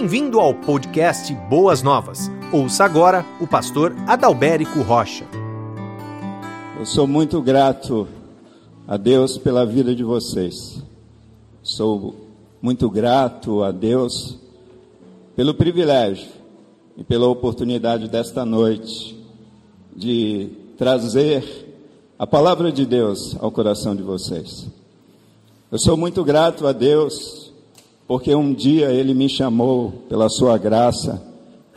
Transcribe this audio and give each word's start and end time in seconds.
Bem-vindo 0.00 0.38
ao 0.38 0.54
podcast 0.54 1.34
Boas 1.50 1.82
Novas. 1.82 2.30
Ouça 2.52 2.84
agora 2.84 3.26
o 3.40 3.48
pastor 3.48 3.92
Adalberico 4.06 4.80
Rocha. 4.80 5.26
Eu 6.78 6.86
sou 6.86 7.04
muito 7.04 7.42
grato 7.42 8.06
a 8.86 8.96
Deus 8.96 9.36
pela 9.38 9.66
vida 9.66 9.96
de 9.96 10.04
vocês. 10.04 10.80
Sou 11.64 12.14
muito 12.62 12.88
grato 12.88 13.64
a 13.64 13.72
Deus 13.72 14.38
pelo 15.34 15.52
privilégio 15.52 16.28
e 16.96 17.02
pela 17.02 17.26
oportunidade 17.26 18.06
desta 18.06 18.44
noite 18.44 19.20
de 19.96 20.48
trazer 20.78 21.44
a 22.16 22.24
palavra 22.24 22.70
de 22.70 22.86
Deus 22.86 23.36
ao 23.40 23.50
coração 23.50 23.96
de 23.96 24.04
vocês. 24.04 24.68
Eu 25.72 25.78
sou 25.80 25.96
muito 25.96 26.22
grato 26.22 26.68
a 26.68 26.72
Deus 26.72 27.37
porque 28.08 28.34
um 28.34 28.54
dia 28.54 28.90
Ele 28.90 29.12
me 29.12 29.28
chamou 29.28 29.92
pela 30.08 30.30
Sua 30.30 30.56
graça 30.56 31.22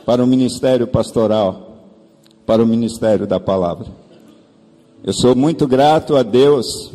para 0.06 0.24
o 0.24 0.26
ministério 0.26 0.86
pastoral, 0.86 1.76
para 2.46 2.62
o 2.62 2.66
ministério 2.66 3.26
da 3.26 3.38
palavra. 3.38 3.86
Eu 5.04 5.12
sou 5.12 5.36
muito 5.36 5.66
grato 5.68 6.16
a 6.16 6.22
Deus 6.22 6.90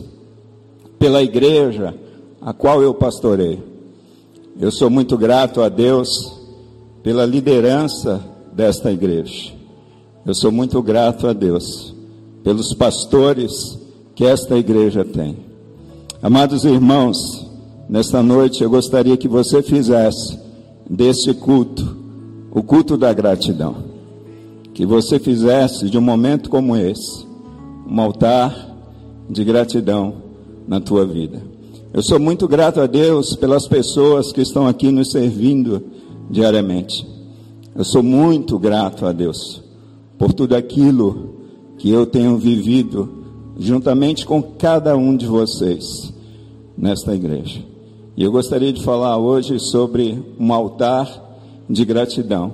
pela 0.97 1.21
igreja 1.21 1.93
a 2.41 2.51
qual 2.51 2.81
eu 2.81 2.95
pastorei. 2.95 3.63
Eu 4.59 4.71
sou 4.71 4.89
muito 4.89 5.15
grato 5.15 5.61
a 5.61 5.69
Deus 5.69 6.33
pela 7.03 7.23
liderança 7.23 8.23
desta 8.51 8.91
igreja. 8.91 9.53
Eu 10.25 10.33
sou 10.33 10.51
muito 10.51 10.81
grato 10.81 11.27
a 11.27 11.33
Deus 11.33 11.93
pelos 12.43 12.73
pastores 12.73 13.77
que 14.15 14.25
esta 14.25 14.57
igreja 14.57 15.05
tem. 15.05 15.38
Amados 16.21 16.65
irmãos, 16.65 17.46
nesta 17.89 18.21
noite 18.21 18.63
eu 18.63 18.69
gostaria 18.69 19.17
que 19.17 19.27
você 19.27 19.61
fizesse 19.61 20.38
deste 20.89 21.33
culto 21.33 21.97
o 22.57 22.63
culto 22.63 22.97
da 22.97 23.13
gratidão. 23.13 23.75
Que 24.73 24.83
você 24.85 25.19
fizesse 25.19 25.89
de 25.89 25.97
um 25.97 26.02
momento 26.02 26.49
como 26.49 26.75
esse 26.75 27.25
um 27.88 28.02
altar 28.02 28.75
de 29.29 29.44
gratidão 29.44 30.16
na 30.67 30.79
tua 30.81 31.05
vida. 31.05 31.41
Eu 31.94 32.02
sou 32.02 32.19
muito 32.19 32.47
grato 32.47 32.81
a 32.81 32.88
Deus 32.88 33.35
pelas 33.35 33.67
pessoas 33.67 34.31
que 34.31 34.41
estão 34.41 34.67
aqui 34.67 34.91
nos 34.91 35.11
servindo 35.11 35.83
diariamente. 36.29 37.07
Eu 37.75 37.85
sou 37.85 38.01
muito 38.01 38.57
grato 38.57 39.05
a 39.05 39.11
Deus 39.11 39.63
por 40.17 40.33
tudo 40.33 40.55
aquilo 40.55 41.35
que 41.77 41.89
eu 41.89 42.05
tenho 42.05 42.38
vivido 42.38 43.07
juntamente 43.57 44.25
com 44.25 44.41
cada 44.41 44.97
um 44.97 45.16
de 45.16 45.27
vocês 45.27 46.13
nesta 46.77 47.16
igreja. 47.16 47.77
E 48.17 48.23
eu 48.23 48.31
gostaria 48.31 48.73
de 48.73 48.83
falar 48.83 49.15
hoje 49.19 49.59
sobre 49.59 50.25
um 50.39 50.51
altar 50.51 51.07
de 51.69 51.85
gratidão. 51.85 52.51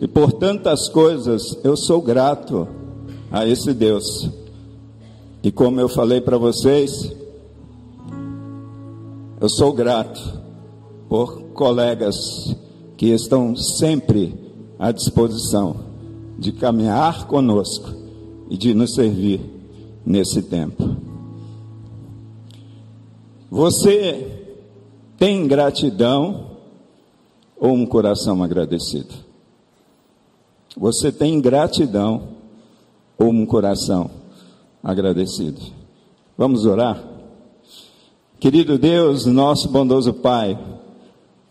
E 0.00 0.06
por 0.06 0.32
tantas 0.32 0.88
coisas 0.88 1.58
eu 1.64 1.76
sou 1.76 2.00
grato 2.00 2.68
a 3.28 3.44
esse 3.44 3.74
Deus. 3.74 4.30
E 5.42 5.50
como 5.50 5.80
eu 5.80 5.88
falei 5.88 6.20
para 6.20 6.38
vocês, 6.38 7.12
eu 9.40 9.48
sou 9.48 9.72
grato 9.72 10.20
por 11.08 11.42
colegas 11.54 12.54
que 12.96 13.06
estão 13.06 13.56
sempre 13.56 14.32
à 14.78 14.92
disposição 14.92 15.74
de 16.38 16.52
caminhar 16.52 17.26
conosco 17.26 17.90
e 18.48 18.56
de 18.56 18.74
nos 18.74 18.94
servir 18.94 19.40
nesse 20.06 20.40
tempo. 20.40 20.88
Você 23.50 24.39
tem 25.20 25.46
gratidão 25.46 26.46
ou 27.54 27.74
um 27.74 27.84
coração 27.84 28.42
agradecido? 28.42 29.14
Você 30.74 31.12
tem 31.12 31.38
gratidão 31.42 32.28
ou 33.18 33.28
um 33.28 33.44
coração 33.44 34.10
agradecido? 34.82 35.60
Vamos 36.38 36.64
orar? 36.64 37.04
Querido 38.38 38.78
Deus, 38.78 39.26
nosso 39.26 39.68
bondoso 39.68 40.14
Pai, 40.14 40.58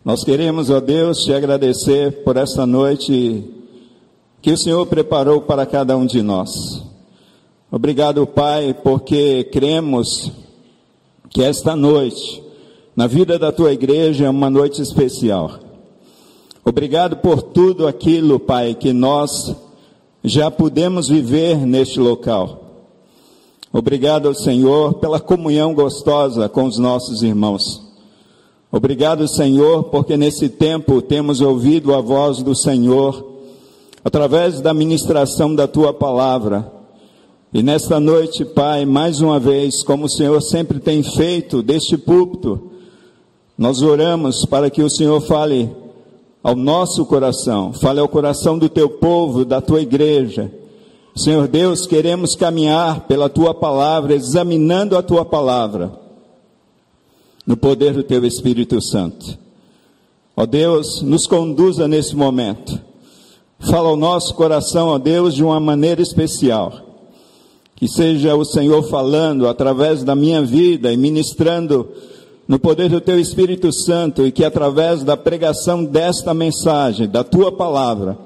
nós 0.03 0.23
queremos, 0.23 0.71
ó 0.71 0.79
Deus, 0.79 1.23
te 1.23 1.31
agradecer 1.31 2.23
por 2.23 2.37
esta 2.37 2.65
noite 2.65 3.53
que 4.41 4.51
o 4.51 4.57
Senhor 4.57 4.83
preparou 4.87 5.41
para 5.41 5.67
cada 5.67 5.95
um 5.95 6.07
de 6.07 6.23
nós. 6.23 6.49
Obrigado, 7.69 8.25
Pai, 8.25 8.73
porque 8.73 9.43
cremos 9.43 10.31
que 11.29 11.43
esta 11.43 11.75
noite, 11.75 12.48
na 12.99 13.07
vida 13.07 13.39
da 13.39 13.49
tua 13.49 13.71
igreja, 13.71 14.25
é 14.25 14.29
uma 14.29 14.49
noite 14.49 14.81
especial. 14.81 15.51
Obrigado 16.65 17.15
por 17.15 17.41
tudo 17.41 17.87
aquilo, 17.87 18.37
Pai, 18.41 18.75
que 18.75 18.91
nós 18.91 19.55
já 20.21 20.51
pudemos 20.51 21.07
viver 21.07 21.65
neste 21.65 21.97
local. 21.97 22.89
Obrigado, 23.71 24.35
Senhor, 24.35 24.95
pela 24.95 25.17
comunhão 25.17 25.73
gostosa 25.73 26.49
com 26.49 26.65
os 26.65 26.77
nossos 26.77 27.23
irmãos. 27.23 27.81
Obrigado, 28.69 29.29
Senhor, 29.29 29.85
porque 29.85 30.17
nesse 30.17 30.49
tempo 30.49 31.01
temos 31.01 31.39
ouvido 31.39 31.95
a 31.95 32.01
voz 32.01 32.43
do 32.43 32.53
Senhor 32.53 33.25
através 34.03 34.59
da 34.59 34.73
ministração 34.73 35.55
da 35.55 35.69
tua 35.69 35.93
palavra. 35.93 36.69
E 37.53 37.63
nesta 37.63 37.97
noite, 37.97 38.43
Pai, 38.43 38.85
mais 38.85 39.21
uma 39.21 39.39
vez, 39.39 39.83
como 39.83 40.03
o 40.03 40.09
Senhor 40.09 40.41
sempre 40.41 40.81
tem 40.81 41.01
feito 41.01 41.63
deste 41.63 41.97
púlpito, 41.97 42.69
nós 43.59 43.81
oramos 43.81 44.45
para 44.45 44.69
que 44.69 44.81
o 44.81 44.89
Senhor 44.89 45.19
fale 45.19 45.69
ao 46.41 46.55
nosso 46.55 47.05
coração, 47.05 47.73
fale 47.73 47.99
ao 47.99 48.07
coração 48.07 48.57
do 48.57 48.69
teu 48.69 48.89
povo, 48.89 49.43
da 49.43 49.59
tua 49.59 49.81
igreja. 49.81 50.49
Senhor 51.13 51.45
Deus, 51.45 51.85
queremos 51.85 52.37
caminhar 52.37 53.01
pela 53.01 53.27
tua 53.27 53.53
palavra, 53.53 54.15
examinando 54.15 54.97
a 54.97 55.03
tua 55.03 55.25
palavra, 55.25 55.91
no 57.45 57.57
poder 57.57 57.91
do 57.91 58.01
teu 58.01 58.25
Espírito 58.25 58.81
Santo. 58.81 59.37
Ó 60.37 60.45
Deus, 60.45 61.01
nos 61.01 61.27
conduza 61.27 61.85
nesse 61.85 62.15
momento. 62.15 62.79
Fala 63.59 63.89
ao 63.89 63.97
nosso 63.97 64.33
coração, 64.35 64.87
ó 64.87 64.97
Deus, 64.97 65.35
de 65.35 65.43
uma 65.43 65.59
maneira 65.59 66.01
especial. 66.01 66.71
Que 67.75 67.89
seja 67.89 68.37
o 68.37 68.45
Senhor 68.45 68.83
falando 68.83 69.49
através 69.49 70.01
da 70.01 70.15
minha 70.15 70.41
vida 70.41 70.93
e 70.93 70.95
ministrando 70.95 71.89
no 72.49 72.57
poder 72.57 72.89
do 72.89 72.99
teu 72.99 73.19
Espírito 73.19 73.71
Santo 73.71 74.25
e 74.25 74.31
que 74.31 74.43
através 74.43 75.03
da 75.03 75.15
pregação 75.15 75.85
desta 75.85 76.33
mensagem, 76.33 77.07
da 77.07 77.23
tua 77.23 77.51
palavra, 77.51 78.17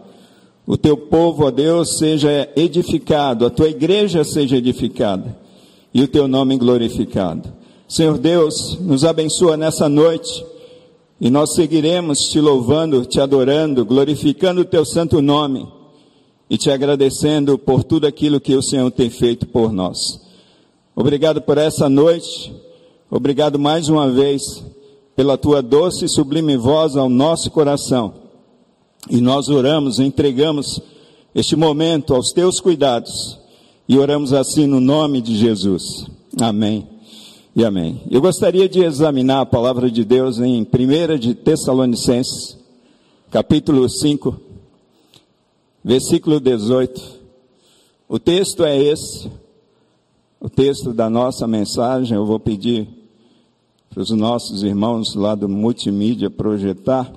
o 0.66 0.78
teu 0.78 0.96
povo, 0.96 1.46
ó 1.46 1.52
Deus, 1.52 1.98
seja 1.98 2.50
edificado, 2.56 3.46
a 3.46 3.50
tua 3.50 3.68
igreja 3.68 4.24
seja 4.24 4.56
edificada 4.56 5.38
e 5.94 6.02
o 6.02 6.08
teu 6.08 6.26
nome 6.26 6.58
glorificado. 6.58 7.52
Senhor 7.86 8.18
Deus, 8.18 8.80
nos 8.80 9.04
abençoa 9.04 9.58
nessa 9.58 9.90
noite 9.90 10.46
e 11.20 11.30
nós 11.30 11.54
seguiremos 11.54 12.30
te 12.30 12.40
louvando, 12.40 13.06
te 13.06 13.20
adorando, 13.20 13.84
glorificando 13.84 14.62
o 14.62 14.66
teu 14.66 14.86
santo 14.86 15.22
nome 15.22 15.68
e 16.50 16.58
te 16.58 16.72
agradecendo 16.72 17.58
por 17.58 17.84
tudo 17.84 18.08
aquilo 18.08 18.40
que 18.40 18.56
o 18.56 18.64
Senhor 18.64 18.90
tem 18.90 19.10
feito 19.10 19.46
por 19.46 19.74
nós. 19.74 20.22
Obrigado 20.96 21.42
por 21.42 21.58
essa 21.58 21.90
noite, 21.90 22.54
obrigado 23.16 23.60
mais 23.60 23.90
uma 23.90 24.10
vez 24.10 24.64
pela 25.16 25.38
tua 25.38 25.62
doce 25.62 26.06
e 26.06 26.10
sublime 26.10 26.58
voz 26.58 26.98
ao 26.98 27.08
nosso 27.08 27.52
coração. 27.52 28.16
E 29.08 29.22
nós 29.22 29.50
oramos, 29.50 30.00
entregamos 30.00 30.82
este 31.36 31.56
momento 31.56 32.16
aos 32.16 32.32
teus 32.32 32.60
cuidados 32.60 33.38
e 33.88 34.00
oramos 34.00 34.34
assim 34.34 34.66
no 34.66 34.80
nome 34.80 35.22
de 35.22 35.38
Jesus. 35.38 36.08
Amém 36.42 36.88
e 37.56 37.64
amém. 37.64 38.02
Eu 38.10 38.20
gostaria 38.20 38.68
de 38.68 38.84
examinar 38.84 39.42
a 39.42 39.46
palavra 39.46 39.92
de 39.92 40.04
Deus 40.04 40.40
em 40.40 40.62
1 40.64 41.20
de 41.20 41.36
Tessalonicenses, 41.36 42.58
capítulo 43.30 43.88
5, 43.88 44.36
versículo 45.84 46.40
18. 46.40 47.00
O 48.10 48.18
texto 48.18 48.64
é 48.64 48.76
esse, 48.76 49.30
o 50.40 50.50
texto 50.50 50.92
da 50.94 51.12
nossa 51.12 51.48
mensagem. 51.48 52.18
Eu 52.18 52.26
vou 52.26 52.40
pedir 52.40 53.03
para 53.94 54.02
os 54.02 54.10
nossos 54.10 54.64
irmãos 54.64 55.14
lá 55.14 55.36
do 55.36 55.48
multimídia 55.48 56.28
projetar. 56.28 57.14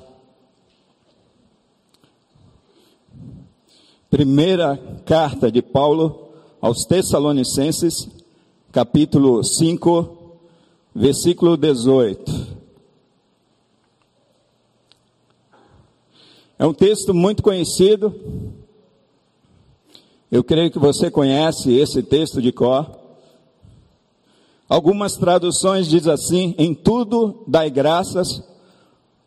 Primeira 4.11 4.77
carta 5.07 5.51
de 5.51 5.63
Paulo 5.63 6.29
aos 6.61 6.85
Tessalonicenses, 6.85 8.07
capítulo 8.71 9.43
5, 9.43 10.39
versículo 10.95 11.57
18. 11.57 12.57
É 16.59 16.67
um 16.67 16.75
texto 16.75 17.15
muito 17.15 17.43
conhecido. 17.43 18.15
Eu 20.31 20.45
creio 20.45 20.71
que 20.71 20.79
você 20.79 21.11
conhece 21.11 21.73
esse 21.73 22.03
texto 22.03 22.43
de 22.43 22.53
cor. 22.53 23.06
Algumas 24.69 25.17
traduções 25.17 25.87
diz 25.87 26.07
assim: 26.07 26.55
em 26.59 26.75
tudo 26.75 27.45
dai 27.47 27.71
graças, 27.71 28.43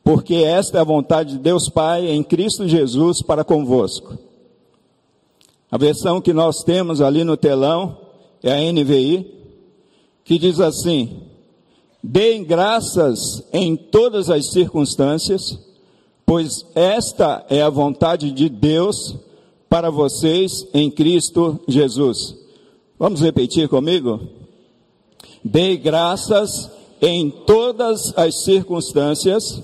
porque 0.03 0.35
esta 0.35 0.77
é 0.77 0.81
a 0.81 0.85
vontade 0.85 1.33
de 1.33 1.39
Deus 1.39 1.69
Pai 1.69 2.07
em 2.07 2.23
Cristo 2.23 2.67
Jesus 2.67 3.21
para 3.21 3.43
convosco. 3.43 4.17
A 5.71 5.77
versão 5.77 6.19
que 6.19 6.33
nós 6.33 6.63
temos 6.63 6.99
ali 6.99 7.23
no 7.23 7.37
telão 7.37 7.97
é 8.41 8.51
a 8.51 8.71
NVI, 8.71 9.33
que 10.25 10.37
diz 10.37 10.59
assim: 10.59 11.21
Deem 12.03 12.43
graças 12.43 13.43
em 13.53 13.75
todas 13.75 14.29
as 14.29 14.51
circunstâncias, 14.51 15.57
pois 16.25 16.65
esta 16.75 17.45
é 17.49 17.61
a 17.61 17.69
vontade 17.69 18.31
de 18.31 18.49
Deus 18.49 19.15
para 19.69 19.89
vocês 19.89 20.67
em 20.73 20.89
Cristo 20.89 21.59
Jesus. 21.67 22.35
Vamos 22.97 23.21
repetir 23.21 23.69
comigo? 23.69 24.38
Dei 25.43 25.77
graças 25.77 26.69
em 27.01 27.29
todas 27.29 28.13
as 28.17 28.43
circunstâncias, 28.43 29.61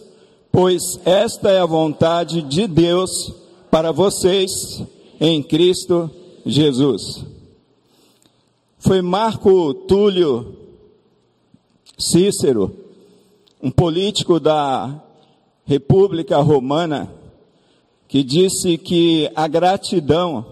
pois 0.51 1.00
esta 1.04 1.51
é 1.51 1.60
a 1.60 1.66
vontade 1.66 2.42
de 2.42 2.66
Deus 2.66 3.33
para 3.69 3.92
vocês 3.92 4.81
em 5.19 5.44
Cristo 5.44 6.10
Jesus. 6.45 7.25
Foi 8.80 9.01
Marco 9.01 9.74
Túlio 9.74 10.56
Cícero, 11.98 12.74
um 13.62 13.72
político 13.72 14.39
da 14.39 15.04
República 15.66 16.38
Romana, 16.38 17.12
que 18.07 18.24
disse 18.24 18.77
que 18.77 19.30
a 19.36 19.48
gratidão 19.48 20.45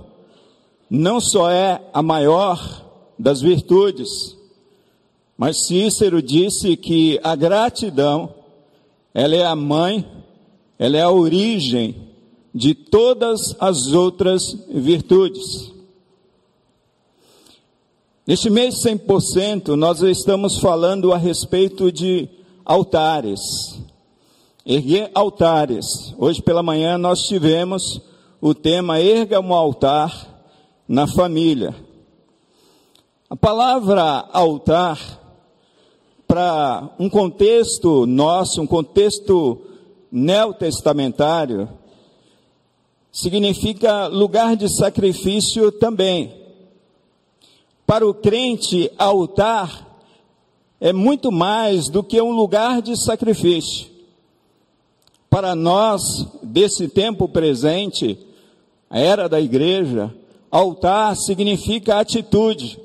não 0.89 1.21
só 1.21 1.49
é 1.49 1.81
a 1.93 2.01
maior 2.01 2.59
das 3.17 3.41
virtudes, 3.41 4.35
mas 5.37 5.65
Cícero 5.65 6.21
disse 6.21 6.77
que 6.77 7.19
a 7.23 7.35
gratidão, 7.35 8.33
ela 9.13 9.35
é 9.35 9.45
a 9.45 9.55
mãe, 9.55 10.05
ela 10.77 10.97
é 10.97 11.01
a 11.01 11.09
origem 11.09 12.09
de 12.53 12.73
todas 12.73 13.55
as 13.59 13.87
outras 13.93 14.41
virtudes. 14.69 15.71
Neste 18.25 18.49
mês 18.49 18.75
100%, 18.75 19.75
nós 19.75 20.01
estamos 20.01 20.57
falando 20.59 21.11
a 21.11 21.17
respeito 21.17 21.91
de 21.91 22.29
altares. 22.63 23.41
Erguer 24.65 25.11
altares. 25.13 26.13
Hoje 26.17 26.41
pela 26.41 26.63
manhã 26.63 26.97
nós 26.97 27.23
tivemos 27.23 28.01
o 28.39 28.53
tema 28.53 28.99
Erga 28.99 29.41
um 29.41 29.53
altar 29.53 30.45
na 30.87 31.05
família. 31.05 31.75
A 33.29 33.35
palavra 33.35 34.25
altar, 34.31 34.99
para 36.33 36.89
um 36.97 37.07
contexto 37.07 38.07
nosso, 38.07 38.59
um 38.59 38.65
contexto 38.65 39.61
neotestamentário, 40.11 41.69
significa 43.11 44.07
lugar 44.07 44.55
de 44.55 44.67
sacrifício 44.67 45.71
também. 45.71 46.33
Para 47.85 48.07
o 48.07 48.15
crente, 48.15 48.91
altar 48.97 50.01
é 50.81 50.91
muito 50.91 51.31
mais 51.31 51.87
do 51.87 52.03
que 52.03 52.19
um 52.19 52.31
lugar 52.31 52.81
de 52.81 52.99
sacrifício. 52.99 53.85
Para 55.29 55.53
nós, 55.53 56.01
desse 56.41 56.87
tempo 56.87 57.29
presente, 57.29 58.17
a 58.89 58.97
era 58.97 59.29
da 59.29 59.39
igreja, 59.39 60.11
altar 60.49 61.15
significa 61.15 61.99
atitude. 61.99 62.79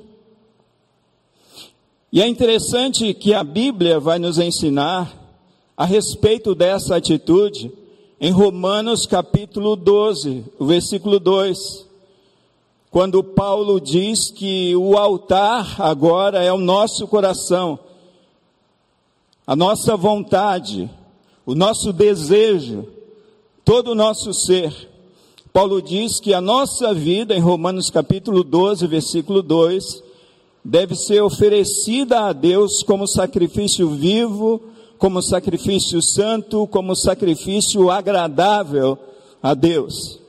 E 2.11 2.21
é 2.21 2.27
interessante 2.27 3.13
que 3.13 3.33
a 3.33 3.43
Bíblia 3.43 3.99
vai 3.99 4.19
nos 4.19 4.37
ensinar 4.37 5.13
a 5.77 5.85
respeito 5.85 6.55
dessa 6.55 6.95
atitude 6.95 7.71
em 8.19 8.31
Romanos 8.31 9.05
capítulo 9.05 9.75
12, 9.75 10.43
versículo 10.59 11.19
2 11.19 11.89
quando 12.91 13.23
Paulo 13.23 13.79
diz 13.79 14.31
que 14.31 14.75
o 14.75 14.97
altar 14.97 15.79
agora 15.79 16.43
é 16.43 16.51
o 16.51 16.57
nosso 16.57 17.07
coração, 17.07 17.77
a 19.45 19.55
nossa 19.55 19.95
vontade, 19.95 20.89
o 21.45 21.53
nosso 21.53 21.93
desejo, 21.93 22.87
todo 23.63 23.91
o 23.91 23.95
nosso 23.95 24.33
ser. 24.33 24.73
Paulo 25.53 25.81
diz 25.81 26.19
que 26.19 26.33
a 26.33 26.41
nossa 26.41 26.93
vida, 26.93 27.35
em 27.35 27.39
Romanos 27.39 27.91
capítulo 27.91 28.43
12, 28.43 28.87
versículo 28.87 29.43
2, 29.43 30.03
deve 30.63 30.95
ser 30.95 31.21
oferecida 31.21 32.25
a 32.25 32.33
Deus 32.33 32.83
como 32.83 33.07
sacrifício 33.07 33.89
vivo, 33.89 34.61
como 34.97 35.21
sacrifício 35.21 36.01
santo, 36.01 36.67
como 36.67 36.95
sacrifício 36.95 37.89
agradável 37.89 38.97
a 39.41 39.53
Deus. 39.53 40.19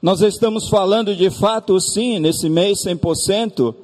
Nós 0.00 0.20
estamos 0.20 0.68
falando 0.68 1.16
de 1.16 1.30
fato, 1.30 1.80
sim, 1.80 2.18
nesse 2.18 2.48
mês 2.48 2.84
100%, 2.84 3.74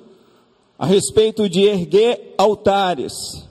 a 0.78 0.86
respeito 0.86 1.48
de 1.48 1.62
erguer 1.62 2.34
altares. 2.38 3.44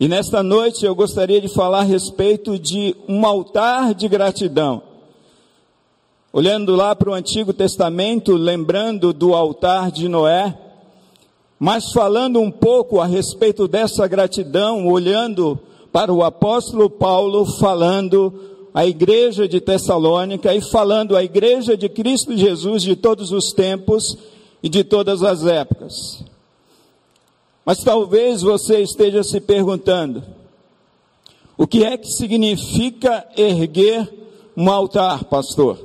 E 0.00 0.08
nesta 0.08 0.42
noite 0.42 0.84
eu 0.84 0.94
gostaria 0.94 1.40
de 1.40 1.48
falar 1.48 1.80
a 1.80 1.84
respeito 1.84 2.58
de 2.58 2.96
um 3.06 3.24
altar 3.24 3.94
de 3.94 4.08
gratidão. 4.08 4.82
Olhando 6.32 6.74
lá 6.74 6.96
para 6.96 7.10
o 7.10 7.14
Antigo 7.14 7.52
Testamento, 7.52 8.34
lembrando 8.34 9.12
do 9.12 9.34
altar 9.34 9.92
de 9.92 10.08
Noé, 10.08 10.58
mas 11.58 11.92
falando 11.92 12.40
um 12.40 12.50
pouco 12.50 13.00
a 13.00 13.06
respeito 13.06 13.68
dessa 13.68 14.06
gratidão, 14.06 14.86
olhando 14.86 15.58
para 15.92 16.12
o 16.12 16.24
apóstolo 16.24 16.90
Paulo 16.90 17.46
falando 17.58 18.34
a 18.74 18.84
igreja 18.84 19.46
de 19.46 19.60
Tessalônica 19.60 20.52
e 20.52 20.60
falando 20.60 21.16
a 21.16 21.22
igreja 21.22 21.76
de 21.76 21.88
Cristo 21.88 22.36
Jesus 22.36 22.82
de 22.82 22.96
todos 22.96 23.30
os 23.30 23.52
tempos 23.52 24.18
e 24.60 24.68
de 24.68 24.82
todas 24.82 25.22
as 25.22 25.46
épocas. 25.46 26.24
Mas 27.64 27.78
talvez 27.78 28.42
você 28.42 28.80
esteja 28.80 29.22
se 29.22 29.40
perguntando: 29.40 30.24
o 31.56 31.66
que 31.66 31.84
é 31.84 31.96
que 31.96 32.08
significa 32.08 33.24
erguer 33.36 34.12
um 34.56 34.68
altar, 34.68 35.24
pastor? 35.24 35.78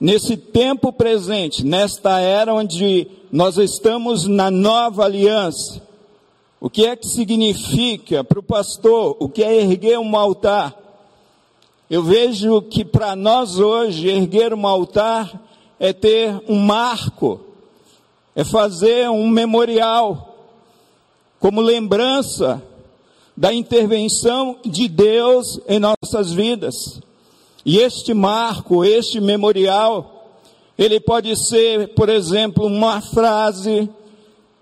Nesse 0.00 0.36
tempo 0.36 0.92
presente, 0.92 1.64
nesta 1.64 2.18
era 2.18 2.54
onde 2.54 3.06
nós 3.32 3.56
estamos 3.56 4.26
na 4.28 4.50
nova 4.50 5.06
aliança, 5.06 5.80
o 6.60 6.68
que 6.68 6.84
é 6.86 6.94
que 6.94 7.08
significa 7.08 8.22
para 8.22 8.38
o 8.38 8.42
pastor, 8.42 9.16
o 9.18 9.26
que 9.26 9.42
é 9.42 9.62
erguer 9.62 9.98
um 9.98 10.14
altar? 10.14 10.76
Eu 11.88 12.02
vejo 12.02 12.60
que 12.60 12.84
para 12.84 13.16
nós 13.16 13.58
hoje 13.58 14.06
erguer 14.06 14.52
um 14.52 14.66
altar 14.66 15.32
é 15.80 15.94
ter 15.94 16.42
um 16.46 16.58
marco, 16.58 17.40
é 18.36 18.44
fazer 18.44 19.08
um 19.08 19.28
memorial, 19.30 20.36
como 21.40 21.62
lembrança 21.62 22.62
da 23.34 23.50
intervenção 23.50 24.58
de 24.62 24.88
Deus 24.88 25.58
em 25.66 25.78
nossas 25.78 26.32
vidas. 26.32 27.00
E 27.64 27.78
este 27.78 28.12
marco, 28.12 28.84
este 28.84 29.22
memorial, 29.22 30.11
ele 30.78 31.00
pode 31.00 31.36
ser, 31.36 31.88
por 31.94 32.08
exemplo, 32.08 32.66
uma 32.66 33.00
frase, 33.00 33.88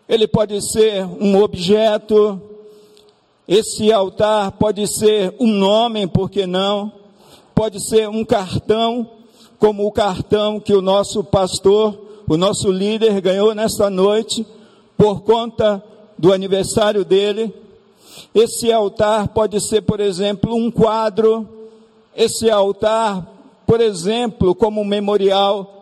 ele 0.09 0.27
pode 0.27 0.61
ser 0.61 1.05
um 1.05 1.41
objeto, 1.43 2.41
esse 3.47 3.93
altar 3.93 4.53
pode 4.53 4.87
ser 4.87 5.35
um 5.39 5.49
nome, 5.49 6.07
por 6.07 6.31
que 6.31 6.47
não? 6.47 7.01
pode 7.61 7.79
ser 7.79 8.09
um 8.09 8.25
cartão, 8.25 9.07
como 9.59 9.87
o 9.87 9.93
cartão 9.93 10.59
que 10.59 10.73
o 10.73 10.81
nosso 10.81 11.23
pastor, 11.23 11.95
o 12.27 12.35
nosso 12.35 12.73
líder 12.73 13.21
ganhou 13.21 13.55
nesta 13.55 13.91
noite, 13.91 14.47
por 14.97 15.21
conta 15.21 15.85
do 16.17 16.33
aniversário 16.33 17.05
dele. 17.05 17.53
Esse 18.35 18.73
altar 18.73 19.29
pode 19.29 19.61
ser, 19.61 19.83
por 19.83 20.01
exemplo, 20.01 20.55
um 20.55 20.71
quadro. 20.71 21.47
Esse 22.17 22.49
altar, 22.51 23.31
por 23.67 23.79
exemplo, 23.79 24.55
como 24.55 24.81
um 24.81 24.85
memorial, 24.87 25.80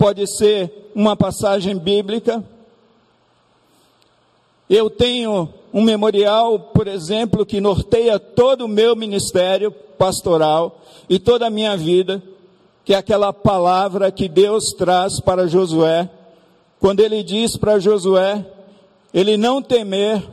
pode 0.00 0.26
ser 0.26 0.90
uma 0.94 1.14
passagem 1.14 1.76
bíblica. 1.76 2.42
Eu 4.66 4.88
tenho 4.88 5.46
um 5.74 5.82
memorial, 5.82 6.58
por 6.58 6.88
exemplo, 6.88 7.44
que 7.44 7.60
norteia 7.60 8.18
todo 8.18 8.64
o 8.64 8.68
meu 8.68 8.96
ministério 8.96 9.70
pastoral 9.70 10.80
e 11.06 11.18
toda 11.18 11.48
a 11.48 11.50
minha 11.50 11.76
vida, 11.76 12.22
que 12.82 12.94
é 12.94 12.96
aquela 12.96 13.30
palavra 13.30 14.10
que 14.10 14.26
Deus 14.26 14.72
traz 14.72 15.20
para 15.20 15.46
Josué, 15.46 16.08
quando 16.80 17.00
ele 17.00 17.22
diz 17.22 17.58
para 17.58 17.78
Josué, 17.78 18.42
ele 19.12 19.36
não 19.36 19.60
temer, 19.60 20.26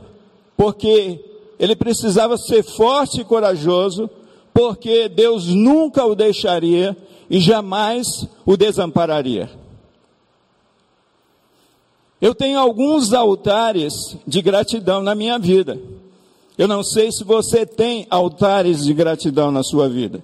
porque 0.56 1.22
ele 1.60 1.76
precisava 1.76 2.38
ser 2.38 2.62
forte 2.62 3.20
e 3.20 3.24
corajoso, 3.24 4.08
porque 4.54 5.10
Deus 5.10 5.46
nunca 5.48 6.06
o 6.06 6.14
deixaria 6.14 6.96
e 7.30 7.40
jamais 7.40 8.26
o 8.46 8.56
desampararia. 8.56 9.50
Eu 12.20 12.34
tenho 12.34 12.58
alguns 12.58 13.12
altares 13.12 14.16
de 14.26 14.42
gratidão 14.42 15.02
na 15.02 15.14
minha 15.14 15.38
vida. 15.38 15.80
Eu 16.56 16.66
não 16.66 16.82
sei 16.82 17.12
se 17.12 17.22
você 17.22 17.64
tem 17.64 18.06
altares 18.10 18.84
de 18.84 18.92
gratidão 18.92 19.52
na 19.52 19.62
sua 19.62 19.88
vida. 19.88 20.22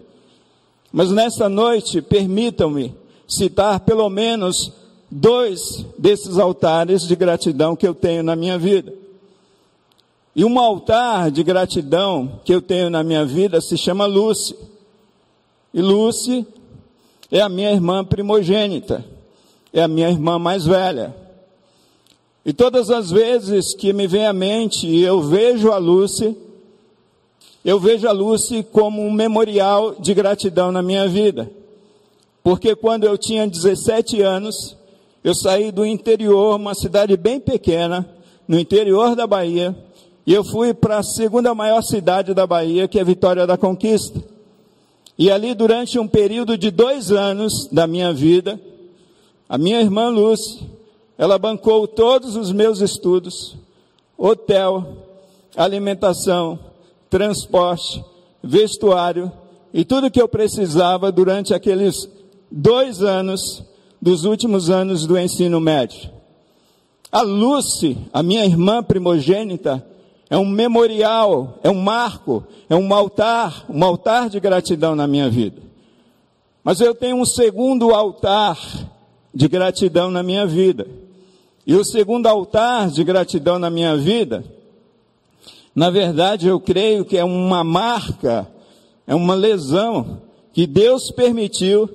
Mas 0.92 1.11
nessa 1.11 1.49
noite, 1.49 2.02
permitam-me 2.02 2.94
citar 3.28 3.80
pelo 3.80 4.08
menos 4.08 4.73
dois 5.11 5.84
desses 5.96 6.38
altares 6.38 7.06
de 7.06 7.14
gratidão 7.14 7.76
que 7.76 7.87
eu 7.87 7.94
tenho 7.94 8.23
na 8.23 8.34
minha 8.34 8.58
vida. 8.58 8.92
E 10.34 10.44
um 10.44 10.58
altar 10.58 11.30
de 11.30 11.44
gratidão 11.44 12.40
que 12.44 12.52
eu 12.52 12.61
tenho 12.61 12.90
na 12.90 13.04
minha 13.04 13.25
vida 13.25 13.61
se 13.61 13.76
chama 13.76 14.04
Lucy. 14.04 14.56
E 15.73 15.80
Lucy 15.80 16.44
é 17.31 17.40
a 17.40 17.49
minha 17.49 17.73
irmã 17.73 18.04
primogênita, 18.04 19.04
é 19.73 19.83
a 19.83 19.88
minha 19.88 20.09
irmã 20.09 20.38
mais 20.38 20.64
velha. 20.64 21.14
E 22.45 22.52
todas 22.52 22.90
as 22.90 23.11
vezes 23.11 23.75
que 23.75 23.93
me 23.93 24.07
vem 24.07 24.26
à 24.26 24.33
mente 24.33 24.87
e 24.87 25.02
eu 25.02 25.23
vejo 25.23 25.73
a 25.73 25.78
Lucy, 25.78 26.37
eu 27.64 27.81
vejo 27.81 28.07
a 28.07 28.12
Lucy 28.12 28.62
como 28.62 29.02
um 29.02 29.11
memorial 29.11 29.95
de 29.99 30.12
gratidão 30.12 30.71
na 30.71 30.83
minha 30.83 31.09
vida. 31.09 31.50
Porque 32.43 32.76
quando 32.76 33.04
eu 33.04 33.16
tinha 33.16 33.49
17 33.49 34.21
anos, 34.21 34.76
eu 35.25 35.35
saí 35.35 35.73
do 35.73 35.87
interior, 35.87 36.57
uma 36.57 36.75
cidade 36.75 37.16
bem 37.16 37.40
pequena, 37.40 38.07
no 38.47 38.59
interior 38.59 39.16
da 39.16 39.26
Bahia, 39.26 39.75
e 40.26 40.35
eu 40.35 40.45
fui 40.45 40.75
para 40.75 40.99
a 40.99 41.02
segunda 41.02 41.54
maior 41.54 41.83
cidade 41.83 42.35
da 42.35 42.47
Bahia, 42.47 42.87
que 42.87 42.99
é 42.99 43.04
Vitória 43.04 43.47
da 43.47 43.57
Conquista. 43.57 44.34
E 45.16 45.30
ali, 45.30 45.54
durante 45.54 45.99
um 45.99 46.09
período 46.09 46.59
de 46.59 46.71
dois 46.71 47.12
anos 47.12 47.68
da 47.71 47.87
minha 47.87 48.12
vida, 48.12 48.61
a 49.49 49.56
minha 49.56 49.80
irmã 49.80 50.09
Lúcia, 50.09 50.61
ela 51.16 51.38
bancou 51.38 51.87
todos 51.87 52.35
os 52.35 52.50
meus 52.50 52.80
estudos, 52.80 53.56
hotel, 54.18 55.06
alimentação, 55.56 56.59
transporte, 57.09 58.04
vestuário 58.42 59.30
e 59.73 59.85
tudo 59.85 60.11
que 60.11 60.21
eu 60.21 60.28
precisava 60.28 61.12
durante 61.12 61.54
aqueles 61.54 62.09
dois 62.50 63.02
anos 63.02 63.62
dos 64.02 64.25
últimos 64.25 64.68
anos 64.68 65.06
do 65.06 65.18
ensino 65.18 65.61
médio. 65.61 66.11
A 67.11 67.23
Lucy, 67.23 67.97
a 68.12 68.23
minha 68.23 68.44
irmã 68.44 68.83
primogênita, 68.83 69.85
é 70.31 70.37
um 70.38 70.47
memorial, 70.47 71.59
é 71.62 71.71
um 71.71 71.81
marco, 71.81 72.45
é 72.69 72.75
um 72.75 72.93
altar, 72.93 73.64
um 73.69 73.85
altar 73.85 74.28
de 74.28 74.40
gratidão 74.40 74.95
na 74.95 75.07
minha 75.07 75.28
vida. 75.28 75.62
Mas 76.62 76.81
eu 76.81 76.95
tenho 76.95 77.16
um 77.16 77.26
segundo 77.26 77.95
altar 77.95 78.59
de 79.35 79.49
gratidão 79.49 80.11
na 80.11 80.23
minha 80.23 80.47
vida. 80.47 80.87
E 81.66 81.75
o 81.75 81.85
segundo 81.85 82.26
altar 82.26 82.90
de 82.90 83.04
gratidão 83.04 83.59
na 83.59 83.71
minha 83.71 83.97
vida 83.97 84.45
na 85.75 85.90
verdade, 85.90 86.47
eu 86.47 86.61
creio 86.61 87.04
que 87.04 87.16
é 87.16 87.25
uma 87.25 87.64
marca, 87.64 88.47
é 89.07 89.14
uma 89.14 89.35
lesão 89.35 90.23
que 90.52 90.66
Deus 90.66 91.11
permitiu 91.11 91.90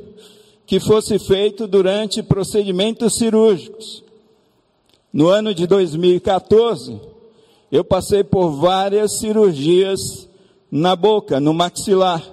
que 0.65 0.79
fosse 0.79 1.17
feito 1.17 1.65
durante 1.65 2.21
procedimentos 2.21 3.15
cirúrgicos. 3.15 4.03
No 5.13 5.29
ano 5.29 5.55
de 5.55 5.65
2014, 5.65 6.99
eu 7.71 7.83
passei 7.83 8.23
por 8.23 8.49
várias 8.49 9.19
cirurgias 9.19 10.27
na 10.71 10.95
boca, 10.95 11.39
no 11.39 11.53
maxilar. 11.53 12.23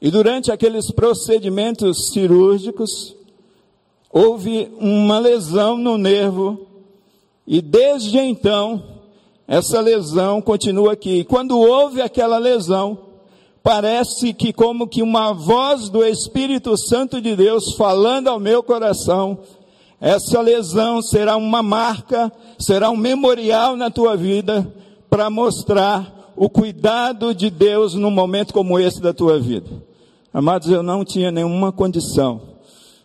E 0.00 0.10
durante 0.10 0.50
aqueles 0.50 0.90
procedimentos 0.90 2.10
cirúrgicos, 2.12 3.14
houve 4.10 4.68
uma 4.78 5.18
lesão 5.18 5.78
no 5.78 5.96
nervo, 5.96 6.66
e 7.46 7.60
desde 7.60 8.18
então, 8.18 8.82
essa 9.46 9.80
lesão 9.80 10.40
continua 10.40 10.92
aqui. 10.92 11.24
Quando 11.24 11.58
houve 11.58 12.00
aquela 12.00 12.38
lesão, 12.38 12.98
parece 13.62 14.32
que 14.32 14.52
como 14.52 14.88
que 14.88 15.02
uma 15.02 15.32
voz 15.32 15.88
do 15.88 16.04
Espírito 16.04 16.76
Santo 16.76 17.20
de 17.20 17.36
Deus 17.36 17.74
falando 17.76 18.28
ao 18.28 18.40
meu 18.40 18.62
coração, 18.62 19.38
essa 20.04 20.40
lesão 20.40 21.00
será 21.00 21.36
uma 21.36 21.62
marca, 21.62 22.32
será 22.58 22.90
um 22.90 22.96
memorial 22.96 23.76
na 23.76 23.88
tua 23.88 24.16
vida 24.16 24.66
para 25.08 25.30
mostrar 25.30 26.32
o 26.36 26.50
cuidado 26.50 27.32
de 27.32 27.48
Deus 27.48 27.94
num 27.94 28.10
momento 28.10 28.52
como 28.52 28.80
esse 28.80 29.00
da 29.00 29.14
tua 29.14 29.38
vida. 29.38 29.70
Amados, 30.34 30.68
eu 30.68 30.82
não 30.82 31.04
tinha 31.04 31.30
nenhuma 31.30 31.70
condição 31.70 32.42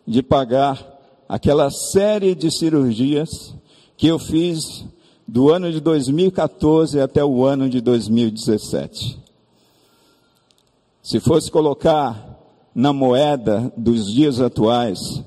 de 0.08 0.24
pagar 0.24 0.84
aquela 1.30 1.70
série 1.70 2.34
de 2.34 2.50
cirurgias 2.50 3.54
que 3.96 4.08
eu 4.08 4.18
fiz 4.18 4.84
do 5.28 5.52
ano 5.52 5.72
de 5.72 5.80
2014 5.80 7.00
até 7.00 7.24
o 7.24 7.46
ano 7.46 7.70
de 7.70 7.80
2017. 7.80 9.20
Se 11.04 11.20
fosse 11.20 11.52
colocar 11.52 12.40
na 12.74 12.92
moeda 12.92 13.72
dos 13.78 14.12
dias 14.12 14.42
atuais, 14.42 15.22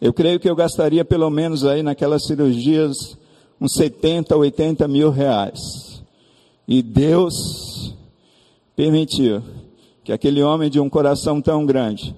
eu 0.00 0.12
creio 0.12 0.38
que 0.38 0.48
eu 0.48 0.54
gastaria 0.54 1.04
pelo 1.04 1.30
menos 1.30 1.64
aí 1.64 1.82
naquelas 1.82 2.26
cirurgias 2.26 3.16
uns 3.60 3.72
70, 3.74 4.36
80 4.36 4.86
mil 4.86 5.10
reais. 5.10 6.02
E 6.68 6.82
Deus 6.82 7.94
permitiu 8.74 9.42
que 10.04 10.12
aquele 10.12 10.42
homem 10.42 10.68
de 10.68 10.78
um 10.78 10.90
coração 10.90 11.40
tão 11.40 11.64
grande 11.64 12.14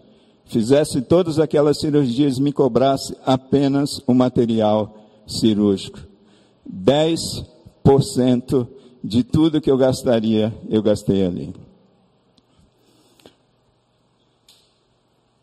fizesse 0.47 1.02
todas 1.02 1.38
aquelas 1.38 1.78
cirurgias 1.78 2.38
e 2.38 2.42
me 2.42 2.52
cobrasse 2.52 3.14
apenas 3.25 4.00
o 4.06 4.14
material 4.14 4.97
cirúrgico. 5.26 6.00
10% 6.68 8.66
de 9.04 9.23
tudo 9.23 9.61
que 9.61 9.70
eu 9.70 9.76
gastaria, 9.76 10.52
eu 10.68 10.82
gastei 10.82 11.25
ali. 11.25 11.54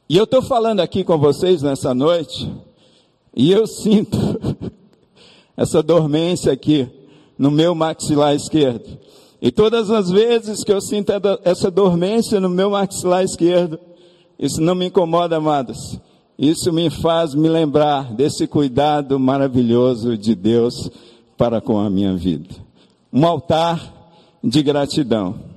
E 0.07 0.17
eu 0.17 0.25
estou 0.25 0.41
falando 0.41 0.81
aqui 0.81 1.03
com 1.03 1.17
vocês 1.17 1.63
nessa 1.63 1.93
noite, 1.95 2.47
e 3.35 3.51
eu 3.51 3.65
sinto 3.67 4.17
essa 5.57 5.81
dormência 5.81 6.51
aqui 6.51 6.87
no 7.37 7.49
meu 7.49 7.73
maxilar 7.73 8.35
esquerdo. 8.35 8.99
E 9.41 9.51
todas 9.51 9.89
as 9.89 10.11
vezes 10.11 10.63
que 10.63 10.71
eu 10.71 10.79
sinto 10.79 11.11
essa 11.43 11.71
dormência 11.71 12.39
no 12.39 12.49
meu 12.49 12.69
maxilar 12.69 13.23
esquerdo, 13.23 13.79
isso 14.37 14.61
não 14.61 14.75
me 14.75 14.87
incomoda, 14.87 15.37
amados. 15.37 15.99
Isso 16.37 16.71
me 16.71 16.89
faz 16.89 17.33
me 17.33 17.47
lembrar 17.47 18.13
desse 18.13 18.45
cuidado 18.45 19.19
maravilhoso 19.19 20.17
de 20.17 20.35
Deus 20.35 20.91
para 21.37 21.61
com 21.61 21.79
a 21.79 21.89
minha 21.89 22.15
vida. 22.15 22.53
Um 23.11 23.25
altar 23.25 24.11
de 24.43 24.61
gratidão. 24.61 25.54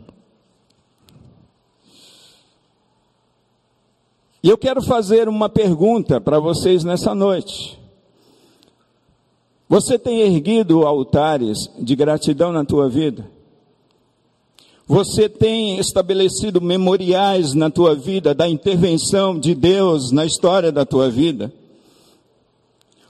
E 4.43 4.49
eu 4.49 4.57
quero 4.57 4.81
fazer 4.81 5.29
uma 5.29 5.49
pergunta 5.49 6.21
para 6.21 6.39
vocês 6.39 6.85
nessa 6.85 7.15
noite. 7.15 7.79
Você 9.69 9.99
tem 9.99 10.21
erguido 10.21 10.87
altares 10.87 11.69
de 11.79 11.97
gratidão 11.97 12.53
na 12.53 12.65
tua 12.65 12.89
vida? 12.89 13.29
Você 14.87 15.29
tem 15.29 15.79
estabelecido 15.79 16.61
memoriais 16.61 17.53
na 17.53 17.69
tua 17.69 17.95
vida 17.95 18.33
da 18.33 18.49
intervenção 18.49 19.39
de 19.39 19.55
Deus 19.55 20.13
na 20.13 20.25
história 20.25 20.73
da 20.73 20.87
tua 20.87 21.11
vida? 21.11 21.53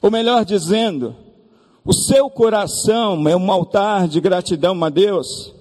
Ou 0.01 0.11
melhor 0.11 0.45
dizendo, 0.45 1.15
o 1.85 1.93
seu 1.93 2.29
coração 2.29 3.29
é 3.29 3.37
um 3.37 3.53
altar 3.53 4.09
de 4.09 4.21
gratidão 4.21 4.83
a 4.83 4.89
Deus. 4.89 5.53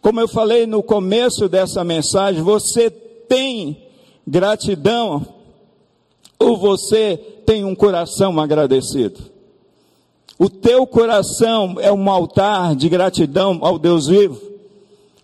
Como 0.00 0.20
eu 0.20 0.28
falei 0.28 0.66
no 0.66 0.82
começo 0.82 1.48
dessa 1.48 1.84
mensagem, 1.84 2.40
você 2.40 2.88
tem 2.88 3.89
gratidão 4.30 5.26
ou 6.38 6.56
você 6.56 7.16
tem 7.44 7.64
um 7.64 7.74
coração 7.74 8.38
agradecido? 8.40 9.20
O 10.38 10.48
teu 10.48 10.86
coração 10.86 11.76
é 11.80 11.92
um 11.92 12.08
altar 12.08 12.74
de 12.74 12.88
gratidão 12.88 13.58
ao 13.60 13.78
Deus 13.78 14.06
vivo 14.06 14.40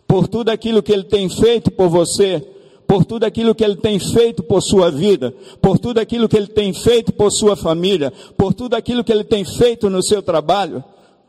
por 0.06 0.28
tudo 0.28 0.50
aquilo 0.50 0.82
que 0.82 0.92
ele 0.92 1.04
tem 1.04 1.28
feito 1.28 1.70
por 1.70 1.88
você 1.88 2.46
por 2.86 3.04
tudo 3.04 3.24
aquilo 3.24 3.54
que 3.54 3.64
ele 3.64 3.76
tem 3.76 3.98
feito 3.98 4.42
por 4.44 4.62
sua 4.62 4.90
vida, 4.90 5.34
por 5.60 5.78
tudo 5.78 5.98
aquilo 5.98 6.28
que 6.28 6.36
ele 6.36 6.46
tem 6.46 6.72
feito 6.72 7.12
por 7.12 7.32
sua 7.32 7.56
família, 7.56 8.12
por 8.36 8.54
tudo 8.54 8.74
aquilo 8.74 9.02
que 9.02 9.12
ele 9.12 9.24
tem 9.24 9.44
feito 9.44 9.90
no 9.90 10.02
seu 10.02 10.22
trabalho. 10.22 10.84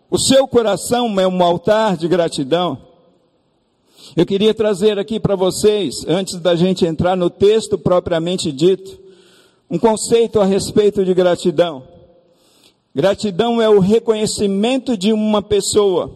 O 0.10 0.20
seu 0.20 0.48
coração 0.48 1.20
é 1.20 1.28
um 1.28 1.44
altar 1.44 1.98
de 1.98 2.08
gratidão. 2.08 2.78
Eu 4.16 4.26
queria 4.26 4.54
trazer 4.54 4.98
aqui 4.98 5.20
para 5.20 5.36
vocês, 5.36 6.06
antes 6.08 6.36
da 6.40 6.56
gente 6.56 6.86
entrar 6.86 7.16
no 7.16 7.30
texto 7.30 7.78
propriamente 7.78 8.52
dito, 8.52 9.00
um 9.70 9.78
conceito 9.78 10.40
a 10.40 10.46
respeito 10.46 11.04
de 11.04 11.14
gratidão. 11.14 11.84
Gratidão 12.96 13.62
é 13.62 13.70
o 13.70 13.80
reconhecimento 13.80 14.98
de 14.98 15.14
uma 15.14 15.42
pessoa 15.42 16.12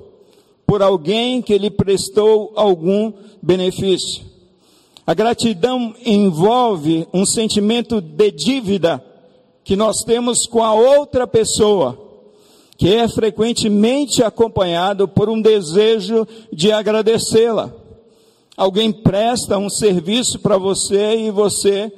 por 0.66 0.82
alguém 0.82 1.42
que 1.42 1.58
lhe 1.58 1.70
prestou 1.70 2.54
algum 2.56 3.12
benefício. 3.42 4.24
A 5.06 5.14
gratidão 5.14 5.94
envolve 6.06 7.08
um 7.14 7.26
sentimento 7.26 8.00
de 8.00 8.32
dívida 8.32 9.04
que 9.64 9.76
nós 9.76 10.04
temos 10.04 10.48
com 10.48 10.64
a 10.64 10.74
outra 10.74 11.28
pessoa, 11.28 11.98
que 12.78 12.96
é 12.96 13.08
frequentemente 13.08 14.24
acompanhado 14.24 15.08
por 15.08 15.30
um 15.30 15.42
desejo 15.42 16.28
de 16.52 16.72
agradecê-la. 16.72 17.81
Alguém 18.62 18.92
presta 18.92 19.58
um 19.58 19.72
serviço 19.72 20.38
para 20.38 20.56
você 20.56 21.18
e 21.18 21.32
você 21.32 21.92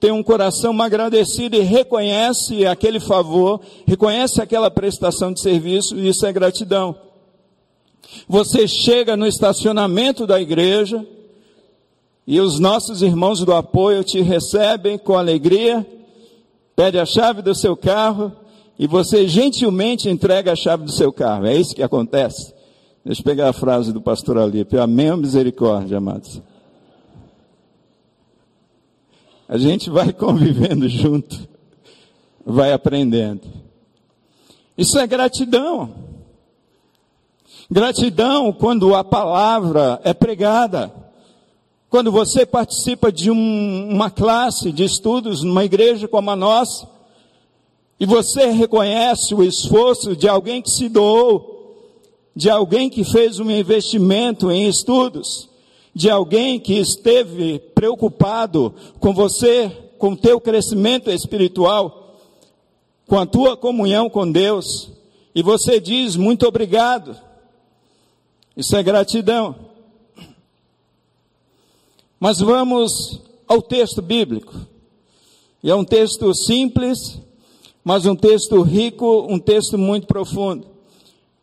tem 0.00 0.12
um 0.12 0.22
coração 0.22 0.80
agradecido 0.80 1.56
e 1.56 1.60
reconhece 1.60 2.64
aquele 2.64 2.98
favor, 2.98 3.60
reconhece 3.86 4.40
aquela 4.40 4.70
prestação 4.70 5.30
de 5.30 5.42
serviço, 5.42 5.94
e 5.94 6.08
isso 6.08 6.24
é 6.24 6.32
gratidão. 6.32 6.96
Você 8.26 8.66
chega 8.66 9.14
no 9.14 9.26
estacionamento 9.26 10.26
da 10.26 10.40
igreja 10.40 11.06
e 12.26 12.40
os 12.40 12.58
nossos 12.58 13.02
irmãos 13.02 13.40
do 13.40 13.52
apoio 13.52 14.02
te 14.02 14.22
recebem 14.22 14.96
com 14.96 15.18
alegria, 15.18 15.86
pede 16.74 16.98
a 16.98 17.04
chave 17.04 17.42
do 17.42 17.54
seu 17.54 17.76
carro 17.76 18.32
e 18.78 18.86
você 18.86 19.28
gentilmente 19.28 20.08
entrega 20.08 20.52
a 20.52 20.56
chave 20.56 20.82
do 20.82 20.92
seu 20.92 21.12
carro. 21.12 21.44
É 21.44 21.54
isso 21.54 21.74
que 21.74 21.82
acontece. 21.82 22.55
Deixa 23.06 23.20
eu 23.20 23.24
pegar 23.24 23.48
a 23.48 23.52
frase 23.52 23.92
do 23.92 24.00
pastor 24.00 24.36
Alípio. 24.36 24.82
Amém 24.82 25.12
ou 25.12 25.16
misericórdia, 25.16 25.98
amados? 25.98 26.42
A 29.48 29.56
gente 29.56 29.88
vai 29.88 30.10
convivendo 30.12 30.88
junto, 30.88 31.48
vai 32.44 32.72
aprendendo. 32.72 33.42
Isso 34.76 34.98
é 34.98 35.06
gratidão. 35.06 35.94
Gratidão 37.70 38.52
quando 38.52 38.92
a 38.92 39.04
palavra 39.04 40.00
é 40.02 40.12
pregada. 40.12 40.92
Quando 41.88 42.10
você 42.10 42.44
participa 42.44 43.12
de 43.12 43.30
um, 43.30 43.88
uma 43.88 44.10
classe 44.10 44.72
de 44.72 44.82
estudos 44.82 45.44
numa 45.44 45.64
igreja 45.64 46.08
como 46.08 46.28
a 46.28 46.34
nossa, 46.34 46.88
e 48.00 48.04
você 48.04 48.46
reconhece 48.46 49.32
o 49.32 49.44
esforço 49.44 50.16
de 50.16 50.28
alguém 50.28 50.60
que 50.60 50.70
se 50.70 50.88
doou, 50.88 51.55
de 52.36 52.50
alguém 52.50 52.90
que 52.90 53.02
fez 53.02 53.40
um 53.40 53.50
investimento 53.50 54.50
em 54.50 54.68
estudos, 54.68 55.48
de 55.94 56.10
alguém 56.10 56.60
que 56.60 56.74
esteve 56.74 57.58
preocupado 57.74 58.74
com 59.00 59.14
você, 59.14 59.70
com 59.96 60.10
o 60.12 60.16
teu 60.16 60.38
crescimento 60.38 61.10
espiritual, 61.10 62.14
com 63.06 63.18
a 63.18 63.24
tua 63.24 63.56
comunhão 63.56 64.10
com 64.10 64.30
Deus, 64.30 64.90
e 65.34 65.42
você 65.42 65.80
diz 65.80 66.14
muito 66.14 66.46
obrigado. 66.46 67.16
Isso 68.54 68.76
é 68.76 68.82
gratidão. 68.82 69.56
Mas 72.20 72.38
vamos 72.38 73.22
ao 73.48 73.62
texto 73.62 74.02
bíblico. 74.02 74.54
E 75.62 75.70
é 75.70 75.74
um 75.74 75.84
texto 75.84 76.34
simples, 76.34 77.18
mas 77.82 78.04
um 78.04 78.14
texto 78.14 78.60
rico, 78.60 79.26
um 79.28 79.38
texto 79.38 79.78
muito 79.78 80.06
profundo. 80.06 80.75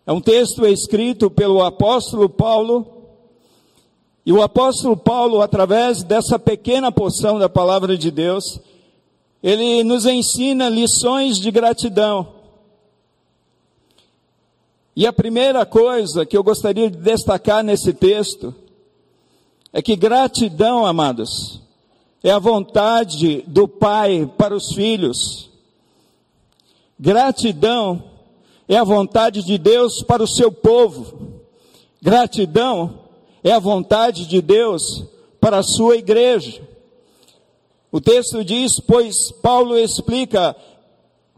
É 0.06 0.12
um 0.12 0.20
texto 0.20 0.66
escrito 0.66 1.30
pelo 1.30 1.64
apóstolo 1.64 2.28
Paulo 2.28 2.94
e 4.26 4.32
o 4.32 4.42
apóstolo 4.42 4.96
Paulo, 4.96 5.42
através 5.42 6.02
dessa 6.02 6.40
pequena 6.40 6.92
porção 6.92 7.38
da 7.38 7.50
palavra 7.50 7.98
de 7.98 8.10
Deus, 8.10 8.60
ele 9.42 9.84
nos 9.84 10.06
ensina 10.06 10.70
lições 10.70 11.38
de 11.38 11.52
gratidão. 11.52 12.34
E 14.96 15.06
a 15.06 15.12
primeira 15.12 15.66
coisa 15.66 16.26
que 16.26 16.38
eu 16.38 16.44
gostaria 16.44 16.90
de 16.90 16.98
destacar 16.98 17.64
nesse 17.64 17.94
texto 17.94 18.56
é 19.74 19.82
que 19.82 19.96
gratidão, 19.96 20.86
amados, 20.86 21.60
é 22.24 22.32
a 22.32 22.40
vontade 22.40 23.44
do 23.48 23.68
Pai 23.68 24.32
para 24.38 24.56
os 24.56 24.74
filhos. 24.74 25.50
Gratidão 26.98 28.13
é 28.68 28.78
a 28.78 28.84
vontade 28.84 29.44
de 29.44 29.58
Deus 29.58 30.02
para 30.02 30.24
o 30.24 30.28
seu 30.28 30.52
povo. 30.52 31.42
Gratidão 32.02 33.00
é 33.44 33.52
a 33.52 33.60
vontade 33.60 34.26
de 34.26 34.42
Deus 34.42 35.04
para 35.40 35.58
a 35.58 35.64
sua 35.64 35.98
igreja. 35.98 36.62
O 37.92 38.02
texto 38.02 38.44
diz, 38.44 38.80
pois 38.80 39.32
Paulo 39.32 39.78
explica, 39.78 40.56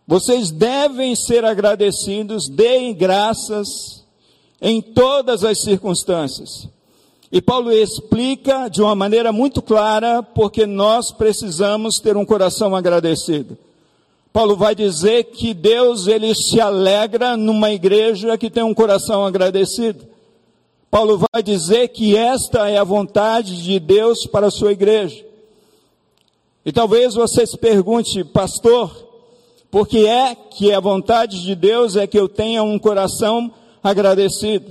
vocês 0.07 0.51
devem 0.51 1.15
ser 1.15 1.43
agradecidos, 1.43 2.47
deem 2.47 2.93
graças 2.93 4.05
em 4.61 4.81
todas 4.81 5.43
as 5.43 5.61
circunstâncias. 5.61 6.69
E 7.31 7.41
Paulo 7.41 7.71
explica 7.71 8.69
de 8.69 8.81
uma 8.81 8.95
maneira 8.95 9.33
muito 9.33 9.61
clara 9.61 10.23
porque 10.23 10.65
nós 10.65 11.11
precisamos 11.11 11.99
ter 11.99 12.15
um 12.15 12.25
coração 12.25 12.75
agradecido. 12.75 13.57
Paulo 14.35 14.57
vai 14.57 14.75
dizer 14.75 15.23
que 15.31 15.53
Deus 15.53 16.07
ele 16.07 16.35
se 16.35 16.59
alegra 16.59 17.37
numa 17.37 17.71
igreja 17.71 18.37
que 18.37 18.49
tem 18.49 18.63
um 18.63 18.73
coração 18.73 19.25
agradecido. 19.25 20.05
Paulo 20.91 21.25
vai 21.31 21.41
dizer 21.41 21.87
que 21.87 22.17
esta 22.17 22.69
é 22.69 22.77
a 22.77 22.83
vontade 22.83 23.63
de 23.63 23.79
Deus 23.79 24.27
para 24.27 24.47
a 24.47 24.51
sua 24.51 24.73
igreja. 24.73 25.25
E 26.65 26.71
talvez 26.73 27.13
você 27.13 27.47
se 27.47 27.57
pergunte, 27.57 28.25
pastor, 28.25 28.91
por 29.71 29.87
que 29.87 30.05
é 30.05 30.35
que 30.35 30.73
a 30.73 30.81
vontade 30.81 31.41
de 31.41 31.55
Deus 31.55 31.95
é 31.95 32.05
que 32.05 32.19
eu 32.19 32.27
tenha 32.27 32.61
um 32.61 32.77
coração 32.77 33.49
agradecido? 33.81 34.69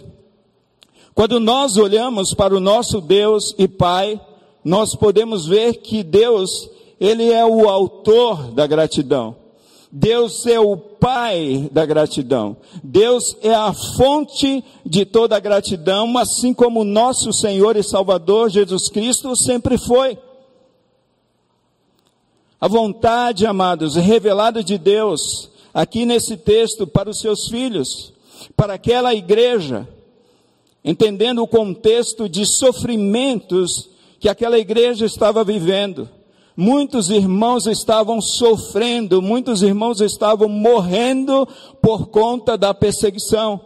Quando 1.15 1.41
nós 1.41 1.79
olhamos 1.79 2.35
para 2.35 2.55
o 2.55 2.61
nosso 2.61 3.01
Deus 3.01 3.55
e 3.57 3.67
Pai, 3.67 4.21
nós 4.63 4.95
podemos 4.95 5.47
ver 5.47 5.77
que 5.77 6.03
Deus, 6.03 6.69
Ele 7.01 7.33
é 7.33 7.47
o 7.47 7.67
autor 7.67 8.51
da 8.51 8.67
gratidão. 8.67 9.43
Deus 9.97 10.45
é 10.45 10.59
o 10.59 10.77
Pai 10.77 11.69
da 11.71 11.87
gratidão. 11.87 12.57
Deus 12.83 13.37
é 13.41 13.55
a 13.55 13.73
fonte 13.73 14.65
de 14.85 15.05
toda 15.05 15.37
a 15.37 15.41
gratidão, 15.41 16.19
assim 16.19 16.53
como 16.53 16.83
nosso 16.83 17.33
Senhor 17.33 17.77
e 17.77 17.83
Salvador 17.85 18.51
Jesus 18.51 18.89
Cristo 18.89 19.37
sempre 19.37 19.79
foi. 19.79 20.19
A 22.61 22.67
vontade, 22.67 23.47
amados, 23.47 23.95
revelada 23.95 24.65
de 24.65 24.77
Deus, 24.79 25.49
aqui 25.73 26.05
nesse 26.05 26.37
texto, 26.37 26.89
para 26.89 27.09
os 27.09 27.21
seus 27.21 27.47
filhos, 27.47 28.13
para 28.57 28.75
aquela 28.75 29.15
igreja, 29.15 29.87
entendendo 30.85 31.41
o 31.41 31.47
contexto 31.47 32.29
de 32.29 32.45
sofrimentos 32.45 33.89
que 34.19 34.29
aquela 34.29 34.59
igreja 34.59 35.07
estava 35.07 35.45
vivendo 35.45 36.09
Muitos 36.57 37.11
irmãos 37.11 37.67
estavam 37.67 38.21
sofrendo, 38.21 39.21
muitos 39.21 39.63
irmãos 39.63 40.01
estavam 40.01 40.49
morrendo 40.49 41.49
por 41.83 42.07
conta 42.07 42.57
da 42.57 42.73
perseguição. 42.73 43.61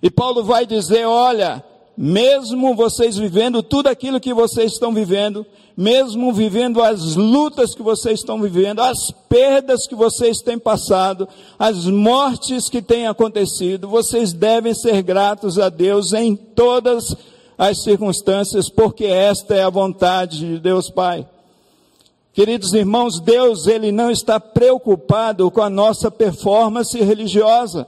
E 0.00 0.08
Paulo 0.08 0.44
vai 0.44 0.64
dizer: 0.64 1.04
olha, 1.04 1.64
mesmo 1.96 2.76
vocês 2.76 3.16
vivendo 3.16 3.62
tudo 3.62 3.88
aquilo 3.88 4.20
que 4.20 4.32
vocês 4.32 4.72
estão 4.72 4.94
vivendo, 4.94 5.44
mesmo 5.76 6.32
vivendo 6.32 6.80
as 6.80 7.16
lutas 7.16 7.74
que 7.74 7.82
vocês 7.82 8.20
estão 8.20 8.40
vivendo, 8.40 8.80
as 8.80 9.10
perdas 9.28 9.86
que 9.88 9.94
vocês 9.94 10.38
têm 10.38 10.58
passado, 10.58 11.28
as 11.58 11.86
mortes 11.86 12.68
que 12.68 12.80
têm 12.80 13.08
acontecido, 13.08 13.88
vocês 13.88 14.32
devem 14.32 14.74
ser 14.74 15.02
gratos 15.02 15.58
a 15.58 15.68
Deus 15.68 16.12
em 16.12 16.36
todas 16.36 17.16
as 17.58 17.82
circunstâncias, 17.82 18.68
porque 18.68 19.06
esta 19.06 19.54
é 19.54 19.62
a 19.62 19.70
vontade 19.70 20.38
de 20.38 20.58
Deus 20.58 20.88
Pai. 20.88 21.26
Queridos 22.34 22.72
irmãos, 22.72 23.20
Deus, 23.20 23.66
Ele 23.66 23.92
não 23.92 24.10
está 24.10 24.40
preocupado 24.40 25.50
com 25.50 25.60
a 25.60 25.68
nossa 25.68 26.10
performance 26.10 26.98
religiosa. 26.98 27.86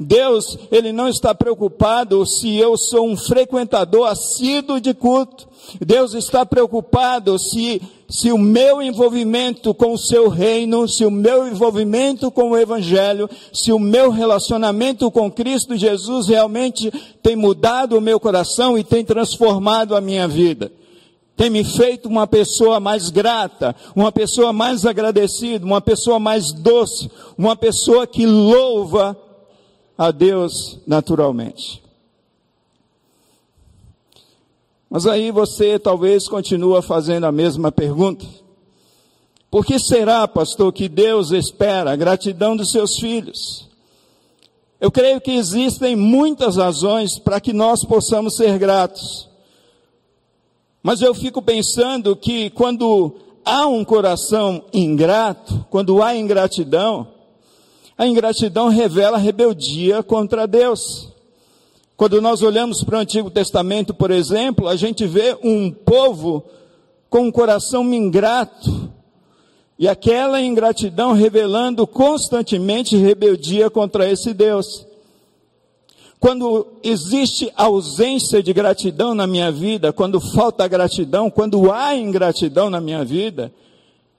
Deus, 0.00 0.58
Ele 0.70 0.90
não 0.90 1.06
está 1.06 1.34
preocupado 1.34 2.24
se 2.24 2.56
eu 2.56 2.78
sou 2.78 3.06
um 3.06 3.14
frequentador 3.14 4.08
assíduo 4.08 4.80
de 4.80 4.94
culto. 4.94 5.46
Deus 5.84 6.14
está 6.14 6.46
preocupado 6.46 7.38
se, 7.38 7.82
se 8.08 8.32
o 8.32 8.38
meu 8.38 8.80
envolvimento 8.80 9.74
com 9.74 9.92
o 9.92 9.98
seu 9.98 10.30
reino, 10.30 10.88
se 10.88 11.04
o 11.04 11.10
meu 11.10 11.46
envolvimento 11.46 12.30
com 12.30 12.52
o 12.52 12.56
Evangelho, 12.56 13.28
se 13.52 13.70
o 13.70 13.78
meu 13.78 14.10
relacionamento 14.10 15.10
com 15.10 15.30
Cristo 15.30 15.76
Jesus 15.76 16.26
realmente 16.26 16.90
tem 17.22 17.36
mudado 17.36 17.98
o 17.98 18.00
meu 18.00 18.18
coração 18.18 18.78
e 18.78 18.82
tem 18.82 19.04
transformado 19.04 19.94
a 19.94 20.00
minha 20.00 20.26
vida 20.26 20.72
tem 21.42 21.50
me 21.50 21.64
feito 21.64 22.08
uma 22.08 22.24
pessoa 22.24 22.78
mais 22.78 23.10
grata, 23.10 23.74
uma 23.96 24.12
pessoa 24.12 24.52
mais 24.52 24.86
agradecida, 24.86 25.66
uma 25.66 25.80
pessoa 25.80 26.20
mais 26.20 26.52
doce, 26.52 27.10
uma 27.36 27.56
pessoa 27.56 28.06
que 28.06 28.24
louva 28.24 29.18
a 29.98 30.12
Deus 30.12 30.78
naturalmente. 30.86 31.82
Mas 34.88 35.04
aí 35.04 35.32
você 35.32 35.80
talvez 35.80 36.28
continua 36.28 36.80
fazendo 36.80 37.24
a 37.24 37.32
mesma 37.32 37.72
pergunta. 37.72 38.24
Por 39.50 39.66
que 39.66 39.80
será, 39.80 40.28
pastor, 40.28 40.72
que 40.72 40.88
Deus 40.88 41.32
espera 41.32 41.90
a 41.90 41.96
gratidão 41.96 42.56
dos 42.56 42.70
seus 42.70 43.00
filhos? 43.00 43.68
Eu 44.80 44.92
creio 44.92 45.20
que 45.20 45.32
existem 45.32 45.96
muitas 45.96 46.56
razões 46.56 47.18
para 47.18 47.40
que 47.40 47.52
nós 47.52 47.84
possamos 47.84 48.36
ser 48.36 48.60
gratos. 48.60 49.31
Mas 50.82 51.00
eu 51.00 51.14
fico 51.14 51.40
pensando 51.40 52.16
que 52.16 52.50
quando 52.50 53.14
há 53.44 53.66
um 53.66 53.84
coração 53.84 54.64
ingrato, 54.72 55.64
quando 55.70 56.02
há 56.02 56.16
ingratidão, 56.16 57.08
A 58.02 58.06
ingratidão 58.06 58.68
revela 58.68 59.18
rebeldia 59.18 60.02
contra 60.02 60.46
Deus. 60.46 61.08
Quando 61.96 62.20
nós 62.20 62.42
olhamos 62.42 62.82
para 62.82 62.98
o 62.98 63.00
Antigo 63.00 63.30
Testamento, 63.30 63.94
por 63.94 64.10
exemplo, 64.10 64.66
a 64.66 64.74
gente 64.74 65.06
vê 65.06 65.36
um 65.42 65.70
povo 65.70 66.42
com 67.08 67.26
um 67.26 67.30
coração 67.30 67.84
ingrato, 67.94 68.90
e 69.78 69.86
aquela 69.86 70.40
ingratidão 70.40 71.12
revelando 71.12 71.86
constantemente 71.86 72.96
rebeldia 72.96 73.68
contra 73.68 74.10
esse 74.10 74.32
Deus. 74.32 74.86
Quando 76.22 76.68
existe 76.84 77.52
ausência 77.56 78.40
de 78.40 78.52
gratidão 78.52 79.12
na 79.12 79.26
minha 79.26 79.50
vida, 79.50 79.92
quando 79.92 80.20
falta 80.20 80.68
gratidão, 80.68 81.28
quando 81.28 81.72
há 81.72 81.96
ingratidão 81.96 82.70
na 82.70 82.80
minha 82.80 83.04
vida, 83.04 83.52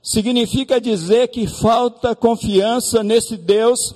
significa 0.01 0.81
dizer 0.81 1.29
que 1.29 1.47
falta 1.47 2.13
confiança 2.13 3.01
nesse 3.05 3.37
Deus 3.37 3.95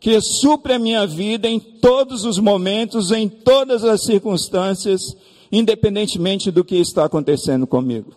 que 0.00 0.18
supre 0.22 0.72
a 0.72 0.78
minha 0.78 1.06
vida 1.06 1.46
em 1.46 1.60
todos 1.60 2.24
os 2.24 2.38
momentos, 2.38 3.10
em 3.10 3.28
todas 3.28 3.84
as 3.84 4.02
circunstâncias, 4.02 5.14
independentemente 5.52 6.50
do 6.50 6.64
que 6.64 6.76
está 6.76 7.04
acontecendo 7.04 7.66
comigo. 7.66 8.14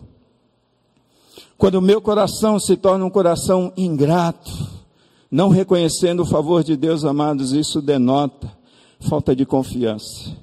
Quando 1.58 1.74
o 1.74 1.82
meu 1.82 2.00
coração 2.00 2.58
se 2.58 2.74
torna 2.74 3.04
um 3.04 3.10
coração 3.10 3.70
ingrato, 3.76 4.50
não 5.30 5.50
reconhecendo 5.50 6.20
o 6.20 6.26
favor 6.26 6.64
de 6.64 6.74
Deus, 6.74 7.04
amados, 7.04 7.52
isso 7.52 7.82
denota 7.82 8.56
falta 9.00 9.34
de 9.34 9.44
confiança, 9.44 10.36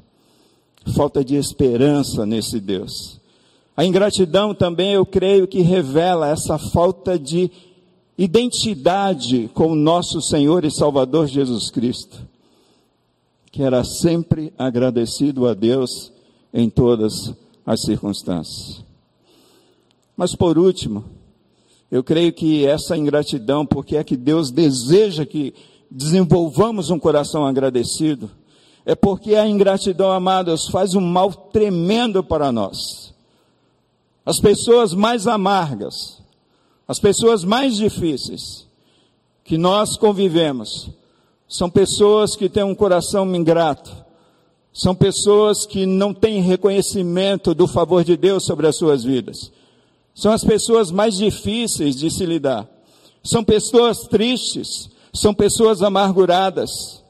falta 0.95 1.23
de 1.23 1.35
esperança 1.35 2.25
nesse 2.25 2.59
Deus. 2.59 3.19
A 3.75 3.83
ingratidão 3.83 4.53
também, 4.53 4.93
eu 4.93 5.05
creio 5.05 5.47
que 5.47 5.61
revela 5.61 6.29
essa 6.29 6.57
falta 6.57 7.17
de 7.17 7.49
identidade 8.17 9.49
com 9.53 9.71
o 9.71 9.75
nosso 9.75 10.21
Senhor 10.21 10.63
e 10.63 10.71
Salvador 10.71 11.27
Jesus 11.27 11.71
Cristo, 11.71 12.17
que 13.51 13.63
era 13.63 13.83
sempre 13.83 14.53
agradecido 14.57 15.47
a 15.47 15.53
Deus 15.53 16.11
em 16.53 16.69
todas 16.69 17.33
as 17.65 17.81
circunstâncias. 17.81 18.83
Mas 20.15 20.35
por 20.35 20.59
último, 20.59 21.03
eu 21.89 22.03
creio 22.03 22.31
que 22.31 22.65
essa 22.65 22.95
ingratidão, 22.95 23.65
porque 23.65 23.97
é 23.97 24.03
que 24.03 24.15
Deus 24.15 24.51
deseja 24.51 25.25
que 25.25 25.53
desenvolvamos 25.89 26.89
um 26.89 26.99
coração 26.99 27.45
agradecido, 27.45 28.29
é 28.85 28.95
porque 28.95 29.35
a 29.35 29.47
ingratidão, 29.47 30.11
amados, 30.11 30.67
faz 30.67 30.93
um 30.93 31.01
mal 31.01 31.31
tremendo 31.31 32.23
para 32.23 32.51
nós. 32.51 33.13
As 34.25 34.39
pessoas 34.39 34.93
mais 34.93 35.27
amargas, 35.27 36.21
as 36.87 36.99
pessoas 36.99 37.43
mais 37.43 37.75
difíceis 37.75 38.67
que 39.43 39.57
nós 39.57 39.97
convivemos, 39.97 40.89
são 41.47 41.69
pessoas 41.69 42.35
que 42.35 42.49
têm 42.49 42.63
um 42.63 42.75
coração 42.75 43.33
ingrato, 43.35 43.91
são 44.73 44.95
pessoas 44.95 45.65
que 45.65 45.85
não 45.85 46.13
têm 46.13 46.41
reconhecimento 46.41 47.53
do 47.53 47.67
favor 47.67 48.03
de 48.03 48.17
Deus 48.17 48.43
sobre 48.43 48.65
as 48.65 48.75
suas 48.75 49.03
vidas. 49.03 49.51
São 50.15 50.31
as 50.31 50.43
pessoas 50.43 50.89
mais 50.89 51.17
difíceis 51.17 51.95
de 51.95 52.09
se 52.09 52.25
lidar. 52.25 52.67
São 53.23 53.43
pessoas 53.43 53.99
tristes, 54.07 54.89
são 55.13 55.33
pessoas 55.33 55.83
amarguradas. 55.83 57.02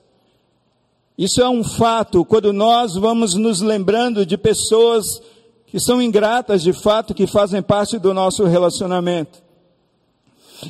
Isso 1.17 1.41
é 1.41 1.49
um 1.49 1.63
fato 1.63 2.25
quando 2.25 2.51
nós 2.51 2.95
vamos 2.95 3.35
nos 3.35 3.61
lembrando 3.61 4.25
de 4.25 4.37
pessoas 4.37 5.21
que 5.67 5.79
são 5.79 6.01
ingratas 6.01 6.63
de 6.63 6.73
fato, 6.73 7.13
que 7.13 7.27
fazem 7.27 7.61
parte 7.61 7.99
do 7.99 8.13
nosso 8.13 8.45
relacionamento. 8.45 9.41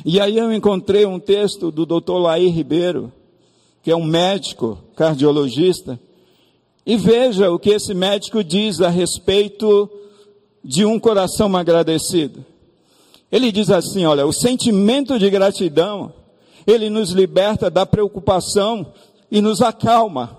E 0.04 0.20
aí 0.20 0.38
eu 0.38 0.52
encontrei 0.52 1.06
um 1.06 1.18
texto 1.18 1.70
do 1.70 1.86
Dr. 1.86 2.14
Laí 2.14 2.48
Ribeiro, 2.48 3.12
que 3.82 3.90
é 3.90 3.96
um 3.96 4.04
médico 4.04 4.78
cardiologista, 4.96 6.00
e 6.86 6.96
veja 6.96 7.50
o 7.50 7.58
que 7.58 7.70
esse 7.70 7.94
médico 7.94 8.44
diz 8.44 8.80
a 8.80 8.88
respeito 8.88 9.90
de 10.62 10.84
um 10.84 10.98
coração 10.98 11.54
agradecido. 11.56 12.44
Ele 13.30 13.50
diz 13.50 13.70
assim: 13.70 14.04
olha, 14.04 14.26
o 14.26 14.32
sentimento 14.32 15.18
de 15.18 15.28
gratidão, 15.30 16.12
ele 16.66 16.90
nos 16.90 17.10
liberta 17.10 17.70
da 17.70 17.86
preocupação 17.86 18.92
e 19.34 19.40
nos 19.40 19.60
acalma. 19.60 20.38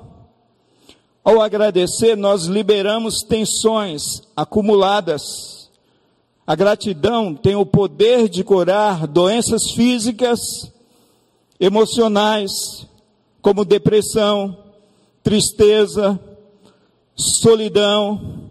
Ao 1.22 1.42
agradecer, 1.42 2.16
nós 2.16 2.46
liberamos 2.46 3.24
tensões 3.24 4.22
acumuladas. 4.34 5.70
A 6.48 6.56
gratidão 6.56 7.36
tem 7.36 7.58
o 7.58 7.66
poder 7.66 8.30
de 8.30 8.42
curar 8.42 9.06
doenças 9.06 9.70
físicas, 9.72 10.72
emocionais, 11.60 12.88
como 13.42 13.66
depressão, 13.66 14.58
tristeza, 15.22 16.18
solidão, 17.18 18.50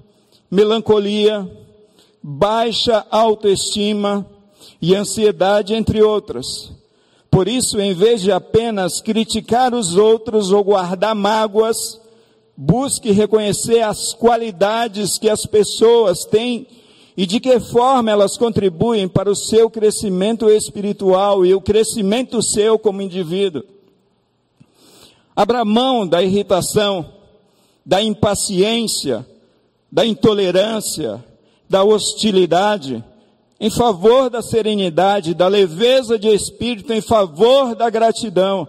melancolia, 0.51 1.51
baixa 2.23 3.07
autoestima 3.11 4.27
e 4.83 4.95
ansiedade, 4.95 5.73
entre 5.73 6.03
outras. 6.03 6.71
Por 7.35 7.49
isso, 7.49 7.81
em 7.81 7.93
vez 7.93 8.23
de 8.23 8.31
apenas 8.31 9.01
criticar 9.01 9.75
os 9.75 9.97
outros 9.97 10.53
ou 10.53 10.63
guardar 10.63 11.17
mágoas, 11.17 12.01
busque 12.57 13.11
reconhecer 13.11 13.81
as 13.81 14.15
qualidades 14.15 15.19
que 15.19 15.29
as 15.29 15.45
pessoas 15.45 16.25
têm 16.25 16.65
e 17.17 17.27
de 17.27 17.41
que 17.41 17.59
forma 17.59 18.09
elas 18.09 18.37
contribuem 18.37 19.09
para 19.09 19.29
o 19.29 19.35
seu 19.35 19.69
crescimento 19.69 20.49
espiritual 20.49 21.45
e 21.45 21.53
o 21.53 21.61
crescimento 21.61 22.41
seu 22.41 22.79
como 22.79 23.03
indivíduo. 23.03 23.65
Abra 25.35 25.65
mão 25.65 26.07
da 26.07 26.23
irritação, 26.23 27.05
da 27.85 28.01
impaciência, 28.01 29.27
da 29.91 30.07
intolerância, 30.07 31.25
da 31.69 31.83
hostilidade, 31.83 33.03
em 33.61 33.71
favor 33.71 34.29
da 34.29 34.43
serenidade, 34.43 35.35
da 35.35 35.49
leveza 35.49 36.19
de 36.19 36.29
espírito, 36.29 36.93
em 36.93 37.01
favor 37.01 37.75
da 37.75 37.89
gratidão. 37.89 38.67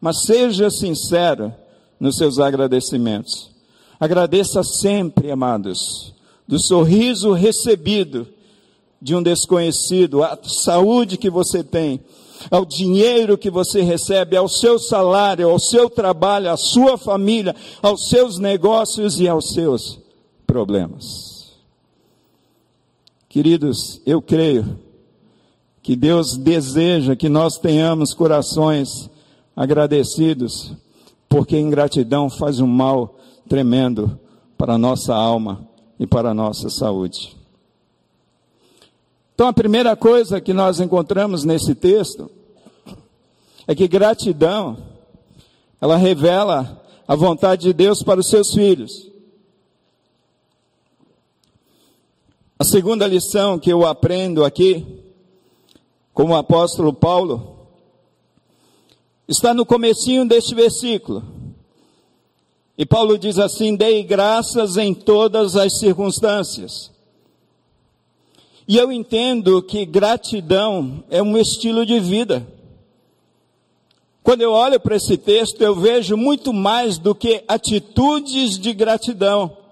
Mas 0.00 0.22
seja 0.22 0.70
sincero 0.70 1.52
nos 1.98 2.16
seus 2.16 2.38
agradecimentos. 2.38 3.50
Agradeça 3.98 4.62
sempre, 4.62 5.30
amados, 5.30 6.14
do 6.46 6.58
sorriso 6.58 7.32
recebido 7.32 8.28
de 9.00 9.14
um 9.14 9.22
desconhecido, 9.22 10.22
a 10.22 10.38
saúde 10.44 11.16
que 11.16 11.28
você 11.28 11.62
tem, 11.62 12.00
ao 12.50 12.64
dinheiro 12.64 13.38
que 13.38 13.50
você 13.50 13.82
recebe, 13.82 14.36
ao 14.36 14.48
seu 14.48 14.78
salário, 14.78 15.48
ao 15.48 15.58
seu 15.58 15.90
trabalho, 15.90 16.50
à 16.50 16.56
sua 16.56 16.96
família, 16.96 17.54
aos 17.82 18.08
seus 18.08 18.38
negócios 18.38 19.20
e 19.20 19.28
aos 19.28 19.52
seus 19.52 19.98
problemas. 20.46 21.33
Queridos, 23.34 24.00
eu 24.06 24.22
creio 24.22 24.78
que 25.82 25.96
Deus 25.96 26.36
deseja 26.36 27.16
que 27.16 27.28
nós 27.28 27.58
tenhamos 27.58 28.14
corações 28.14 29.10
agradecidos, 29.56 30.72
porque 31.28 31.58
ingratidão 31.58 32.30
faz 32.30 32.60
um 32.60 32.66
mal 32.68 33.18
tremendo 33.48 34.20
para 34.56 34.74
a 34.74 34.78
nossa 34.78 35.16
alma 35.16 35.68
e 35.98 36.06
para 36.06 36.30
a 36.30 36.34
nossa 36.34 36.70
saúde. 36.70 37.36
Então, 39.34 39.48
a 39.48 39.52
primeira 39.52 39.96
coisa 39.96 40.40
que 40.40 40.52
nós 40.52 40.78
encontramos 40.78 41.42
nesse 41.42 41.74
texto 41.74 42.30
é 43.66 43.74
que 43.74 43.88
gratidão, 43.88 44.76
ela 45.80 45.96
revela 45.96 46.80
a 47.08 47.16
vontade 47.16 47.62
de 47.62 47.72
Deus 47.72 48.00
para 48.00 48.20
os 48.20 48.28
seus 48.28 48.54
filhos. 48.54 49.10
A 52.64 52.66
segunda 52.66 53.06
lição 53.06 53.58
que 53.58 53.70
eu 53.70 53.84
aprendo 53.84 54.42
aqui, 54.42 54.86
como 56.14 56.32
o 56.32 56.36
apóstolo 56.36 56.94
Paulo, 56.94 57.68
está 59.28 59.52
no 59.52 59.66
comecinho 59.66 60.26
deste 60.26 60.54
versículo. 60.54 61.22
E 62.78 62.86
Paulo 62.86 63.18
diz 63.18 63.38
assim: 63.38 63.76
"Dei 63.76 64.02
graças 64.02 64.78
em 64.78 64.94
todas 64.94 65.56
as 65.56 65.78
circunstâncias". 65.78 66.90
E 68.66 68.78
eu 68.78 68.90
entendo 68.90 69.60
que 69.60 69.84
gratidão 69.84 71.04
é 71.10 71.22
um 71.22 71.36
estilo 71.36 71.84
de 71.84 72.00
vida. 72.00 72.48
Quando 74.22 74.40
eu 74.40 74.52
olho 74.52 74.80
para 74.80 74.96
esse 74.96 75.18
texto, 75.18 75.60
eu 75.60 75.74
vejo 75.74 76.16
muito 76.16 76.50
mais 76.50 76.96
do 76.96 77.14
que 77.14 77.44
atitudes 77.46 78.58
de 78.58 78.72
gratidão. 78.72 79.63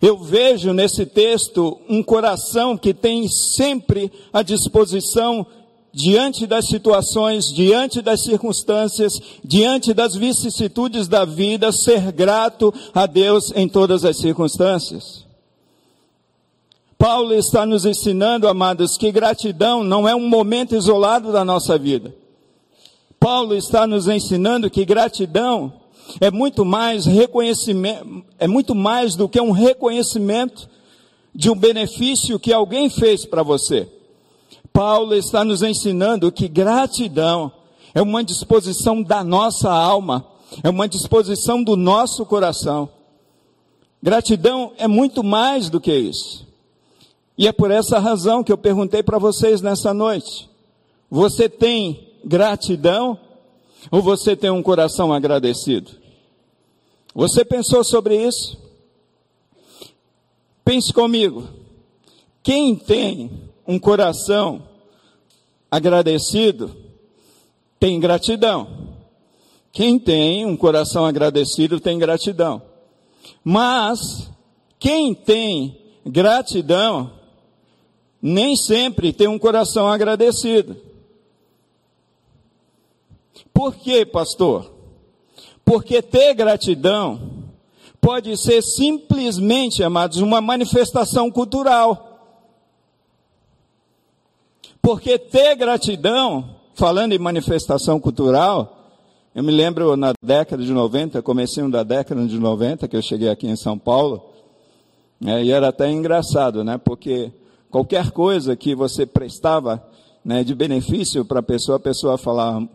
Eu 0.00 0.18
vejo 0.18 0.72
nesse 0.72 1.06
texto 1.06 1.78
um 1.88 2.02
coração 2.02 2.76
que 2.76 2.94
tem 2.94 3.28
sempre 3.28 4.10
a 4.32 4.42
disposição 4.42 5.46
diante 5.92 6.46
das 6.46 6.66
situações, 6.66 7.52
diante 7.52 8.00
das 8.00 8.22
circunstâncias, 8.22 9.20
diante 9.42 9.92
das 9.92 10.14
vicissitudes 10.14 11.08
da 11.08 11.24
vida, 11.24 11.72
ser 11.72 12.12
grato 12.12 12.72
a 12.94 13.06
Deus 13.06 13.52
em 13.56 13.68
todas 13.68 14.04
as 14.04 14.16
circunstâncias. 14.16 15.26
Paulo 16.96 17.32
está 17.32 17.64
nos 17.64 17.86
ensinando, 17.86 18.48
amados, 18.48 18.96
que 18.96 19.10
gratidão 19.12 19.84
não 19.84 20.08
é 20.08 20.14
um 20.14 20.28
momento 20.28 20.74
isolado 20.74 21.32
da 21.32 21.44
nossa 21.44 21.78
vida. 21.78 22.14
Paulo 23.18 23.54
está 23.54 23.86
nos 23.86 24.08
ensinando 24.08 24.70
que 24.70 24.84
gratidão 24.84 25.72
é 26.20 26.30
muito 26.30 26.64
mais 26.64 27.06
reconhecimento, 27.06 28.24
é 28.38 28.46
muito 28.46 28.74
mais 28.74 29.14
do 29.14 29.28
que 29.28 29.40
um 29.40 29.50
reconhecimento 29.50 30.68
de 31.34 31.50
um 31.50 31.54
benefício 31.54 32.38
que 32.38 32.52
alguém 32.52 32.88
fez 32.88 33.24
para 33.24 33.42
você. 33.42 33.88
Paulo 34.72 35.14
está 35.14 35.44
nos 35.44 35.62
ensinando 35.62 36.32
que 36.32 36.48
gratidão 36.48 37.52
é 37.94 38.00
uma 38.00 38.22
disposição 38.22 39.02
da 39.02 39.22
nossa 39.24 39.70
alma, 39.70 40.26
é 40.62 40.70
uma 40.70 40.88
disposição 40.88 41.62
do 41.62 41.76
nosso 41.76 42.24
coração. 42.24 42.88
Gratidão 44.02 44.72
é 44.78 44.86
muito 44.86 45.24
mais 45.24 45.68
do 45.68 45.80
que 45.80 45.94
isso. 45.94 46.46
E 47.36 47.46
é 47.46 47.52
por 47.52 47.70
essa 47.70 47.98
razão 47.98 48.42
que 48.42 48.52
eu 48.52 48.58
perguntei 48.58 49.02
para 49.02 49.18
vocês 49.18 49.60
nessa 49.60 49.92
noite: 49.92 50.48
você 51.10 51.48
tem 51.48 52.08
gratidão 52.24 53.18
ou 53.90 54.02
você 54.02 54.36
tem 54.36 54.50
um 54.50 54.62
coração 54.62 55.12
agradecido? 55.12 55.92
Você 57.14 57.44
pensou 57.44 57.82
sobre 57.82 58.16
isso? 58.26 58.56
Pense 60.64 60.92
comigo. 60.92 61.48
Quem 62.42 62.76
tem 62.76 63.50
um 63.66 63.78
coração 63.78 64.68
agradecido 65.70 66.74
tem 67.80 67.98
gratidão. 67.98 68.96
Quem 69.72 69.98
tem 69.98 70.44
um 70.44 70.56
coração 70.56 71.06
agradecido 71.06 71.80
tem 71.80 71.98
gratidão. 71.98 72.62
Mas 73.44 74.30
quem 74.78 75.14
tem 75.14 75.76
gratidão 76.04 77.12
nem 78.20 78.56
sempre 78.56 79.12
tem 79.12 79.28
um 79.28 79.38
coração 79.38 79.88
agradecido. 79.88 80.76
Por 83.58 83.74
quê, 83.74 84.06
pastor? 84.06 84.72
Porque 85.64 86.00
ter 86.00 86.32
gratidão 86.32 87.48
pode 88.00 88.36
ser 88.36 88.62
simplesmente, 88.62 89.82
amados, 89.82 90.18
uma 90.18 90.40
manifestação 90.40 91.28
cultural. 91.28 92.20
Porque 94.80 95.18
ter 95.18 95.56
gratidão, 95.56 96.54
falando 96.72 97.14
em 97.14 97.18
manifestação 97.18 97.98
cultural, 97.98 98.92
eu 99.34 99.42
me 99.42 99.50
lembro 99.50 99.96
na 99.96 100.12
década 100.22 100.62
de 100.62 100.72
90, 100.72 101.20
comecinho 101.22 101.68
da 101.68 101.82
década 101.82 102.24
de 102.28 102.38
90, 102.38 102.86
que 102.86 102.96
eu 102.96 103.02
cheguei 103.02 103.28
aqui 103.28 103.48
em 103.48 103.56
São 103.56 103.76
Paulo, 103.76 104.22
né, 105.20 105.42
e 105.42 105.50
era 105.50 105.70
até 105.70 105.90
engraçado, 105.90 106.62
né, 106.62 106.78
porque 106.78 107.32
qualquer 107.72 108.12
coisa 108.12 108.54
que 108.54 108.76
você 108.76 109.04
prestava 109.04 109.84
né, 110.24 110.44
de 110.44 110.54
benefício 110.54 111.24
para 111.24 111.40
a 111.40 111.42
pessoa, 111.42 111.76
a 111.76 111.80
pessoa 111.80 112.16
falava, 112.16 112.68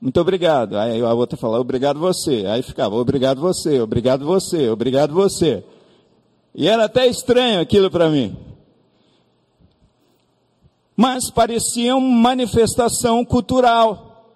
muito 0.00 0.20
obrigado. 0.20 0.76
Aí 0.76 1.00
a 1.00 1.14
outra 1.14 1.36
falava, 1.36 1.60
obrigado 1.60 1.98
você. 1.98 2.44
Aí 2.46 2.62
ficava, 2.62 2.94
obrigado 2.96 3.40
você, 3.40 3.80
obrigado 3.80 4.24
você, 4.24 4.68
obrigado 4.68 5.14
você. 5.14 5.64
E 6.54 6.68
era 6.68 6.84
até 6.84 7.06
estranho 7.06 7.60
aquilo 7.60 7.90
para 7.90 8.08
mim. 8.08 8.36
Mas 10.96 11.30
parecia 11.30 11.94
uma 11.94 12.30
manifestação 12.30 13.24
cultural. 13.24 14.34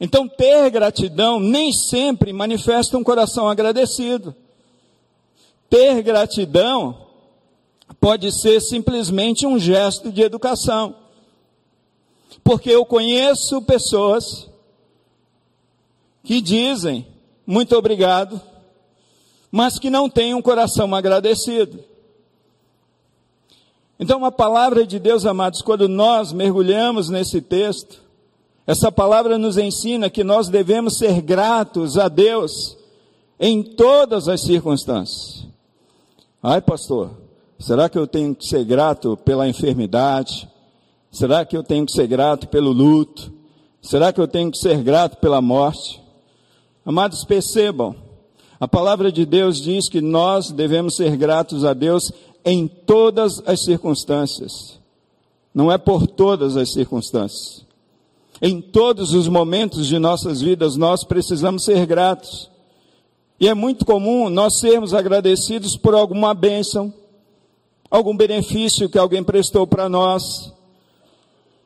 Então, 0.00 0.28
ter 0.28 0.70
gratidão 0.70 1.40
nem 1.40 1.72
sempre 1.72 2.32
manifesta 2.32 2.96
um 2.96 3.02
coração 3.02 3.48
agradecido. 3.48 4.34
Ter 5.68 6.02
gratidão 6.02 7.08
pode 8.00 8.30
ser 8.30 8.60
simplesmente 8.60 9.46
um 9.46 9.58
gesto 9.58 10.12
de 10.12 10.22
educação. 10.22 10.94
Porque 12.48 12.70
eu 12.70 12.86
conheço 12.86 13.60
pessoas 13.60 14.48
que 16.24 16.40
dizem 16.40 17.06
muito 17.46 17.76
obrigado, 17.76 18.40
mas 19.52 19.78
que 19.78 19.90
não 19.90 20.08
têm 20.08 20.32
um 20.32 20.40
coração 20.40 20.94
agradecido. 20.94 21.84
Então, 24.00 24.24
a 24.24 24.32
palavra 24.32 24.86
de 24.86 24.98
Deus, 24.98 25.26
amados, 25.26 25.60
quando 25.60 25.90
nós 25.90 26.32
mergulhamos 26.32 27.10
nesse 27.10 27.42
texto, 27.42 28.00
essa 28.66 28.90
palavra 28.90 29.36
nos 29.36 29.58
ensina 29.58 30.08
que 30.08 30.24
nós 30.24 30.48
devemos 30.48 30.96
ser 30.96 31.20
gratos 31.20 31.98
a 31.98 32.08
Deus 32.08 32.78
em 33.38 33.62
todas 33.62 34.26
as 34.26 34.40
circunstâncias. 34.40 35.46
Ai, 36.42 36.62
pastor, 36.62 37.10
será 37.58 37.90
que 37.90 37.98
eu 37.98 38.06
tenho 38.06 38.34
que 38.34 38.46
ser 38.46 38.64
grato 38.64 39.18
pela 39.18 39.46
enfermidade? 39.46 40.48
Será 41.10 41.44
que 41.44 41.56
eu 41.56 41.62
tenho 41.62 41.86
que 41.86 41.92
ser 41.92 42.06
grato 42.06 42.48
pelo 42.48 42.70
luto? 42.70 43.32
Será 43.80 44.12
que 44.12 44.20
eu 44.20 44.28
tenho 44.28 44.50
que 44.50 44.58
ser 44.58 44.82
grato 44.82 45.16
pela 45.18 45.40
morte? 45.40 46.02
Amados, 46.84 47.24
percebam, 47.24 47.94
a 48.60 48.66
palavra 48.66 49.12
de 49.12 49.24
Deus 49.24 49.60
diz 49.60 49.88
que 49.88 50.00
nós 50.00 50.50
devemos 50.50 50.96
ser 50.96 51.16
gratos 51.16 51.64
a 51.64 51.72
Deus 51.72 52.10
em 52.44 52.66
todas 52.66 53.40
as 53.46 53.62
circunstâncias. 53.62 54.78
Não 55.54 55.70
é 55.70 55.78
por 55.78 56.06
todas 56.06 56.56
as 56.56 56.72
circunstâncias. 56.72 57.64
Em 58.40 58.60
todos 58.60 59.14
os 59.14 59.28
momentos 59.28 59.86
de 59.86 59.98
nossas 59.98 60.40
vidas, 60.40 60.76
nós 60.76 61.04
precisamos 61.04 61.64
ser 61.64 61.86
gratos. 61.86 62.50
E 63.40 63.48
é 63.48 63.54
muito 63.54 63.84
comum 63.84 64.28
nós 64.28 64.58
sermos 64.58 64.92
agradecidos 64.92 65.76
por 65.76 65.94
alguma 65.94 66.34
bênção, 66.34 66.92
algum 67.90 68.16
benefício 68.16 68.88
que 68.88 68.98
alguém 68.98 69.22
prestou 69.22 69.66
para 69.66 69.88
nós. 69.88 70.52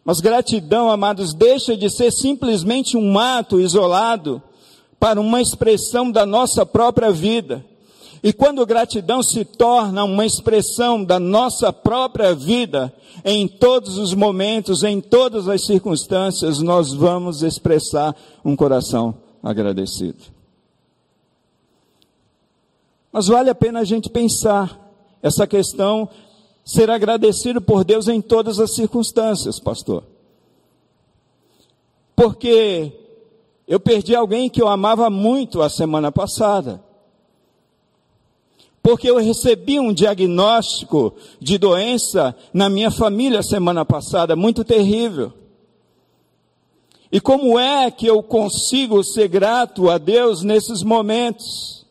Mas 0.05 0.21
gratidão, 0.21 0.91
amados, 0.91 1.33
deixa 1.33 1.77
de 1.77 1.88
ser 1.88 2.11
simplesmente 2.11 2.97
um 2.97 3.19
ato 3.19 3.61
isolado 3.61 4.43
para 4.99 5.21
uma 5.21 5.41
expressão 5.41 6.11
da 6.11 6.27
nossa 6.27 6.67
própria 6.67 7.12
vida. 7.12 7.65
E 8.23 8.33
quando 8.33 8.65
gratidão 8.65 9.23
se 9.23 9.45
torna 9.45 10.05
uma 10.05 10.25
expressão 10.25 11.05
da 11.05 11.19
nossa 11.19 11.73
própria 11.73 12.35
vida, 12.35 12.93
em 13.25 13.49
todos 13.49 13.99
os 13.99 14.15
momentos, 14.15 14.85
em 14.85 15.01
todas 15.01 15.49
as 15.49 15.67
circunstâncias, 15.67 16.61
nós 16.61 16.93
vamos 16.93 17.43
expressar 17.43 18.15
um 18.45 18.55
coração 18.55 19.15
agradecido. 19.43 20.19
Mas 23.12 23.27
vale 23.27 23.51
a 23.51 23.55
pena 23.55 23.81
a 23.81 23.85
gente 23.85 24.09
pensar 24.09 24.81
essa 25.21 25.47
questão, 25.47 26.09
ser 26.64 26.90
agradecido 26.90 27.61
por 27.61 27.85
Deus 27.85 28.09
em 28.09 28.20
todas 28.20 28.61
as 28.61 28.75
circunstâncias, 28.75 29.59
pastor. 29.59 30.05
Porque 32.14 32.92
eu 33.66 33.81
perdi 33.81 34.14
alguém 34.14 34.48
que 34.48 34.62
eu 34.62 34.68
amava 34.68 35.11
muito 35.11 35.62
a 35.62 35.68
semana 35.68 36.12
passada 36.12 36.83
porque 38.83 39.09
eu 39.09 39.16
recebi 39.18 39.79
um 39.79 39.92
diagnóstico 39.92 41.14
de 41.40 41.57
doença 41.57 42.35
na 42.53 42.68
minha 42.68 42.90
família 42.90 43.42
semana 43.42 43.85
passada, 43.85 44.35
muito 44.35 44.64
terrível. 44.64 45.33
E 47.11 47.20
como 47.20 47.59
é 47.59 47.90
que 47.90 48.07
eu 48.07 48.22
consigo 48.22 49.05
ser 49.05 49.29
grato 49.29 49.88
a 49.88 49.98
Deus 49.98 50.42
nesses 50.42 50.83
momentos? 50.83 51.82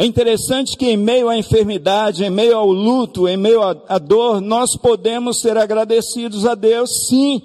É 0.00 0.06
interessante 0.06 0.78
que 0.78 0.86
em 0.86 0.96
meio 0.96 1.28
à 1.28 1.36
enfermidade, 1.36 2.24
em 2.24 2.30
meio 2.30 2.56
ao 2.56 2.72
luto, 2.72 3.28
em 3.28 3.36
meio 3.36 3.60
à 3.62 3.98
dor, 3.98 4.40
nós 4.40 4.74
podemos 4.74 5.42
ser 5.42 5.58
agradecidos 5.58 6.46
a 6.46 6.54
Deus, 6.54 7.06
sim. 7.06 7.42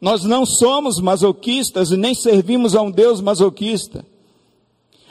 Nós 0.00 0.24
não 0.24 0.44
somos 0.44 0.98
masoquistas 0.98 1.92
e 1.92 1.96
nem 1.96 2.12
servimos 2.12 2.74
a 2.74 2.82
um 2.82 2.90
Deus 2.90 3.20
masoquista. 3.20 4.04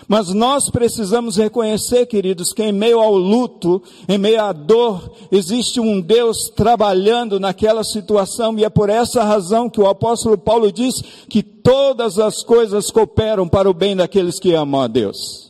Mas 0.05 0.33
nós 0.33 0.69
precisamos 0.69 1.37
reconhecer, 1.37 2.07
queridos, 2.07 2.51
que 2.51 2.61
em 2.61 2.73
meio 2.73 2.99
ao 2.99 3.15
luto, 3.15 3.81
em 4.09 4.17
meio 4.17 4.41
à 4.43 4.51
dor, 4.51 5.13
existe 5.31 5.79
um 5.79 6.01
Deus 6.01 6.49
trabalhando 6.53 7.39
naquela 7.39 7.85
situação, 7.85 8.59
e 8.59 8.65
é 8.65 8.69
por 8.69 8.89
essa 8.89 9.23
razão 9.23 9.69
que 9.69 9.79
o 9.79 9.87
apóstolo 9.87 10.37
Paulo 10.37 10.73
diz 10.73 11.01
que 11.29 11.41
todas 11.41 12.19
as 12.19 12.43
coisas 12.43 12.91
cooperam 12.91 13.47
para 13.47 13.69
o 13.69 13.73
bem 13.73 13.95
daqueles 13.95 14.41
que 14.41 14.53
amam 14.53 14.81
a 14.81 14.87
Deus. 14.87 15.48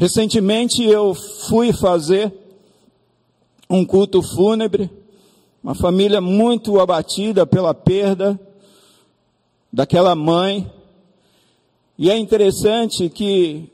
Recentemente 0.00 0.82
eu 0.82 1.12
fui 1.14 1.74
fazer 1.74 2.32
um 3.68 3.84
culto 3.84 4.22
fúnebre, 4.22 4.88
uma 5.62 5.74
família 5.74 6.22
muito 6.22 6.80
abatida 6.80 7.44
pela 7.44 7.74
perda 7.74 8.40
daquela 9.70 10.14
mãe, 10.14 10.72
e 11.98 12.10
é 12.10 12.16
interessante 12.16 13.10
que 13.10 13.70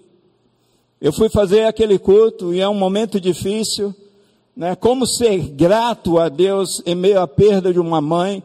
eu 1.01 1.13
fui 1.13 1.29
fazer 1.29 1.63
aquele 1.63 1.97
culto 1.97 2.53
e 2.53 2.61
é 2.61 2.69
um 2.69 2.75
momento 2.75 3.21
difícil, 3.21 3.95
né? 4.57 4.75
Como 4.75 5.07
ser 5.07 5.51
grato 5.51 6.19
a 6.19 6.29
Deus 6.29 6.83
em 6.85 6.97
meio 6.97 7.21
à 7.21 7.29
perda 7.29 7.73
de 7.73 7.79
uma 7.79 8.01
mãe, 8.01 8.43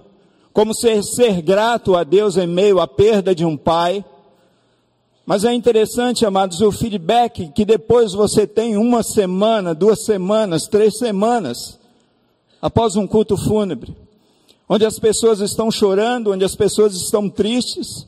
como 0.54 0.76
ser, 0.76 1.02
ser 1.02 1.42
grato 1.42 1.96
a 1.96 2.04
Deus 2.04 2.38
em 2.38 2.46
meio 2.46 2.80
à 2.80 2.88
perda 2.88 3.34
de 3.34 3.44
um 3.44 3.58
pai. 3.58 4.06
Mas 5.26 5.46
é 5.46 5.54
interessante, 5.54 6.26
amados, 6.26 6.62
o 6.62 6.72
feedback 6.72 7.52
que 7.54 7.64
depois 7.64 8.14
você 8.14 8.48
tem 8.48 8.76
uma 8.76 9.04
semana, 9.04 9.76
duas 9.76 10.04
semanas, 10.04 10.68
três 10.68 10.98
semanas, 10.98 11.80
após 12.62 12.96
um 12.96 13.06
culto 13.06 13.38
fúnebre, 13.38 13.96
onde 14.68 14.86
as 14.86 14.98
pessoas 14.98 15.40
estão 15.40 15.70
chorando, 15.70 16.32
onde 16.32 16.44
as 16.44 16.56
pessoas 16.56 16.96
estão 16.96 17.30
tristes, 17.30 18.08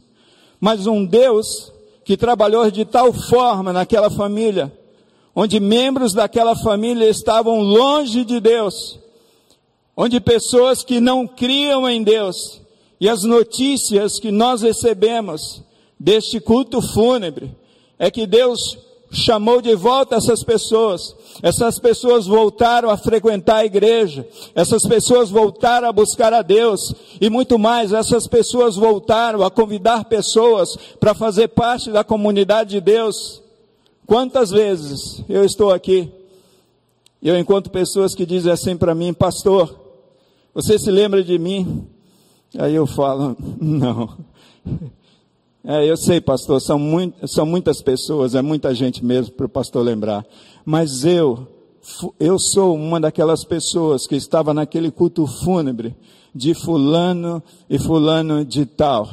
mas 0.60 0.88
um 0.88 1.06
Deus 1.06 1.72
que 2.04 2.18
trabalhou 2.18 2.70
de 2.72 2.84
tal 2.84 3.14
forma 3.14 3.72
naquela 3.72 4.10
família, 4.10 4.72
onde 5.36 5.60
membros 5.60 6.14
daquela 6.14 6.56
família 6.56 7.08
estavam 7.08 7.62
longe 7.62 8.26
de 8.26 8.40
Deus, 8.40 9.00
onde 9.96 10.20
pessoas 10.20 10.84
que 10.84 11.00
não 11.00 11.28
criam 11.28 11.88
em 11.88 12.02
Deus, 12.04 12.60
e 13.00 13.08
as 13.08 13.24
notícias 13.24 14.20
que 14.20 14.32
nós 14.32 14.62
recebemos 14.62 15.62
deste 16.04 16.42
culto 16.42 16.82
fúnebre 16.82 17.56
é 17.98 18.12
que 18.12 18.28
Deus 18.28 18.78
chamou 19.10 19.62
de 19.62 19.74
volta 19.74 20.18
essas 20.18 20.44
pessoas. 20.44 21.16
Essas 21.42 21.80
pessoas 21.80 22.26
voltaram 22.28 22.90
a 22.90 22.98
frequentar 22.98 23.58
a 23.58 23.66
igreja. 23.66 24.28
Essas 24.54 24.84
pessoas 24.84 25.30
voltaram 25.30 25.88
a 25.88 25.94
buscar 25.94 26.34
a 26.34 26.42
Deus. 26.42 26.94
E 27.22 27.30
muito 27.30 27.58
mais, 27.58 27.94
essas 27.94 28.28
pessoas 28.28 28.76
voltaram 28.76 29.44
a 29.44 29.50
convidar 29.50 30.04
pessoas 30.06 30.76
para 31.00 31.14
fazer 31.14 31.48
parte 31.50 31.90
da 31.90 32.04
comunidade 32.04 32.72
de 32.72 32.82
Deus. 32.82 33.42
Quantas 34.06 34.50
vezes 34.50 35.24
eu 35.30 35.46
estou 35.46 35.72
aqui 35.72 36.12
e 37.22 37.30
eu 37.30 37.40
encontro 37.40 37.72
pessoas 37.72 38.14
que 38.14 38.26
dizem 38.26 38.52
assim 38.52 38.76
para 38.76 38.94
mim, 38.94 39.14
pastor, 39.14 39.74
você 40.54 40.78
se 40.78 40.92
lembra 40.92 41.24
de 41.24 41.40
mim? 41.40 41.88
Aí 42.60 42.76
eu 42.76 42.86
falo, 42.86 43.38
não. 43.62 44.10
É, 45.66 45.90
eu 45.90 45.96
sei, 45.96 46.20
pastor, 46.20 46.60
são, 46.60 46.78
muito, 46.78 47.26
são 47.26 47.46
muitas 47.46 47.82
pessoas, 47.82 48.36
é 48.36 48.42
muita 48.42 48.76
gente 48.76 49.04
mesmo 49.04 49.34
para 49.34 49.46
o 49.46 49.50
pastor 49.50 49.82
lembrar. 49.82 50.26
Mas 50.66 51.06
eu, 51.06 51.48
eu 52.20 52.38
sou 52.38 52.76
uma 52.76 53.00
daquelas 53.00 53.46
pessoas 53.46 54.06
que 54.06 54.16
estava 54.16 54.54
naquele 54.54 54.92
culto 54.92 55.26
fúnebre 55.26 55.96
de 56.36 56.54
fulano 56.54 57.42
e 57.70 57.80
fulano 57.80 58.44
de 58.44 58.66
tal. 58.66 59.08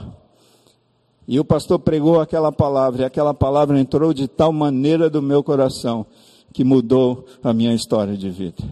E 1.29 1.39
o 1.39 1.45
pastor 1.45 1.79
pregou 1.79 2.21
aquela 2.21 2.51
palavra, 2.51 3.03
e 3.03 3.05
aquela 3.05 3.33
palavra 3.33 3.79
entrou 3.79 4.13
de 4.13 4.27
tal 4.27 4.53
maneira 4.53 5.09
do 5.09 5.23
meu 5.23 5.45
coração 5.45 6.05
que 6.53 6.65
mudou 6.65 7.27
a 7.45 7.53
minha 7.53 7.73
história 7.73 8.17
de 8.17 8.29
vida. 8.29 8.65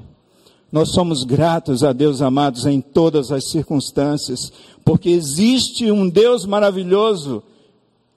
Nós 0.72 0.90
somos 0.90 1.22
gratos 1.22 1.84
a 1.84 1.92
Deus, 1.92 2.20
amados, 2.22 2.66
em 2.66 2.80
todas 2.80 3.30
as 3.30 3.48
circunstâncias, 3.48 4.52
porque 4.84 5.10
existe 5.10 5.92
um 5.92 6.08
Deus 6.08 6.44
maravilhoso 6.44 7.44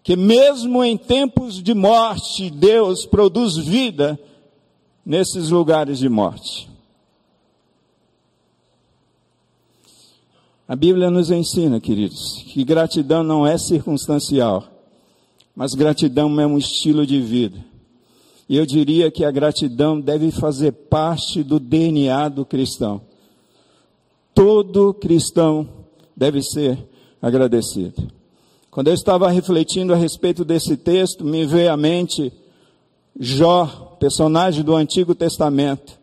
que 0.03 0.15
mesmo 0.15 0.83
em 0.83 0.97
tempos 0.97 1.61
de 1.61 1.73
morte, 1.73 2.49
Deus 2.49 3.05
produz 3.05 3.57
vida 3.57 4.19
nesses 5.05 5.49
lugares 5.49 5.99
de 5.99 6.09
morte. 6.09 6.69
A 10.67 10.75
Bíblia 10.75 11.11
nos 11.11 11.29
ensina, 11.29 11.79
queridos, 11.79 12.43
que 12.47 12.63
gratidão 12.63 13.23
não 13.23 13.45
é 13.45 13.57
circunstancial, 13.57 14.65
mas 15.55 15.73
gratidão 15.73 16.39
é 16.39 16.47
um 16.47 16.57
estilo 16.57 17.05
de 17.05 17.19
vida. 17.19 17.71
E 18.47 18.57
eu 18.57 18.65
diria 18.65 19.11
que 19.11 19.23
a 19.23 19.31
gratidão 19.31 19.99
deve 19.99 20.31
fazer 20.31 20.71
parte 20.71 21.43
do 21.43 21.59
DNA 21.59 22.29
do 22.29 22.45
cristão. 22.45 23.01
Todo 24.33 24.93
cristão 24.93 25.67
deve 26.15 26.41
ser 26.41 26.77
agradecido. 27.21 28.20
Quando 28.71 28.87
eu 28.87 28.93
estava 28.93 29.29
refletindo 29.29 29.93
a 29.93 29.97
respeito 29.97 30.45
desse 30.45 30.77
texto, 30.77 31.25
me 31.25 31.45
veio 31.45 31.73
à 31.73 31.75
mente 31.75 32.31
Jó, 33.19 33.65
personagem 33.99 34.63
do 34.63 34.73
Antigo 34.73 35.13
Testamento. 35.13 35.99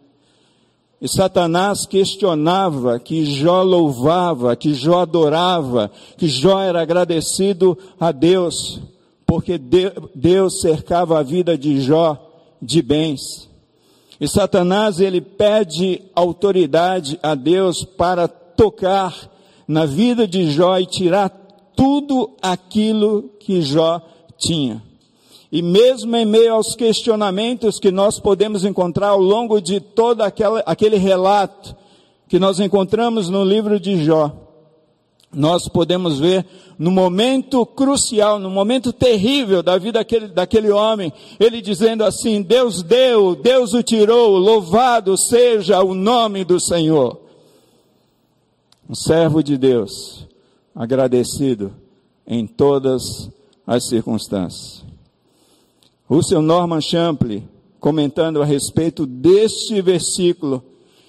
E 1.01 1.09
Satanás 1.09 1.87
questionava 1.87 3.01
que 3.01 3.25
Jó 3.25 3.63
louvava, 3.63 4.55
que 4.55 4.75
Jó 4.75 5.01
adorava, 5.01 5.91
que 6.19 6.29
Jó 6.29 6.61
era 6.61 6.83
agradecido 6.83 7.79
a 7.99 8.13
Deus, 8.13 8.79
porque 9.25 9.57
Deus 10.15 10.61
cercava 10.61 11.19
a 11.19 11.23
vida 11.23 11.57
de 11.57 11.81
Jó 11.81 12.19
de 12.61 12.83
bens. 12.83 13.49
E 14.21 14.29
Satanás 14.29 15.01
ele 15.01 15.23
pede 15.23 16.03
autoridade 16.15 17.19
a 17.23 17.35
Deus 17.35 17.83
para 17.83 18.29
tocar 18.29 19.15
na 19.67 19.87
vida 19.87 20.29
de 20.29 20.51
Jó 20.51 20.77
e 20.77 20.85
tirar 20.85 21.48
tudo 21.79 22.33
aquilo 22.43 23.31
que 23.39 23.63
Jó 23.63 24.03
tinha. 24.37 24.83
E 25.51 25.63
mesmo 25.63 26.17
em 26.17 26.27
meio 26.27 26.55
aos 26.55 26.75
questionamentos 26.75 27.79
que 27.79 27.93
nós 27.93 28.19
podemos 28.19 28.65
encontrar 28.65 29.11
ao 29.11 29.21
longo 29.21 29.61
de 29.61 29.79
todo 29.79 30.23
aquela, 30.23 30.59
aquele 30.67 30.97
relato 30.97 31.77
que 32.29 32.41
nós 32.41 32.59
encontramos 32.59 33.31
no 33.31 33.45
livro 33.45 33.79
de 33.79 34.05
Jó, 34.05 34.33
nós 35.33 35.69
podemos 35.69 36.19
ver 36.19 36.45
no 36.77 36.91
momento 36.91 37.65
crucial, 37.65 38.41
no 38.41 38.51
momento 38.51 38.93
terrível 38.93 39.63
da 39.63 39.79
vida 39.79 40.01
daquele, 40.01 40.27
daquele 40.27 40.71
homem, 40.71 41.13
ele 41.39 41.61
dizendo 41.61 42.03
assim: 42.03 42.43
Deus 42.43 42.83
deu, 42.83 43.37
Deus 43.37 43.73
o 43.73 43.85
tirou, 43.85 44.37
louvado 44.37 45.17
seja 45.17 45.81
o 45.81 45.95
nome 45.95 46.45
do 46.45 46.59
Senhor. 46.59 47.21
Um 48.91 48.95
servo 48.95 49.43
de 49.43 49.57
Deus, 49.57 50.27
agradecido 50.79 51.73
em 52.25 52.47
todas 52.47 53.29
as 53.67 53.89
circunstâncias. 53.89 54.85
Russell 56.09 56.41
Norman 56.41 56.81
Champlin, 56.81 57.49
comentando 57.81 58.41
a 58.41 58.45
respeito 58.45 59.05
deste 59.05 59.83
versículo, 59.83 60.63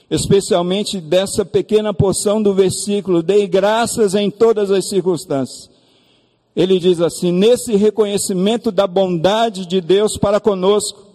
especialmente 0.10 0.99
dessa 0.99 1.45
pequena 1.45 1.93
porção 1.93 2.41
do 2.41 2.51
versículo, 2.51 3.21
dei 3.21 3.47
graças 3.47 4.15
em 4.15 4.32
todas 4.32 4.71
as 4.71 4.89
circunstâncias. 4.89 5.69
Ele 6.55 6.79
diz 6.79 6.99
assim: 6.99 7.32
nesse 7.32 7.75
reconhecimento 7.75 8.71
da 8.71 8.88
bondade 8.88 9.67
de 9.67 9.79
Deus 9.79 10.17
para 10.17 10.39
conosco, 10.39 11.10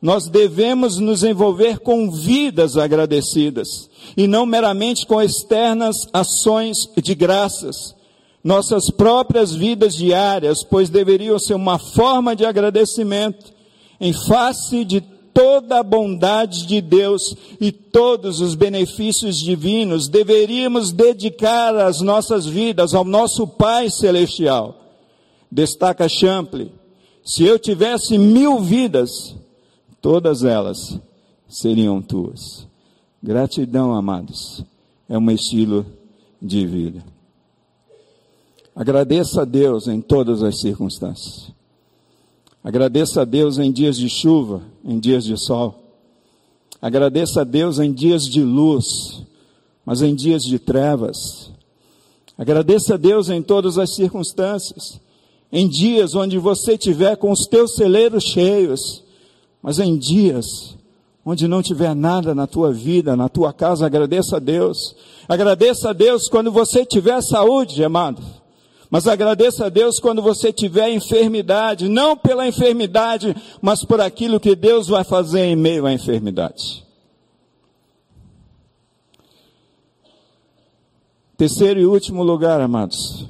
nós 0.00 0.28
devemos 0.28 0.98
nos 0.98 1.24
envolver 1.24 1.80
com 1.80 2.08
vidas 2.08 2.76
agradecidas 2.76 3.90
e 4.16 4.28
não 4.28 4.46
meramente 4.46 5.04
com 5.04 5.20
externas 5.20 6.06
ações 6.12 6.88
de 7.02 7.12
graças 7.12 7.95
nossas 8.46 8.88
próprias 8.90 9.52
vidas 9.52 9.96
diárias, 9.96 10.62
pois 10.62 10.88
deveriam 10.88 11.36
ser 11.36 11.54
uma 11.54 11.80
forma 11.80 12.36
de 12.36 12.44
agradecimento 12.44 13.52
em 14.00 14.12
face 14.12 14.84
de 14.84 15.00
toda 15.34 15.80
a 15.80 15.82
bondade 15.82 16.64
de 16.64 16.80
Deus 16.80 17.34
e 17.60 17.72
todos 17.72 18.40
os 18.40 18.54
benefícios 18.54 19.40
divinos, 19.40 20.06
deveríamos 20.06 20.92
dedicar 20.92 21.74
as 21.74 22.00
nossas 22.00 22.46
vidas 22.46 22.94
ao 22.94 23.04
nosso 23.04 23.48
Pai 23.48 23.90
Celestial. 23.90 24.76
Destaca 25.50 26.08
Champlin, 26.08 26.70
se 27.24 27.42
eu 27.42 27.58
tivesse 27.58 28.16
mil 28.16 28.60
vidas, 28.60 29.34
todas 30.00 30.44
elas 30.44 31.00
seriam 31.48 32.00
tuas. 32.00 32.64
Gratidão, 33.20 33.92
amados, 33.92 34.64
é 35.08 35.18
um 35.18 35.30
estilo 35.32 35.84
de 36.40 36.64
vida. 36.64 37.15
Agradeça 38.76 39.40
a 39.40 39.44
Deus 39.46 39.88
em 39.88 40.02
todas 40.02 40.42
as 40.42 40.60
circunstâncias. 40.60 41.50
Agradeça 42.62 43.22
a 43.22 43.24
Deus 43.24 43.56
em 43.56 43.72
dias 43.72 43.96
de 43.96 44.10
chuva, 44.10 44.60
em 44.84 44.98
dias 44.98 45.24
de 45.24 45.34
sol. 45.38 45.82
Agradeça 46.82 47.40
a 47.40 47.44
Deus 47.44 47.78
em 47.78 47.90
dias 47.90 48.24
de 48.24 48.42
luz, 48.42 49.22
mas 49.82 50.02
em 50.02 50.14
dias 50.14 50.44
de 50.44 50.58
trevas. 50.58 51.50
Agradeça 52.36 52.94
a 52.94 52.96
Deus 52.98 53.30
em 53.30 53.40
todas 53.40 53.78
as 53.78 53.94
circunstâncias. 53.94 55.00
Em 55.50 55.66
dias 55.66 56.14
onde 56.14 56.36
você 56.36 56.76
tiver 56.76 57.16
com 57.16 57.30
os 57.30 57.46
teus 57.46 57.76
celeiros 57.76 58.24
cheios, 58.24 59.02
mas 59.62 59.78
em 59.78 59.96
dias 59.96 60.76
onde 61.24 61.48
não 61.48 61.62
tiver 61.62 61.94
nada 61.94 62.34
na 62.34 62.46
tua 62.46 62.74
vida, 62.74 63.16
na 63.16 63.30
tua 63.30 63.54
casa, 63.54 63.86
agradeça 63.86 64.36
a 64.36 64.38
Deus. 64.38 64.94
Agradeça 65.26 65.90
a 65.90 65.92
Deus 65.94 66.28
quando 66.28 66.52
você 66.52 66.84
tiver 66.84 67.22
saúde, 67.22 67.82
amado. 67.82 68.22
Mas 68.90 69.06
agradeça 69.08 69.66
a 69.66 69.68
Deus 69.68 69.98
quando 69.98 70.22
você 70.22 70.52
tiver 70.52 70.90
enfermidade, 70.90 71.88
não 71.88 72.16
pela 72.16 72.46
enfermidade, 72.46 73.34
mas 73.60 73.84
por 73.84 74.00
aquilo 74.00 74.38
que 74.38 74.54
Deus 74.54 74.88
vai 74.88 75.02
fazer 75.02 75.44
em 75.44 75.56
meio 75.56 75.86
à 75.86 75.92
enfermidade. 75.92 76.84
Terceiro 81.36 81.78
e 81.80 81.86
último 81.86 82.22
lugar, 82.22 82.60
amados. 82.60 83.26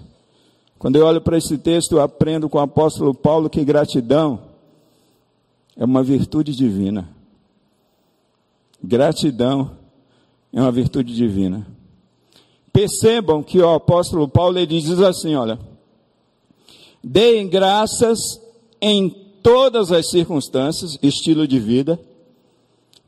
Quando 0.79 0.97
eu 0.97 1.07
olho 1.07 1.21
para 1.21 1.39
esse 1.39 1.59
texto, 1.59 1.93
eu 1.93 2.03
aprendo 2.03 2.49
com 2.49 2.59
o 2.59 2.61
apóstolo 2.61 3.15
Paulo 3.15 3.51
que 3.51 3.65
gratidão 3.65 4.41
é 5.77 5.85
uma 5.85 6.03
virtude 6.03 6.55
divina. 6.55 7.09
Gratidão 8.83 9.73
é 10.53 10.61
uma 10.61 10.71
virtude 10.71 11.15
divina. 11.15 11.67
Percebam 12.77 13.43
que 13.43 13.59
o 13.59 13.73
apóstolo 13.73 14.29
Paulo 14.29 14.59
ele 14.59 14.67
diz 14.67 15.01
assim: 15.01 15.35
olha, 15.35 15.59
deem 17.03 17.49
graças 17.49 18.39
em 18.83 19.09
todas 19.43 19.91
as 19.91 20.11
circunstâncias, 20.11 20.99
estilo 21.03 21.49
de 21.49 21.59
vida, 21.59 21.99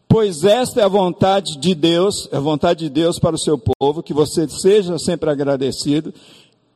Pois 0.09 0.43
esta 0.43 0.81
é 0.81 0.85
a 0.85 0.89
vontade 0.89 1.59
de 1.59 1.75
Deus, 1.75 2.31
é 2.33 2.39
a 2.39 2.41
vontade 2.41 2.87
de 2.87 2.89
Deus 2.89 3.19
para 3.19 3.37
o 3.37 3.39
seu 3.39 3.59
povo, 3.59 4.03
que 4.03 4.15
você 4.15 4.49
seja 4.49 4.99
sempre 4.99 5.29
agradecido 5.29 6.15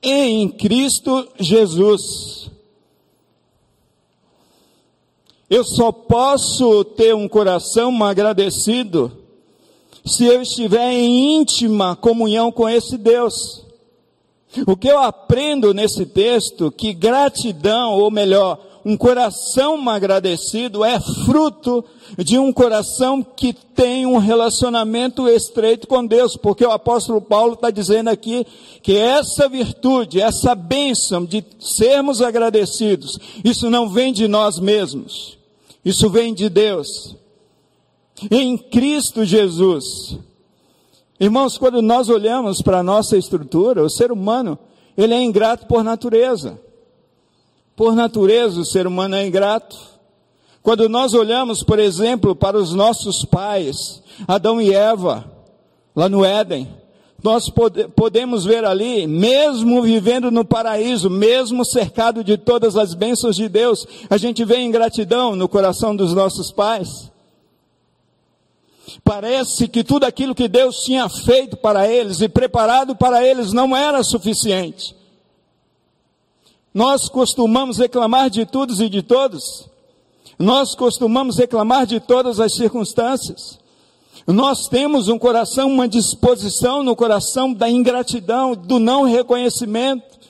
em 0.02 0.50
Cristo 0.50 1.26
Jesus. 1.40 2.50
Eu 5.48 5.64
só 5.64 5.90
posso 5.90 6.84
ter 6.84 7.14
um 7.14 7.26
coração 7.26 8.04
agradecido 8.04 9.21
se 10.04 10.24
eu 10.26 10.42
estiver 10.42 10.92
em 10.92 11.36
íntima 11.40 11.96
comunhão 11.96 12.50
com 12.50 12.68
esse 12.68 12.96
Deus. 12.96 13.64
O 14.66 14.76
que 14.76 14.88
eu 14.88 14.98
aprendo 14.98 15.72
nesse 15.72 16.04
texto, 16.04 16.70
que 16.70 16.92
gratidão, 16.92 17.94
ou 17.94 18.10
melhor, 18.10 18.58
um 18.84 18.96
coração 18.96 19.88
agradecido 19.88 20.84
é 20.84 20.98
fruto 21.00 21.84
de 22.18 22.38
um 22.38 22.52
coração 22.52 23.22
que 23.22 23.52
tem 23.52 24.04
um 24.04 24.18
relacionamento 24.18 25.28
estreito 25.28 25.86
com 25.86 26.04
Deus, 26.04 26.36
porque 26.36 26.66
o 26.66 26.70
apóstolo 26.70 27.20
Paulo 27.20 27.54
está 27.54 27.70
dizendo 27.70 28.08
aqui 28.08 28.44
que 28.82 28.96
essa 28.96 29.48
virtude, 29.48 30.20
essa 30.20 30.54
bênção 30.54 31.24
de 31.24 31.44
sermos 31.60 32.20
agradecidos, 32.20 33.18
isso 33.44 33.70
não 33.70 33.88
vem 33.88 34.12
de 34.12 34.26
nós 34.26 34.58
mesmos, 34.58 35.38
isso 35.84 36.10
vem 36.10 36.34
de 36.34 36.48
Deus. 36.48 37.21
Em 38.30 38.56
Cristo 38.56 39.24
Jesus. 39.24 40.18
Irmãos, 41.18 41.56
quando 41.56 41.80
nós 41.80 42.08
olhamos 42.08 42.60
para 42.60 42.78
a 42.78 42.82
nossa 42.82 43.16
estrutura, 43.16 43.82
o 43.82 43.90
ser 43.90 44.10
humano, 44.10 44.58
ele 44.96 45.14
é 45.14 45.22
ingrato 45.22 45.66
por 45.66 45.84
natureza. 45.84 46.60
Por 47.76 47.94
natureza, 47.94 48.60
o 48.60 48.64
ser 48.64 48.86
humano 48.86 49.14
é 49.14 49.26
ingrato. 49.26 49.76
Quando 50.62 50.88
nós 50.88 51.14
olhamos, 51.14 51.62
por 51.62 51.78
exemplo, 51.78 52.34
para 52.34 52.56
os 52.56 52.74
nossos 52.74 53.24
pais, 53.24 54.02
Adão 54.26 54.60
e 54.60 54.74
Eva, 54.74 55.24
lá 55.94 56.08
no 56.08 56.24
Éden, 56.24 56.68
nós 57.22 57.48
pode, 57.48 57.86
podemos 57.88 58.44
ver 58.44 58.64
ali, 58.64 59.06
mesmo 59.06 59.80
vivendo 59.80 60.28
no 60.30 60.44
paraíso, 60.44 61.08
mesmo 61.08 61.64
cercado 61.64 62.24
de 62.24 62.36
todas 62.36 62.76
as 62.76 62.94
bênçãos 62.94 63.36
de 63.36 63.48
Deus, 63.48 63.86
a 64.10 64.16
gente 64.16 64.44
vê 64.44 64.60
ingratidão 64.60 65.36
no 65.36 65.48
coração 65.48 65.94
dos 65.94 66.12
nossos 66.14 66.50
pais. 66.50 67.11
Parece 69.04 69.68
que 69.68 69.82
tudo 69.82 70.04
aquilo 70.04 70.34
que 70.34 70.48
Deus 70.48 70.82
tinha 70.84 71.08
feito 71.08 71.56
para 71.56 71.88
eles 71.88 72.20
e 72.20 72.28
preparado 72.28 72.94
para 72.94 73.24
eles 73.24 73.52
não 73.52 73.76
era 73.76 74.02
suficiente. 74.02 74.94
Nós 76.74 77.08
costumamos 77.08 77.78
reclamar 77.78 78.30
de 78.30 78.46
todos 78.46 78.80
e 78.80 78.88
de 78.88 79.02
todos. 79.02 79.68
Nós 80.38 80.74
costumamos 80.74 81.38
reclamar 81.38 81.86
de 81.86 82.00
todas 82.00 82.40
as 82.40 82.54
circunstâncias. 82.54 83.58
Nós 84.26 84.68
temos 84.68 85.08
um 85.08 85.18
coração, 85.18 85.68
uma 85.68 85.88
disposição 85.88 86.82
no 86.82 86.94
coração 86.94 87.52
da 87.52 87.68
ingratidão, 87.68 88.54
do 88.54 88.78
não 88.78 89.02
reconhecimento. 89.02 90.20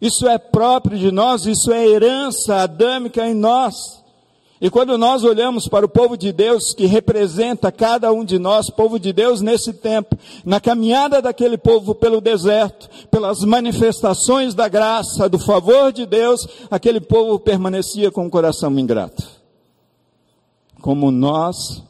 Isso 0.00 0.26
é 0.28 0.38
próprio 0.38 0.98
de 0.98 1.10
nós, 1.10 1.46
isso 1.46 1.72
é 1.72 1.86
herança 1.86 2.56
adâmica 2.56 3.26
em 3.26 3.34
nós. 3.34 3.99
E 4.60 4.68
quando 4.68 4.98
nós 4.98 5.24
olhamos 5.24 5.66
para 5.66 5.86
o 5.86 5.88
povo 5.88 6.18
de 6.18 6.32
Deus, 6.32 6.74
que 6.74 6.84
representa 6.84 7.72
cada 7.72 8.12
um 8.12 8.22
de 8.22 8.38
nós, 8.38 8.68
povo 8.68 8.98
de 8.98 9.10
Deus 9.10 9.40
nesse 9.40 9.72
tempo, 9.72 10.18
na 10.44 10.60
caminhada 10.60 11.22
daquele 11.22 11.56
povo 11.56 11.94
pelo 11.94 12.20
deserto, 12.20 12.90
pelas 13.10 13.40
manifestações 13.40 14.52
da 14.52 14.68
graça, 14.68 15.30
do 15.30 15.38
favor 15.38 15.90
de 15.90 16.04
Deus, 16.04 16.46
aquele 16.70 17.00
povo 17.00 17.38
permanecia 17.38 18.10
com 18.10 18.26
o 18.26 18.30
coração 18.30 18.78
ingrato. 18.78 19.26
Como 20.82 21.10
nós, 21.10 21.82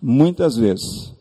muitas 0.00 0.54
vezes, 0.54 1.14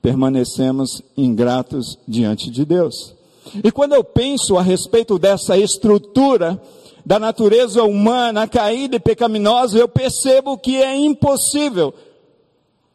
permanecemos 0.00 1.02
ingratos 1.18 1.98
diante 2.08 2.50
de 2.50 2.64
Deus. 2.64 3.14
E 3.62 3.70
quando 3.70 3.92
eu 3.92 4.02
penso 4.02 4.56
a 4.56 4.62
respeito 4.62 5.18
dessa 5.18 5.58
estrutura, 5.58 6.60
da 7.06 7.20
natureza 7.20 7.84
humana 7.84 8.48
caída 8.48 8.96
e 8.96 9.00
pecaminosa, 9.00 9.78
eu 9.78 9.86
percebo 9.86 10.58
que 10.58 10.82
é 10.82 10.96
impossível 10.96 11.94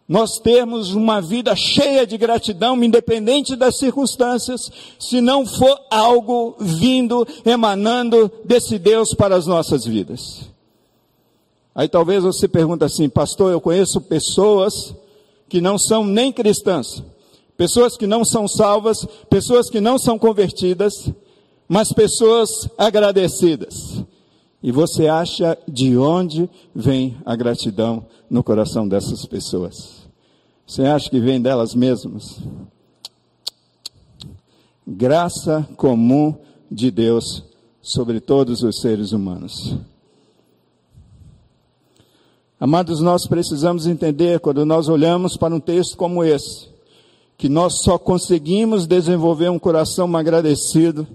nós 0.06 0.38
termos 0.38 0.94
uma 0.94 1.22
vida 1.22 1.56
cheia 1.56 2.06
de 2.06 2.18
gratidão, 2.18 2.84
independente 2.84 3.56
das 3.56 3.78
circunstâncias, 3.78 4.70
se 5.00 5.22
não 5.22 5.46
for 5.46 5.80
algo 5.90 6.58
vindo, 6.60 7.26
emanando 7.46 8.30
desse 8.44 8.78
Deus 8.78 9.14
para 9.14 9.38
as 9.38 9.48
nossas 9.48 9.86
vidas. 9.86 10.42
Aí 11.74 11.88
talvez 11.88 12.24
você 12.24 12.50
pergunte 12.50 12.84
assim, 12.84 13.08
pastor, 13.08 13.54
eu 13.54 13.62
conheço 13.62 14.02
pessoas 14.02 14.94
que 15.48 15.62
não 15.62 15.78
são 15.78 16.04
nem 16.04 16.34
cristãs, 16.34 17.02
pessoas 17.56 17.96
que 17.96 18.06
não 18.06 18.26
são 18.26 18.46
salvas, 18.46 19.08
pessoas 19.30 19.70
que 19.70 19.80
não 19.80 19.98
são 19.98 20.20
convertidas, 20.20 21.10
mas 21.72 21.94
pessoas 21.94 22.68
agradecidas. 22.78 24.04
E 24.62 24.74
você 24.74 25.08
acha 25.08 25.58
de 25.66 25.98
onde 25.98 26.50
vem 26.76 27.16
a 27.26 27.34
gratidão 27.34 28.06
no 28.30 28.44
coração 28.44 28.86
dessas 28.86 29.26
pessoas? 29.26 30.02
Você 30.68 30.82
acha 30.82 31.10
que 31.10 31.22
vem 31.22 31.42
delas 31.42 31.74
mesmas? 31.74 32.40
Graça 34.86 35.66
comum 35.78 36.36
de 36.70 36.92
Deus 36.92 37.42
sobre 37.82 38.20
todos 38.20 38.64
os 38.64 38.82
seres 38.82 39.14
humanos. 39.14 39.78
Amados, 42.60 43.00
nós 43.00 43.26
precisamos 43.26 43.88
entender, 43.88 44.42
quando 44.42 44.66
nós 44.66 44.90
olhamos 44.90 45.38
para 45.38 45.56
um 45.56 45.60
texto 45.62 45.96
como 45.96 46.22
esse, 46.22 46.68
que 47.38 47.48
nós 47.48 47.82
só 47.82 47.98
conseguimos 47.98 48.86
desenvolver 48.86 49.50
um 49.50 49.58
coração 49.58 50.14
agradecido 50.18 51.08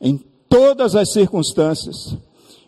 em 0.00 0.20
todas 0.48 0.94
as 0.94 1.12
circunstâncias, 1.12 2.16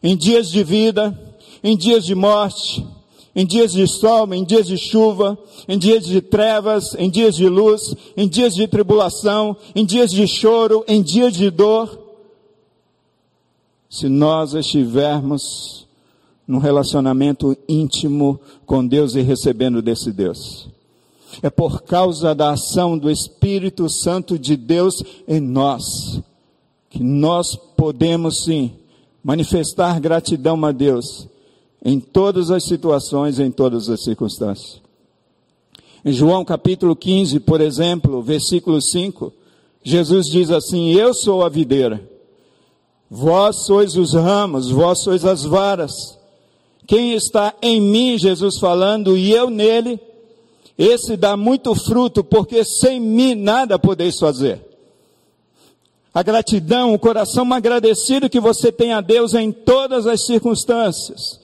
em 0.03 0.16
dias 0.16 0.49
de 0.51 0.62
vida, 0.62 1.18
em 1.62 1.76
dias 1.76 2.05
de 2.05 2.14
morte, 2.14 2.87
em 3.35 3.47
dias 3.47 3.72
de 3.72 3.87
sol, 3.87 4.33
em 4.35 4.45
dias 4.45 4.66
de 4.66 4.76
chuva, 4.76 5.39
em 5.68 5.78
dias 5.78 6.05
de 6.05 6.20
trevas, 6.20 6.95
em 6.99 7.09
dias 7.09 7.37
de 7.37 7.49
luz, 7.49 7.95
em 8.16 8.28
dias 8.28 8.55
de 8.55 8.66
tribulação, 8.66 9.57
em 9.74 9.85
dias 9.85 10.11
de 10.11 10.26
choro, 10.26 10.85
em 10.89 11.03
dias 11.03 11.35
de 11.35 11.51
dor. 11.51 11.99
Se 13.89 14.09
nós 14.09 14.55
estivermos 14.55 15.87
num 16.47 16.59
relacionamento 16.59 17.57
íntimo 17.68 18.41
com 18.66 18.85
Deus 18.85 19.14
e 19.14 19.20
recebendo 19.20 19.81
desse 19.81 20.12
Deus. 20.12 20.68
É 21.43 21.49
por 21.49 21.83
causa 21.83 22.35
da 22.35 22.51
ação 22.51 22.99
do 22.99 23.09
Espírito 23.09 23.89
Santo 23.89 24.37
de 24.37 24.57
Deus 24.57 25.01
em 25.28 25.39
nós 25.39 26.20
que 26.91 27.03
nós 27.03 27.57
podemos 27.76 28.45
sim 28.45 28.72
manifestar 29.22 29.99
gratidão 30.01 30.62
a 30.64 30.72
Deus 30.72 31.28
em 31.82 31.99
todas 32.01 32.51
as 32.51 32.64
situações, 32.64 33.38
em 33.38 33.51
todas 33.51 33.88
as 33.88 34.03
circunstâncias. 34.03 34.82
Em 36.05 36.12
João 36.12 36.45
capítulo 36.45 36.97
15, 36.97 37.41
por 37.41 37.61
exemplo, 37.61 38.20
versículo 38.22 38.82
5, 38.82 39.32
Jesus 39.82 40.26
diz 40.26 40.51
assim: 40.51 40.91
Eu 40.93 41.14
sou 41.14 41.45
a 41.45 41.49
videira, 41.49 42.03
vós 43.09 43.64
sois 43.66 43.97
os 43.97 44.12
ramos, 44.12 44.70
vós 44.70 45.03
sois 45.03 45.24
as 45.24 45.45
varas. 45.45 46.18
Quem 46.86 47.14
está 47.14 47.55
em 47.62 47.80
mim, 47.80 48.18
Jesus 48.18 48.59
falando, 48.59 49.16
e 49.16 49.30
eu 49.30 49.49
nele, 49.49 50.01
esse 50.76 51.16
dá 51.16 51.36
muito 51.36 51.74
fruto, 51.74 52.24
porque 52.24 52.64
sem 52.64 52.99
mim 52.99 53.34
nada 53.34 53.78
podeis 53.78 54.18
fazer. 54.18 54.69
A 56.12 56.22
gratidão, 56.22 56.92
o 56.92 56.98
coração 56.98 57.52
agradecido 57.52 58.28
que 58.28 58.40
você 58.40 58.72
tem 58.72 58.92
a 58.92 59.00
Deus 59.00 59.34
em 59.34 59.52
todas 59.52 60.06
as 60.06 60.26
circunstâncias. 60.26 61.38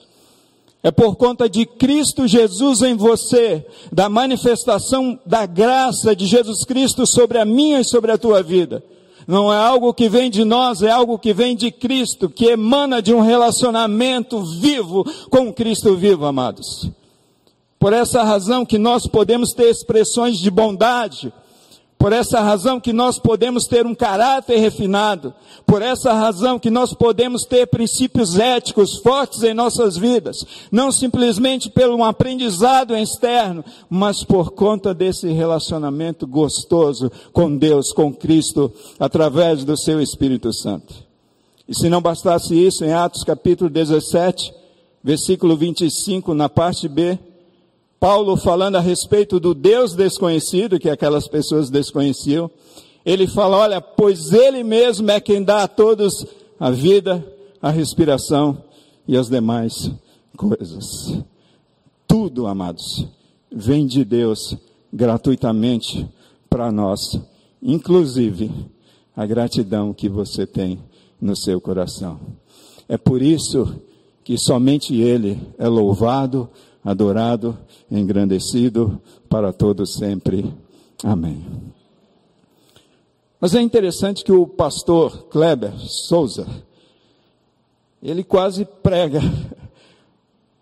É 0.83 0.91
por 0.91 1.15
conta 1.15 1.49
de 1.49 1.65
Cristo 1.65 2.27
Jesus 2.27 2.81
em 2.81 2.95
você, 2.95 3.65
da 3.91 4.09
manifestação 4.09 5.19
da 5.25 5.45
graça 5.45 6.15
de 6.15 6.25
Jesus 6.25 6.63
Cristo 6.63 7.05
sobre 7.07 7.39
a 7.39 7.45
minha 7.45 7.79
e 7.79 7.85
sobre 7.85 8.11
a 8.11 8.17
tua 8.17 8.43
vida. 8.43 8.83
Não 9.25 9.51
é 9.51 9.57
algo 9.57 9.93
que 9.93 10.07
vem 10.07 10.29
de 10.29 10.45
nós, 10.45 10.81
é 10.81 10.89
algo 10.89 11.17
que 11.19 11.33
vem 11.33 11.55
de 11.55 11.71
Cristo, 11.71 12.29
que 12.29 12.45
emana 12.45 13.01
de 13.01 13.13
um 13.13 13.19
relacionamento 13.19 14.41
vivo 14.41 15.03
com 15.29 15.51
Cristo 15.51 15.95
vivo, 15.95 16.25
amados. 16.25 16.89
Por 17.79 17.91
essa 17.91 18.23
razão 18.23 18.65
que 18.65 18.77
nós 18.77 19.05
podemos 19.05 19.51
ter 19.51 19.69
expressões 19.69 20.37
de 20.37 20.49
bondade, 20.49 21.33
por 21.97 22.13
essa 22.13 22.39
razão 22.39 22.79
que 22.79 22.93
nós 22.93 23.17
podemos 23.17 23.65
ter 23.65 23.85
um 23.85 23.95
caráter 23.95 24.57
refinado, 24.57 25.33
por 25.65 25.81
essa 25.81 26.13
razão 26.13 26.59
que 26.59 26.69
nós 26.69 26.93
podemos 26.93 27.43
ter 27.43 27.65
princípios 27.67 28.37
éticos 28.37 28.97
fortes 28.97 29.41
em 29.43 29.53
nossas 29.53 29.97
vidas, 29.97 30.45
não 30.71 30.91
simplesmente 30.91 31.69
pelo 31.69 31.95
um 31.95 32.03
aprendizado 32.03 32.95
externo, 32.95 33.65
mas 33.89 34.23
por 34.23 34.51
conta 34.51 34.93
desse 34.93 35.27
relacionamento 35.31 36.27
gostoso 36.27 37.11
com 37.33 37.57
Deus, 37.57 37.91
com 37.91 38.13
Cristo, 38.13 38.71
através 38.99 39.63
do 39.63 39.75
seu 39.75 39.99
Espírito 39.99 40.53
Santo. 40.53 40.93
E 41.67 41.75
se 41.75 41.89
não 41.89 42.01
bastasse 42.01 42.55
isso, 42.55 42.85
em 42.85 42.93
Atos 42.93 43.23
capítulo 43.23 43.69
17, 43.69 44.53
versículo 45.03 45.57
25, 45.57 46.33
na 46.33 46.47
parte 46.47 46.87
B, 46.87 47.17
Paulo 47.99 48.37
falando 48.37 48.75
a 48.75 48.81
respeito 48.81 49.39
do 49.39 49.53
Deus 49.53 49.95
desconhecido, 49.95 50.79
que 50.79 50.89
aquelas 50.89 51.27
pessoas 51.27 51.69
desconheciam, 51.69 52.49
ele 53.05 53.27
fala: 53.27 53.57
olha, 53.57 53.81
pois 53.81 54.31
ele 54.31 54.63
mesmo 54.63 55.09
é 55.09 55.19
quem 55.19 55.43
dá 55.43 55.63
a 55.63 55.67
todos 55.67 56.25
a 56.59 56.69
vida, 56.69 57.25
a 57.61 57.69
respiração 57.69 58.63
e 59.07 59.17
as 59.17 59.29
demais 59.29 59.91
coisas. 60.35 61.19
Tudo, 62.07 62.47
amados, 62.47 63.07
vem 63.51 63.85
de 63.87 64.05
Deus 64.05 64.55
gratuitamente 64.93 66.07
para 66.49 66.71
nós, 66.71 67.19
inclusive 67.61 68.51
a 69.15 69.25
gratidão 69.25 69.93
que 69.93 70.07
você 70.07 70.45
tem 70.45 70.79
no 71.19 71.35
seu 71.35 71.59
coração. 71.59 72.19
É 72.87 72.97
por 72.97 73.21
isso 73.21 73.75
que 74.23 74.37
somente 74.37 74.95
Ele 74.95 75.39
é 75.57 75.67
louvado, 75.67 76.49
adorado, 76.83 77.57
engrandecido 77.89 79.01
para 79.29 79.51
todos 79.51 79.95
sempre. 79.95 80.53
Amém. 81.03 81.45
Mas 83.39 83.53
é 83.53 83.61
interessante 83.61 84.23
que 84.23 84.31
o 84.31 84.47
pastor 84.47 85.25
Kleber 85.29 85.73
Souza, 85.77 86.47
ele 88.01 88.23
quase 88.23 88.65
prega 88.65 89.19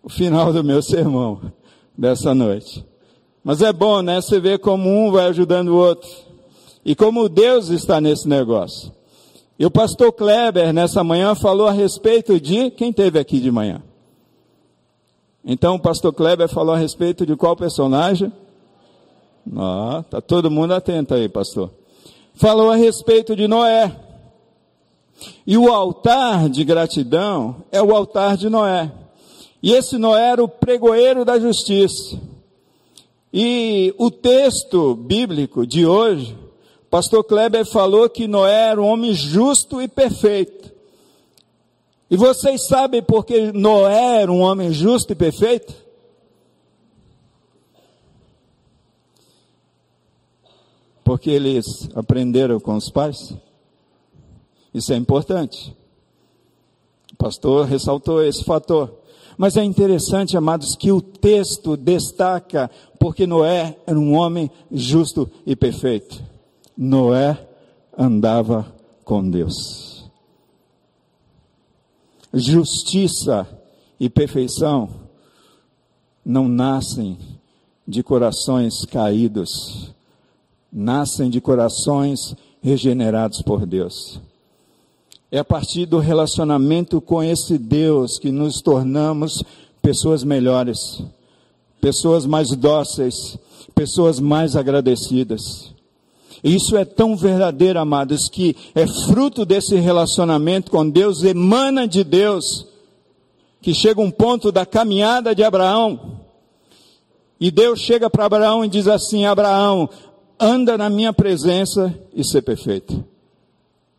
o 0.02 0.08
final 0.08 0.52
do 0.52 0.62
meu 0.62 0.82
sermão 0.82 1.40
dessa 1.96 2.34
noite. 2.34 2.84
Mas 3.42 3.62
é 3.62 3.72
bom, 3.72 4.02
né? 4.02 4.20
Você 4.20 4.38
vê 4.40 4.58
como 4.58 4.88
um 4.88 5.10
vai 5.10 5.26
ajudando 5.26 5.68
o 5.68 5.76
outro. 5.76 6.08
E 6.84 6.94
como 6.94 7.28
Deus 7.28 7.68
está 7.70 8.00
nesse 8.00 8.28
negócio. 8.28 8.92
E 9.58 9.64
o 9.64 9.70
pastor 9.70 10.12
Kleber, 10.12 10.72
nessa 10.72 11.02
manhã, 11.02 11.34
falou 11.34 11.66
a 11.66 11.72
respeito 11.72 12.38
de. 12.38 12.70
Quem 12.70 12.92
teve 12.92 13.18
aqui 13.18 13.40
de 13.40 13.50
manhã? 13.50 13.82
Então, 15.46 15.76
o 15.76 15.80
pastor 15.80 16.12
Kleber 16.12 16.48
falou 16.48 16.74
a 16.74 16.78
respeito 16.78 17.24
de 17.24 17.36
qual 17.36 17.56
personagem? 17.56 18.32
Ah, 19.56 20.04
tá 20.10 20.20
todo 20.20 20.50
mundo 20.50 20.74
atento 20.74 21.14
aí, 21.14 21.28
pastor. 21.28 21.70
Falou 22.34 22.70
a 22.70 22.76
respeito 22.76 23.36
de 23.36 23.46
Noé. 23.46 23.94
E 25.46 25.56
o 25.56 25.72
altar 25.72 26.48
de 26.48 26.64
gratidão 26.64 27.62
é 27.70 27.80
o 27.80 27.94
altar 27.94 28.36
de 28.36 28.48
Noé. 28.48 28.90
E 29.62 29.72
esse 29.72 29.96
Noé 29.96 30.32
era 30.32 30.42
o 30.42 30.48
pregoeiro 30.48 31.24
da 31.24 31.38
justiça. 31.38 32.20
E 33.32 33.94
o 33.96 34.10
texto 34.10 34.96
bíblico 34.96 35.64
de 35.64 35.86
hoje 35.86 36.36
Pastor 36.90 37.24
Kleber 37.24 37.66
falou 37.66 38.08
que 38.08 38.26
Noé 38.26 38.70
era 38.70 38.80
um 38.80 38.86
homem 38.86 39.12
justo 39.12 39.82
e 39.82 39.88
perfeito. 39.88 40.72
E 42.10 42.16
vocês 42.16 42.66
sabem 42.66 43.02
por 43.02 43.24
que 43.24 43.52
Noé 43.52 44.22
era 44.22 44.32
um 44.32 44.40
homem 44.40 44.72
justo 44.72 45.12
e 45.12 45.16
perfeito? 45.16 45.74
Porque 51.02 51.30
eles 51.30 51.88
aprenderam 51.94 52.60
com 52.60 52.76
os 52.76 52.90
pais. 52.90 53.34
Isso 54.72 54.92
é 54.92 54.96
importante. 54.96 55.76
O 57.12 57.16
pastor 57.16 57.66
ressaltou 57.66 58.22
esse 58.22 58.44
fator. 58.44 58.92
Mas 59.38 59.56
é 59.56 59.64
interessante, 59.64 60.36
amados, 60.36 60.76
que 60.76 60.90
o 60.90 61.00
texto 61.00 61.76
destaca 61.76 62.70
porque 62.98 63.26
Noé 63.26 63.76
era 63.86 63.98
um 63.98 64.14
homem 64.14 64.50
justo 64.70 65.30
e 65.44 65.54
perfeito. 65.54 66.22
Noé 66.76 67.38
andava 67.96 68.74
com 69.04 69.28
Deus. 69.28 69.95
Justiça 72.38 73.48
e 73.98 74.10
perfeição 74.10 74.90
não 76.22 76.46
nascem 76.46 77.16
de 77.88 78.02
corações 78.02 78.84
caídos, 78.84 79.90
nascem 80.70 81.30
de 81.30 81.40
corações 81.40 82.36
regenerados 82.60 83.40
por 83.40 83.64
Deus. 83.64 84.20
É 85.32 85.38
a 85.38 85.44
partir 85.44 85.86
do 85.86 85.98
relacionamento 85.98 87.00
com 87.00 87.22
esse 87.22 87.56
Deus 87.56 88.18
que 88.18 88.30
nos 88.30 88.60
tornamos 88.60 89.42
pessoas 89.80 90.22
melhores, 90.22 91.02
pessoas 91.80 92.26
mais 92.26 92.50
dóceis, 92.50 93.38
pessoas 93.74 94.20
mais 94.20 94.56
agradecidas. 94.56 95.72
Isso 96.46 96.76
é 96.76 96.84
tão 96.84 97.16
verdadeiro, 97.16 97.80
amados, 97.80 98.28
que 98.28 98.54
é 98.72 98.86
fruto 98.86 99.44
desse 99.44 99.74
relacionamento 99.74 100.70
com 100.70 100.88
Deus, 100.88 101.24
emana 101.24 101.88
de 101.88 102.04
Deus, 102.04 102.64
que 103.60 103.74
chega 103.74 104.00
um 104.00 104.12
ponto 104.12 104.52
da 104.52 104.64
caminhada 104.64 105.34
de 105.34 105.42
Abraão, 105.42 106.20
e 107.40 107.50
Deus 107.50 107.80
chega 107.80 108.08
para 108.08 108.26
Abraão 108.26 108.64
e 108.64 108.68
diz 108.68 108.86
assim: 108.86 109.26
Abraão, 109.26 109.90
anda 110.38 110.78
na 110.78 110.88
minha 110.88 111.12
presença 111.12 111.92
e 112.14 112.22
ser 112.22 112.42
perfeito. 112.42 113.04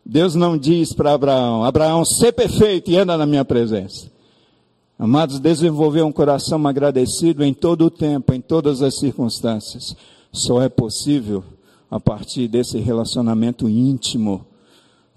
Deus 0.02 0.34
não 0.34 0.56
diz 0.56 0.94
para 0.94 1.12
Abraão, 1.12 1.64
Abraão, 1.64 2.02
ser 2.02 2.32
perfeito 2.32 2.90
e 2.90 2.96
anda 2.96 3.14
na 3.18 3.26
minha 3.26 3.44
presença. 3.44 4.10
Amados, 4.98 5.38
desenvolver 5.38 6.00
um 6.00 6.10
coração 6.10 6.66
agradecido 6.66 7.44
em 7.44 7.52
todo 7.52 7.84
o 7.84 7.90
tempo, 7.90 8.32
em 8.32 8.40
todas 8.40 8.80
as 8.80 8.98
circunstâncias, 8.98 9.94
só 10.32 10.62
é 10.62 10.70
possível 10.70 11.44
a 11.90 11.98
partir 11.98 12.48
desse 12.48 12.78
relacionamento 12.78 13.68
íntimo 13.68 14.46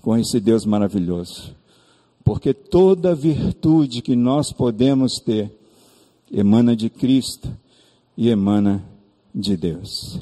com 0.02 0.18
esse 0.18 0.40
Deus 0.40 0.66
maravilhoso. 0.66 1.56
Porque 2.24 2.54
toda 2.54 3.16
virtude 3.16 4.02
que 4.02 4.16
nós 4.16 4.52
podemos 4.52 5.20
ter 5.20 5.52
emana 6.32 6.76
de 6.76 6.90
Cristo 6.90 7.52
e 8.16 8.30
emana 8.30 8.84
de 9.34 9.58
Deus. 9.58 10.20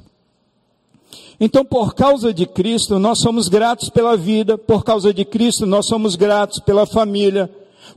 Então, 1.40 1.64
por 1.64 1.96
causa 1.96 2.34
de 2.34 2.46
Cristo, 2.46 3.00
nós 3.00 3.20
somos 3.20 3.48
gratos 3.48 3.90
pela 3.90 4.18
vida, 4.18 4.58
por 4.58 4.84
causa 4.84 5.14
de 5.14 5.24
Cristo, 5.24 5.66
nós 5.66 5.88
somos 5.88 6.16
gratos 6.16 6.60
pela 6.60 6.86
família, 6.86 7.50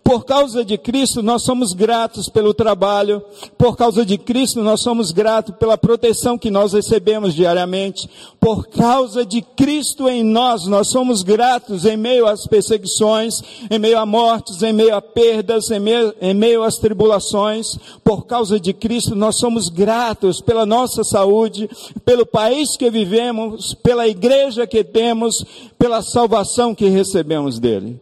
por 0.04 0.24
causa 0.24 0.64
de 0.64 0.76
Cristo, 0.76 1.22
nós 1.22 1.42
somos 1.42 1.72
gratos 1.72 2.28
pelo 2.28 2.52
trabalho. 2.52 3.22
Por 3.56 3.76
causa 3.76 4.04
de 4.04 4.18
Cristo, 4.18 4.62
nós 4.62 4.80
somos 4.80 5.10
gratos 5.10 5.54
pela 5.56 5.78
proteção 5.78 6.36
que 6.36 6.50
nós 6.50 6.72
recebemos 6.72 7.34
diariamente. 7.34 8.08
Por 8.40 8.66
causa 8.68 9.24
de 9.24 9.42
Cristo 9.42 10.08
em 10.08 10.22
nós, 10.22 10.66
nós 10.66 10.88
somos 10.88 11.22
gratos 11.22 11.84
em 11.84 11.96
meio 11.96 12.26
às 12.26 12.46
perseguições, 12.46 13.42
em 13.70 13.78
meio 13.78 13.98
a 13.98 14.06
mortes, 14.06 14.62
em 14.62 14.72
meio 14.72 14.94
a 14.94 15.00
perdas, 15.00 15.70
em 15.70 15.80
meio, 15.80 16.14
em 16.20 16.34
meio 16.34 16.62
às 16.62 16.78
tribulações. 16.78 17.78
Por 18.02 18.26
causa 18.26 18.58
de 18.58 18.72
Cristo, 18.72 19.14
nós 19.14 19.36
somos 19.36 19.68
gratos 19.68 20.40
pela 20.40 20.66
nossa 20.66 21.04
saúde, 21.04 21.70
pelo 22.04 22.26
país 22.26 22.76
que 22.76 22.90
vivemos, 22.90 23.74
pela 23.74 24.08
igreja 24.08 24.66
que 24.66 24.82
temos, 24.82 25.44
pela 25.78 26.02
salvação 26.02 26.74
que 26.74 26.88
recebemos 26.88 27.58
dele. 27.58 28.00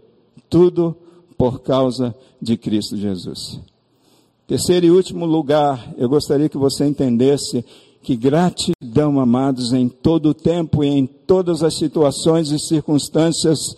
Tudo 0.49 0.97
por 1.41 1.63
causa 1.63 2.15
de 2.39 2.55
Cristo 2.59 2.99
Jesus. 2.99 3.59
Terceiro 4.47 4.85
e 4.85 4.91
último 4.91 5.25
lugar, 5.25 5.95
eu 5.97 6.07
gostaria 6.07 6.51
que 6.51 6.59
você 6.59 6.85
entendesse 6.85 7.65
que 8.03 8.15
gratidão, 8.15 9.19
amados, 9.19 9.73
em 9.73 9.89
todo 9.89 10.29
o 10.29 10.35
tempo 10.35 10.85
e 10.85 10.89
em 10.89 11.07
todas 11.07 11.63
as 11.63 11.79
situações 11.79 12.51
e 12.51 12.59
circunstâncias, 12.59 13.75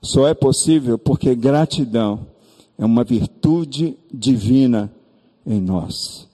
só 0.00 0.28
é 0.28 0.32
possível 0.32 0.96
porque 0.96 1.34
gratidão 1.34 2.24
é 2.78 2.84
uma 2.84 3.02
virtude 3.02 3.98
divina 4.14 4.88
em 5.44 5.60
nós, 5.60 6.28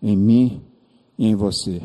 em 0.00 0.16
mim 0.16 0.60
e 1.18 1.26
em 1.26 1.34
você. 1.34 1.82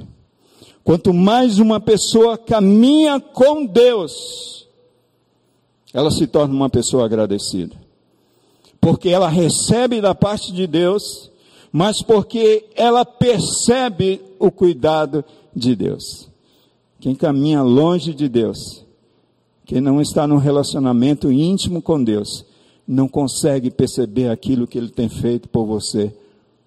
Quanto 0.83 1.11
mais 1.11 1.57
uma 1.57 1.79
pessoa 1.79 2.37
caminha 2.37 3.19
com 3.19 3.65
Deus, 3.65 4.67
ela 5.91 6.11
se 6.11 6.27
torna 6.27 6.53
uma 6.53 6.69
pessoa 6.69 7.03
agradecida 7.03 7.86
porque 8.87 9.09
ela 9.09 9.27
recebe 9.27 9.99
da 9.99 10.15
parte 10.15 10.53
de 10.53 10.65
Deus, 10.65 11.29
mas 11.73 12.01
porque 12.01 12.67
ela 12.73 13.03
percebe 13.03 14.21
o 14.39 14.49
cuidado 14.49 15.25
de 15.53 15.75
Deus. 15.75 16.29
Quem 16.97 17.13
caminha 17.13 17.61
longe 17.61 18.13
de 18.13 18.29
Deus, 18.29 18.85
quem 19.65 19.81
não 19.81 19.99
está 19.99 20.25
num 20.25 20.37
relacionamento 20.37 21.29
íntimo 21.29 21.81
com 21.81 22.01
Deus, 22.01 22.45
não 22.87 23.09
consegue 23.09 23.69
perceber 23.69 24.29
aquilo 24.29 24.65
que 24.65 24.77
Ele 24.77 24.89
tem 24.89 25.09
feito 25.09 25.49
por 25.49 25.65
você 25.65 26.15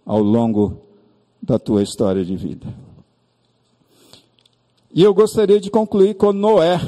ao 0.04 0.20
longo 0.20 0.76
da 1.40 1.58
tua 1.58 1.82
história 1.82 2.22
de 2.22 2.36
vida. 2.36 2.66
E 4.92 5.02
eu 5.02 5.14
gostaria 5.14 5.58
de 5.58 5.70
concluir 5.70 6.16
com 6.16 6.34
Noé, 6.34 6.78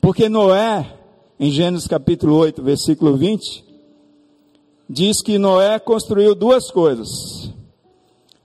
porque 0.00 0.26
Noé, 0.26 0.90
em 1.38 1.50
Gênesis 1.50 1.86
capítulo 1.86 2.34
8, 2.36 2.62
versículo 2.62 3.14
20, 3.14 3.68
diz 4.92 5.22
que 5.22 5.38
Noé 5.38 5.78
construiu 5.78 6.34
duas 6.34 6.68
coisas. 6.68 7.48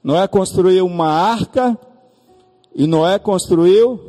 Noé 0.02 0.28
construiu 0.28 0.86
uma 0.86 1.08
arca 1.08 1.76
e 2.72 2.86
Noé 2.86 3.18
construiu 3.18 4.00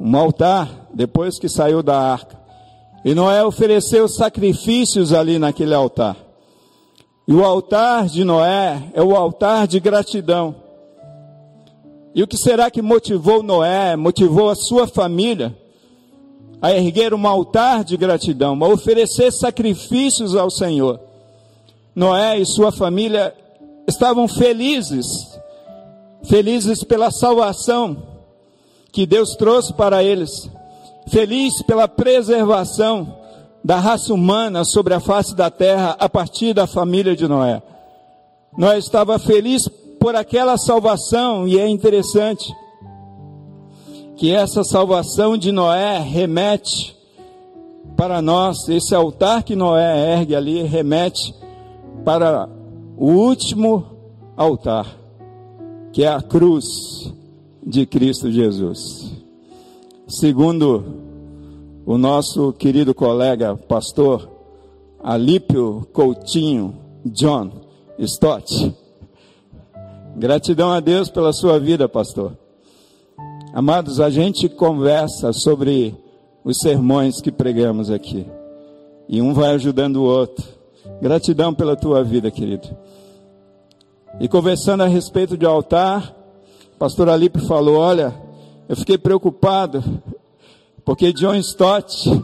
um 0.00 0.16
altar 0.16 0.88
depois 0.94 1.38
que 1.38 1.50
saiu 1.50 1.82
da 1.82 2.00
arca. 2.00 2.40
E 3.04 3.14
Noé 3.14 3.44
ofereceu 3.44 4.08
sacrifícios 4.08 5.12
ali 5.12 5.38
naquele 5.38 5.74
altar. 5.74 6.16
E 7.28 7.34
o 7.34 7.44
altar 7.44 8.06
de 8.06 8.24
Noé 8.24 8.90
é 8.94 9.02
o 9.02 9.14
altar 9.14 9.68
de 9.68 9.78
gratidão. 9.78 10.56
E 12.14 12.22
o 12.22 12.26
que 12.26 12.38
será 12.38 12.70
que 12.70 12.80
motivou 12.80 13.42
Noé, 13.42 13.96
motivou 13.96 14.48
a 14.48 14.54
sua 14.54 14.86
família 14.86 15.54
a 16.62 16.72
erguer 16.72 17.12
um 17.12 17.26
altar 17.28 17.84
de 17.84 17.98
gratidão, 17.98 18.58
a 18.64 18.68
oferecer 18.68 19.30
sacrifícios 19.30 20.34
ao 20.34 20.50
Senhor? 20.50 21.09
Noé 22.00 22.38
e 22.38 22.46
sua 22.46 22.72
família 22.72 23.34
estavam 23.86 24.26
felizes, 24.26 25.38
felizes 26.24 26.82
pela 26.82 27.10
salvação 27.10 28.04
que 28.90 29.04
Deus 29.04 29.36
trouxe 29.36 29.74
para 29.74 30.02
eles, 30.02 30.48
felizes 31.08 31.60
pela 31.60 31.86
preservação 31.86 33.18
da 33.62 33.78
raça 33.78 34.14
humana 34.14 34.64
sobre 34.64 34.94
a 34.94 35.00
face 35.00 35.36
da 35.36 35.50
terra 35.50 35.94
a 36.00 36.08
partir 36.08 36.54
da 36.54 36.66
família 36.66 37.14
de 37.14 37.28
Noé. 37.28 37.62
Noé 38.56 38.78
estava 38.78 39.18
feliz 39.18 39.68
por 40.00 40.16
aquela 40.16 40.56
salvação 40.56 41.46
e 41.46 41.58
é 41.58 41.68
interessante 41.68 42.50
que 44.16 44.32
essa 44.32 44.64
salvação 44.64 45.36
de 45.36 45.52
Noé 45.52 45.98
remete 45.98 46.96
para 47.94 48.22
nós, 48.22 48.70
esse 48.70 48.94
altar 48.94 49.42
que 49.42 49.54
Noé 49.54 50.14
ergue 50.14 50.34
ali 50.34 50.62
remete 50.62 51.38
para 52.04 52.48
o 52.96 53.06
último 53.06 53.84
altar, 54.36 54.86
que 55.92 56.04
é 56.04 56.08
a 56.08 56.20
cruz 56.20 57.12
de 57.64 57.86
Cristo 57.86 58.30
Jesus. 58.30 59.12
Segundo 60.06 60.84
o 61.86 61.98
nosso 61.98 62.52
querido 62.52 62.94
colega 62.94 63.56
pastor 63.56 64.28
Alípio 65.02 65.86
Coutinho 65.92 66.74
John 67.04 67.50
Stott. 67.98 68.74
Gratidão 70.16 70.72
a 70.72 70.80
Deus 70.80 71.08
pela 71.08 71.32
sua 71.32 71.58
vida, 71.58 71.88
pastor. 71.88 72.36
Amados, 73.52 74.00
a 74.00 74.10
gente 74.10 74.48
conversa 74.48 75.32
sobre 75.32 75.94
os 76.44 76.58
sermões 76.60 77.20
que 77.20 77.32
pregamos 77.32 77.90
aqui. 77.90 78.26
E 79.08 79.20
um 79.20 79.32
vai 79.32 79.50
ajudando 79.54 79.96
o 79.96 80.04
outro. 80.04 80.59
Gratidão 81.00 81.54
pela 81.54 81.76
tua 81.76 82.04
vida, 82.04 82.30
querido. 82.30 82.68
E 84.20 84.28
conversando 84.28 84.82
a 84.82 84.86
respeito 84.86 85.36
de 85.36 85.46
altar, 85.46 86.14
pastor 86.78 87.08
Alípio 87.08 87.40
falou: 87.46 87.76
Olha, 87.76 88.14
eu 88.68 88.76
fiquei 88.76 88.98
preocupado 88.98 89.82
porque 90.84 91.12
John 91.12 91.34
Stott 91.36 92.22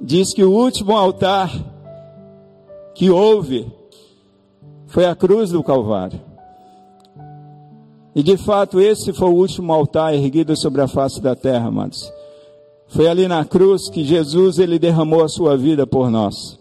diz 0.00 0.32
que 0.32 0.44
o 0.44 0.52
último 0.52 0.96
altar 0.96 1.50
que 2.94 3.10
houve 3.10 3.66
foi 4.86 5.06
a 5.06 5.14
cruz 5.14 5.50
do 5.50 5.62
Calvário. 5.62 6.20
E 8.14 8.22
de 8.22 8.36
fato, 8.36 8.80
esse 8.80 9.12
foi 9.12 9.28
o 9.28 9.34
último 9.34 9.72
altar 9.72 10.14
erguido 10.14 10.56
sobre 10.56 10.80
a 10.80 10.88
face 10.88 11.20
da 11.20 11.36
terra, 11.36 11.68
amados. 11.68 12.12
Foi 12.88 13.06
ali 13.06 13.28
na 13.28 13.44
cruz 13.44 13.88
que 13.88 14.02
Jesus 14.02 14.58
ele 14.58 14.78
derramou 14.78 15.22
a 15.22 15.28
sua 15.28 15.56
vida 15.56 15.86
por 15.86 16.10
nós. 16.10 16.58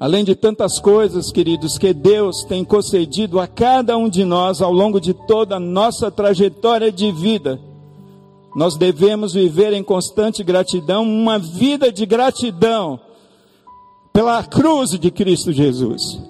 Além 0.00 0.22
de 0.22 0.36
tantas 0.36 0.78
coisas, 0.78 1.32
queridos, 1.32 1.76
que 1.76 1.92
Deus 1.92 2.44
tem 2.44 2.64
concedido 2.64 3.40
a 3.40 3.48
cada 3.48 3.96
um 3.96 4.08
de 4.08 4.24
nós 4.24 4.62
ao 4.62 4.72
longo 4.72 5.00
de 5.00 5.12
toda 5.12 5.56
a 5.56 5.60
nossa 5.60 6.08
trajetória 6.08 6.92
de 6.92 7.10
vida, 7.10 7.58
nós 8.54 8.76
devemos 8.76 9.32
viver 9.32 9.72
em 9.72 9.82
constante 9.82 10.44
gratidão, 10.44 11.02
uma 11.02 11.38
vida 11.38 11.90
de 11.90 12.06
gratidão 12.06 13.00
pela 14.12 14.42
cruz 14.44 14.90
de 14.90 15.10
Cristo 15.10 15.52
Jesus. 15.52 16.20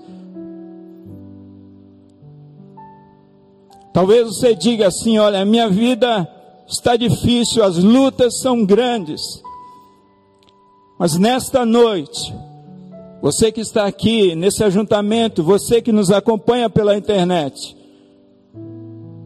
Talvez 3.92 4.28
você 4.28 4.54
diga 4.54 4.86
assim: 4.88 5.18
olha, 5.18 5.44
minha 5.44 5.68
vida 5.68 6.26
está 6.66 6.96
difícil, 6.96 7.62
as 7.62 7.76
lutas 7.76 8.40
são 8.40 8.64
grandes. 8.64 9.42
Mas 10.98 11.16
nesta 11.16 11.66
noite, 11.66 12.34
você 13.20 13.50
que 13.50 13.60
está 13.60 13.86
aqui 13.86 14.34
nesse 14.34 14.62
ajuntamento, 14.62 15.42
você 15.42 15.82
que 15.82 15.90
nos 15.90 16.10
acompanha 16.10 16.70
pela 16.70 16.96
internet, 16.96 17.76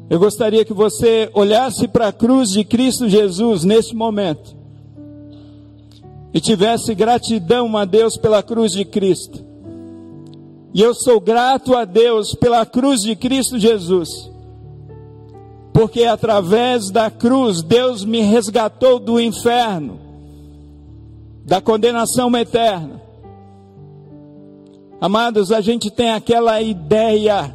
eu 0.08 0.18
gostaria 0.18 0.64
que 0.64 0.72
você 0.72 1.30
olhasse 1.34 1.86
para 1.88 2.08
a 2.08 2.12
cruz 2.12 2.50
de 2.50 2.64
Cristo 2.64 3.08
Jesus 3.08 3.64
neste 3.64 3.94
momento 3.94 4.56
e 6.34 6.40
tivesse 6.40 6.94
gratidão 6.94 7.76
a 7.76 7.84
Deus 7.84 8.16
pela 8.16 8.42
cruz 8.42 8.72
de 8.72 8.84
Cristo. 8.84 9.44
E 10.74 10.80
eu 10.80 10.94
sou 10.94 11.20
grato 11.20 11.76
a 11.76 11.84
Deus 11.84 12.34
pela 12.34 12.64
cruz 12.64 13.02
de 13.02 13.14
Cristo 13.14 13.58
Jesus, 13.58 14.30
porque 15.72 16.04
através 16.04 16.90
da 16.90 17.10
cruz 17.10 17.62
Deus 17.62 18.04
me 18.04 18.20
resgatou 18.20 18.98
do 18.98 19.20
inferno, 19.20 20.00
da 21.44 21.60
condenação 21.60 22.34
eterna. 22.36 23.11
Amados, 25.02 25.50
a 25.50 25.60
gente 25.60 25.90
tem 25.90 26.12
aquela 26.12 26.62
ideia 26.62 27.52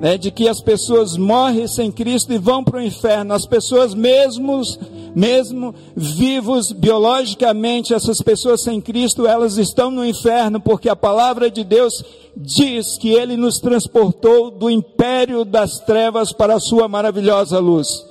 né, 0.00 0.18
de 0.18 0.32
que 0.32 0.48
as 0.48 0.60
pessoas 0.60 1.16
morrem 1.16 1.68
sem 1.68 1.92
Cristo 1.92 2.32
e 2.32 2.38
vão 2.38 2.64
para 2.64 2.78
o 2.78 2.82
inferno. 2.82 3.32
As 3.32 3.46
pessoas 3.46 3.94
mesmo 3.94 5.72
vivos 5.94 6.72
biologicamente, 6.72 7.94
essas 7.94 8.20
pessoas 8.20 8.64
sem 8.64 8.80
Cristo, 8.80 9.28
elas 9.28 9.58
estão 9.58 9.92
no 9.92 10.04
inferno, 10.04 10.58
porque 10.58 10.88
a 10.88 10.96
palavra 10.96 11.48
de 11.48 11.62
Deus 11.62 12.02
diz 12.36 12.98
que 12.98 13.10
Ele 13.10 13.36
nos 13.36 13.60
transportou 13.60 14.50
do 14.50 14.68
império 14.68 15.44
das 15.44 15.78
trevas 15.86 16.32
para 16.32 16.56
a 16.56 16.60
sua 16.60 16.88
maravilhosa 16.88 17.60
luz. 17.60 18.04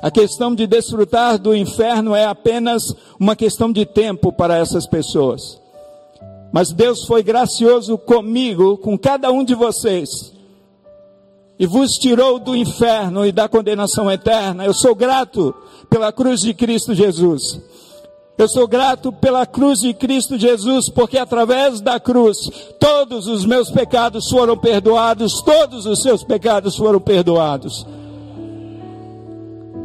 A 0.00 0.12
questão 0.12 0.54
de 0.54 0.64
desfrutar 0.64 1.40
do 1.40 1.56
inferno 1.56 2.14
é 2.14 2.26
apenas 2.26 2.94
uma 3.18 3.34
questão 3.34 3.72
de 3.72 3.84
tempo 3.84 4.32
para 4.32 4.56
essas 4.58 4.86
pessoas. 4.86 5.59
Mas 6.52 6.72
Deus 6.72 7.04
foi 7.04 7.22
gracioso 7.22 7.96
comigo, 7.96 8.76
com 8.78 8.98
cada 8.98 9.30
um 9.30 9.44
de 9.44 9.54
vocês 9.54 10.32
e 11.60 11.66
vos 11.66 11.98
tirou 11.98 12.38
do 12.38 12.56
inferno 12.56 13.26
e 13.26 13.30
da 13.30 13.46
condenação 13.46 14.10
eterna. 14.10 14.64
Eu 14.64 14.72
sou 14.72 14.94
grato 14.94 15.54
pela 15.90 16.10
cruz 16.10 16.40
de 16.40 16.54
Cristo 16.54 16.94
Jesus. 16.94 17.60
Eu 18.38 18.48
sou 18.48 18.66
grato 18.66 19.12
pela 19.12 19.44
cruz 19.44 19.80
de 19.80 19.92
Cristo 19.92 20.38
Jesus, 20.38 20.88
porque 20.88 21.18
através 21.18 21.82
da 21.82 22.00
cruz 22.00 22.38
todos 22.80 23.26
os 23.26 23.44
meus 23.44 23.70
pecados 23.70 24.30
foram 24.30 24.56
perdoados, 24.56 25.42
todos 25.42 25.84
os 25.84 26.00
seus 26.00 26.24
pecados 26.24 26.74
foram 26.76 26.98
perdoados. 26.98 27.84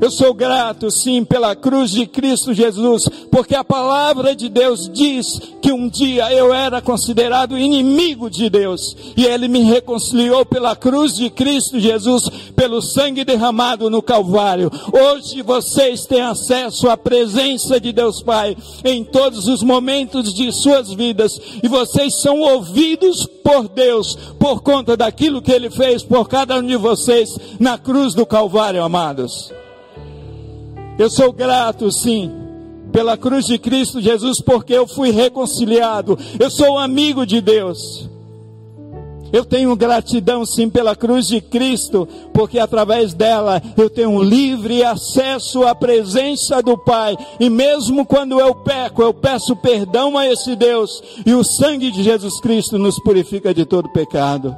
Eu 0.01 0.11
sou 0.11 0.33
grato, 0.33 0.91
sim, 0.91 1.23
pela 1.23 1.55
cruz 1.55 1.89
de 1.89 2.05
Cristo 2.05 2.53
Jesus, 2.53 3.07
porque 3.31 3.55
a 3.55 3.63
palavra 3.63 4.35
de 4.35 4.49
Deus 4.49 4.89
diz 4.93 5.39
que 5.61 5.71
um 5.71 5.87
dia 5.87 6.31
eu 6.33 6.53
era 6.53 6.81
considerado 6.81 7.57
inimigo 7.57 8.29
de 8.29 8.49
Deus, 8.49 8.95
e 9.15 9.25
Ele 9.25 9.47
me 9.47 9.63
reconciliou 9.63 10.45
pela 10.45 10.75
cruz 10.75 11.15
de 11.15 11.29
Cristo 11.29 11.79
Jesus, 11.79 12.29
pelo 12.55 12.81
sangue 12.81 13.23
derramado 13.23 13.89
no 13.89 14.01
Calvário. 14.01 14.69
Hoje 14.91 15.41
vocês 15.41 16.05
têm 16.05 16.21
acesso 16.21 16.89
à 16.89 16.97
presença 16.97 17.79
de 17.79 17.93
Deus 17.93 18.21
Pai 18.21 18.55
em 18.83 19.03
todos 19.03 19.47
os 19.47 19.63
momentos 19.63 20.33
de 20.33 20.51
suas 20.51 20.91
vidas, 20.93 21.39
e 21.63 21.69
vocês 21.69 22.19
são 22.21 22.41
ouvidos 22.41 23.25
por 23.41 23.69
Deus 23.69 24.13
por 24.37 24.61
conta 24.61 24.97
daquilo 24.97 25.41
que 25.41 25.53
Ele 25.53 25.69
fez 25.69 26.03
por 26.03 26.27
cada 26.27 26.57
um 26.57 26.67
de 26.67 26.75
vocês 26.75 27.37
na 27.59 27.77
cruz 27.77 28.13
do 28.13 28.25
Calvário, 28.25 28.83
amados. 28.83 29.51
Eu 30.97 31.09
sou 31.09 31.33
grato, 31.33 31.91
sim, 31.91 32.31
pela 32.91 33.17
cruz 33.17 33.45
de 33.45 33.57
Cristo 33.57 33.99
Jesus, 33.99 34.39
porque 34.39 34.73
eu 34.73 34.87
fui 34.87 35.11
reconciliado. 35.11 36.17
Eu 36.39 36.49
sou 36.49 36.77
amigo 36.77 37.25
de 37.25 37.41
Deus. 37.41 38.09
Eu 39.33 39.43
tenho 39.43 39.75
gratidão 39.75 40.45
sim 40.45 40.69
pela 40.69 40.95
cruz 40.95 41.27
de 41.27 41.41
Cristo, 41.41 42.07
porque 42.33 42.57
através 42.57 43.13
dela 43.13 43.61
eu 43.75 43.89
tenho 43.89 44.23
livre 44.23 44.81
acesso 44.81 45.67
à 45.67 45.75
presença 45.75 46.61
do 46.61 46.77
Pai. 46.77 47.17
E 47.41 47.49
mesmo 47.49 48.05
quando 48.05 48.39
eu 48.39 48.55
peco, 48.55 49.01
eu 49.01 49.13
peço 49.13 49.53
perdão 49.57 50.17
a 50.17 50.25
esse 50.25 50.55
Deus, 50.55 51.03
e 51.25 51.33
o 51.33 51.43
sangue 51.43 51.91
de 51.91 52.01
Jesus 52.01 52.39
Cristo 52.39 52.77
nos 52.77 52.97
purifica 52.99 53.53
de 53.53 53.65
todo 53.65 53.91
pecado. 53.91 54.55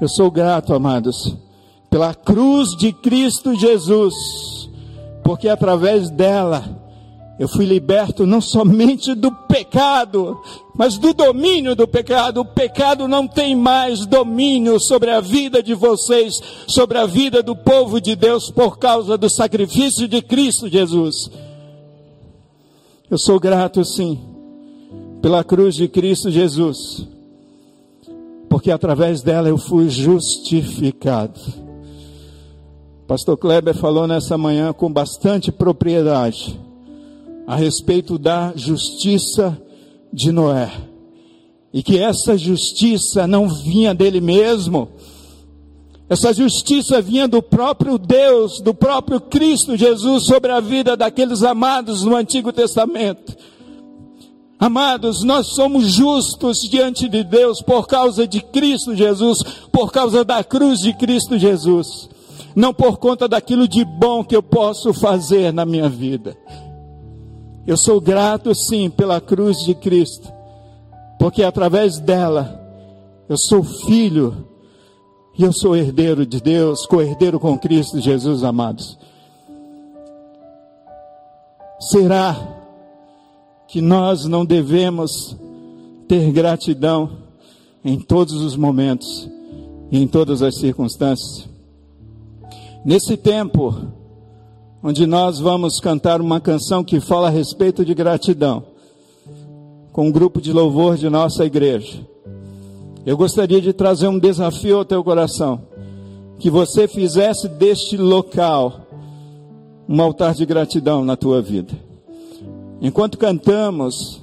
Eu 0.00 0.08
sou 0.08 0.30
grato, 0.30 0.72
amados 0.72 1.47
pela 1.90 2.14
cruz 2.14 2.76
de 2.76 2.92
Cristo 2.92 3.54
Jesus, 3.54 4.14
porque 5.22 5.48
através 5.48 6.10
dela 6.10 6.64
eu 7.38 7.48
fui 7.48 7.64
liberto 7.64 8.26
não 8.26 8.40
somente 8.40 9.14
do 9.14 9.30
pecado, 9.30 10.40
mas 10.74 10.98
do 10.98 11.14
domínio 11.14 11.76
do 11.76 11.86
pecado. 11.86 12.40
O 12.40 12.44
pecado 12.44 13.06
não 13.06 13.28
tem 13.28 13.54
mais 13.54 14.04
domínio 14.04 14.80
sobre 14.80 15.10
a 15.10 15.20
vida 15.20 15.62
de 15.62 15.72
vocês, 15.72 16.42
sobre 16.66 16.98
a 16.98 17.06
vida 17.06 17.42
do 17.42 17.54
povo 17.54 18.00
de 18.00 18.16
Deus, 18.16 18.50
por 18.50 18.78
causa 18.78 19.16
do 19.16 19.30
sacrifício 19.30 20.08
de 20.08 20.20
Cristo 20.20 20.68
Jesus. 20.68 21.30
Eu 23.08 23.18
sou 23.18 23.38
grato, 23.38 23.84
sim, 23.84 24.18
pela 25.22 25.44
cruz 25.44 25.76
de 25.76 25.86
Cristo 25.88 26.30
Jesus 26.30 27.06
porque 28.48 28.70
através 28.70 29.22
dela 29.22 29.48
eu 29.48 29.58
fui 29.58 29.88
justificado. 29.88 31.38
Pastor 33.08 33.38
Kleber 33.38 33.74
falou 33.74 34.06
nessa 34.06 34.36
manhã 34.36 34.70
com 34.70 34.92
bastante 34.92 35.50
propriedade 35.50 36.60
a 37.46 37.56
respeito 37.56 38.18
da 38.18 38.52
justiça 38.54 39.58
de 40.12 40.30
Noé. 40.30 40.70
E 41.72 41.82
que 41.82 41.98
essa 41.98 42.36
justiça 42.36 43.26
não 43.26 43.48
vinha 43.48 43.94
dele 43.94 44.20
mesmo, 44.20 44.90
essa 46.06 46.34
justiça 46.34 47.00
vinha 47.00 47.26
do 47.26 47.42
próprio 47.42 47.96
Deus, 47.96 48.60
do 48.60 48.74
próprio 48.74 49.22
Cristo 49.22 49.74
Jesus 49.74 50.26
sobre 50.26 50.52
a 50.52 50.60
vida 50.60 50.94
daqueles 50.94 51.42
amados 51.42 52.02
no 52.02 52.14
Antigo 52.14 52.52
Testamento. 52.52 53.34
Amados, 54.58 55.24
nós 55.24 55.54
somos 55.54 55.94
justos 55.94 56.60
diante 56.60 57.08
de 57.08 57.24
Deus 57.24 57.62
por 57.62 57.86
causa 57.86 58.28
de 58.28 58.42
Cristo 58.42 58.94
Jesus, 58.94 59.38
por 59.72 59.90
causa 59.90 60.26
da 60.26 60.44
cruz 60.44 60.80
de 60.80 60.92
Cristo 60.92 61.38
Jesus, 61.38 62.10
não 62.58 62.74
por 62.74 62.98
conta 62.98 63.28
daquilo 63.28 63.68
de 63.68 63.84
bom 63.84 64.24
que 64.24 64.34
eu 64.34 64.42
posso 64.42 64.92
fazer 64.92 65.52
na 65.52 65.64
minha 65.64 65.88
vida. 65.88 66.36
Eu 67.64 67.76
sou 67.76 68.00
grato 68.00 68.52
sim 68.52 68.90
pela 68.90 69.20
cruz 69.20 69.58
de 69.58 69.76
Cristo, 69.76 70.28
porque 71.20 71.44
através 71.44 72.00
dela 72.00 72.60
eu 73.28 73.36
sou 73.36 73.62
filho 73.62 74.48
e 75.38 75.44
eu 75.44 75.52
sou 75.52 75.76
herdeiro 75.76 76.26
de 76.26 76.40
Deus, 76.40 76.84
co-herdeiro 76.84 77.38
com 77.38 77.56
Cristo 77.56 78.00
Jesus, 78.00 78.42
amados. 78.42 78.98
Será 81.78 82.36
que 83.68 83.80
nós 83.80 84.24
não 84.24 84.44
devemos 84.44 85.36
ter 86.08 86.32
gratidão 86.32 87.18
em 87.84 88.00
todos 88.00 88.34
os 88.42 88.56
momentos 88.56 89.30
e 89.92 90.02
em 90.02 90.08
todas 90.08 90.42
as 90.42 90.56
circunstâncias? 90.56 91.47
Nesse 92.84 93.16
tempo, 93.16 93.74
onde 94.82 95.06
nós 95.06 95.40
vamos 95.40 95.80
cantar 95.80 96.20
uma 96.20 96.40
canção 96.40 96.84
que 96.84 97.00
fala 97.00 97.26
a 97.26 97.30
respeito 97.30 97.84
de 97.84 97.92
gratidão, 97.94 98.62
com 99.92 100.06
um 100.06 100.12
grupo 100.12 100.40
de 100.40 100.52
louvor 100.52 100.96
de 100.96 101.10
nossa 101.10 101.44
igreja. 101.44 102.06
Eu 103.04 103.16
gostaria 103.16 103.60
de 103.60 103.72
trazer 103.72 104.06
um 104.06 104.18
desafio 104.18 104.78
ao 104.78 104.84
teu 104.84 105.02
coração. 105.02 105.62
Que 106.38 106.50
você 106.50 106.86
fizesse 106.86 107.48
deste 107.48 107.96
local 107.96 108.86
um 109.88 110.00
altar 110.00 110.34
de 110.34 110.46
gratidão 110.46 111.04
na 111.04 111.16
tua 111.16 111.42
vida. 111.42 111.72
Enquanto 112.80 113.18
cantamos, 113.18 114.22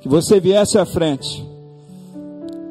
que 0.00 0.08
você 0.08 0.38
viesse 0.38 0.78
à 0.78 0.86
frente 0.86 1.44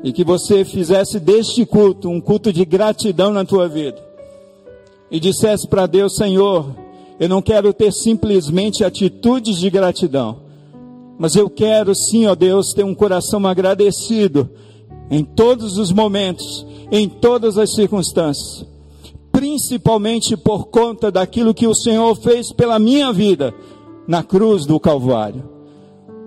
e 0.01 0.13
que 0.13 0.23
você 0.23 0.63
fizesse 0.63 1.19
deste 1.19 1.65
culto 1.65 2.09
um 2.09 2.21
culto 2.21 2.53
de 2.53 2.63
gratidão 2.63 3.33
na 3.33 3.43
tua 3.43 3.67
vida. 3.67 4.04
E 5.09 5.19
dissesse 5.19 5.67
para 5.67 5.85
Deus, 5.85 6.15
Senhor, 6.15 6.75
eu 7.19 7.29
não 7.29 7.41
quero 7.41 7.73
ter 7.73 7.91
simplesmente 7.93 8.83
atitudes 8.83 9.57
de 9.57 9.69
gratidão, 9.69 10.37
mas 11.17 11.35
eu 11.35 11.49
quero 11.49 11.95
sim, 11.95 12.25
ó 12.25 12.35
Deus, 12.35 12.73
ter 12.73 12.83
um 12.83 12.95
coração 12.95 13.45
agradecido 13.47 14.49
em 15.09 15.23
todos 15.23 15.77
os 15.77 15.91
momentos, 15.91 16.65
em 16.91 17.07
todas 17.07 17.57
as 17.57 17.73
circunstâncias, 17.73 18.65
principalmente 19.31 20.35
por 20.35 20.65
conta 20.65 21.11
daquilo 21.11 21.53
que 21.53 21.67
o 21.67 21.75
Senhor 21.75 22.15
fez 22.15 22.51
pela 22.51 22.79
minha 22.79 23.13
vida 23.13 23.53
na 24.07 24.23
cruz 24.23 24.65
do 24.65 24.79
Calvário. 24.79 25.49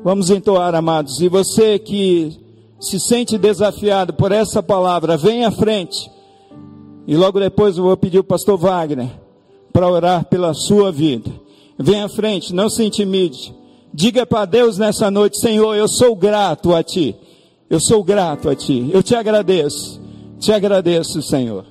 Vamos 0.05 0.31
entoar, 0.31 0.75
amados, 0.75 1.21
e 1.21 1.29
você 1.29 1.79
que 1.79 2.39
se 2.81 3.01
sente 3.01 3.37
desafiado 3.37 4.15
por 4.15 4.31
essa 4.31 4.63
palavra, 4.63 5.17
vem 5.17 5.45
à 5.45 5.51
frente. 5.51 6.11
E 7.09 7.17
logo 7.17 7.41
depois 7.41 7.77
eu 7.77 7.83
vou 7.83 7.97
pedir 7.97 8.21
o 8.21 8.25
pastor 8.25 8.57
Wagner 8.57 9.11
para 9.73 9.89
orar 9.89 10.25
pela 10.27 10.55
sua 10.55 10.93
vida. 10.93 11.31
Vem 11.77 12.03
à 12.03 12.09
frente, 12.09 12.55
não 12.55 12.71
se 12.71 12.85
intimide. 12.85 13.53
Diga 13.93 14.25
para 14.25 14.45
Deus 14.45 14.79
nessa 14.79 15.11
noite, 15.11 15.41
Senhor, 15.41 15.75
eu 15.75 15.89
sou 15.89 16.15
grato 16.15 16.73
a 16.73 16.85
Ti 16.85 17.17
eu 17.71 17.79
sou 17.79 18.03
grato 18.03 18.49
a 18.49 18.57
Ti. 18.57 18.91
Eu 18.93 19.03
te 19.03 19.15
agradeço. 19.15 20.01
Te 20.39 20.53
agradeço, 20.53 21.21
Senhor. 21.21 21.67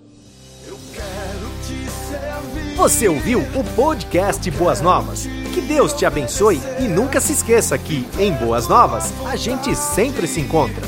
Você 2.75 3.07
ouviu 3.07 3.39
o 3.39 3.63
podcast 3.75 4.49
Boas 4.51 4.81
Novas? 4.81 5.27
Que 5.53 5.61
Deus 5.61 5.93
te 5.93 6.05
abençoe 6.05 6.61
e 6.79 6.83
nunca 6.83 7.19
se 7.19 7.33
esqueça 7.33 7.75
que, 7.77 8.05
em 8.19 8.31
Boas 8.33 8.67
Novas, 8.67 9.11
a 9.25 9.35
gente 9.35 9.75
sempre 9.75 10.27
se 10.27 10.39
encontra. 10.39 10.83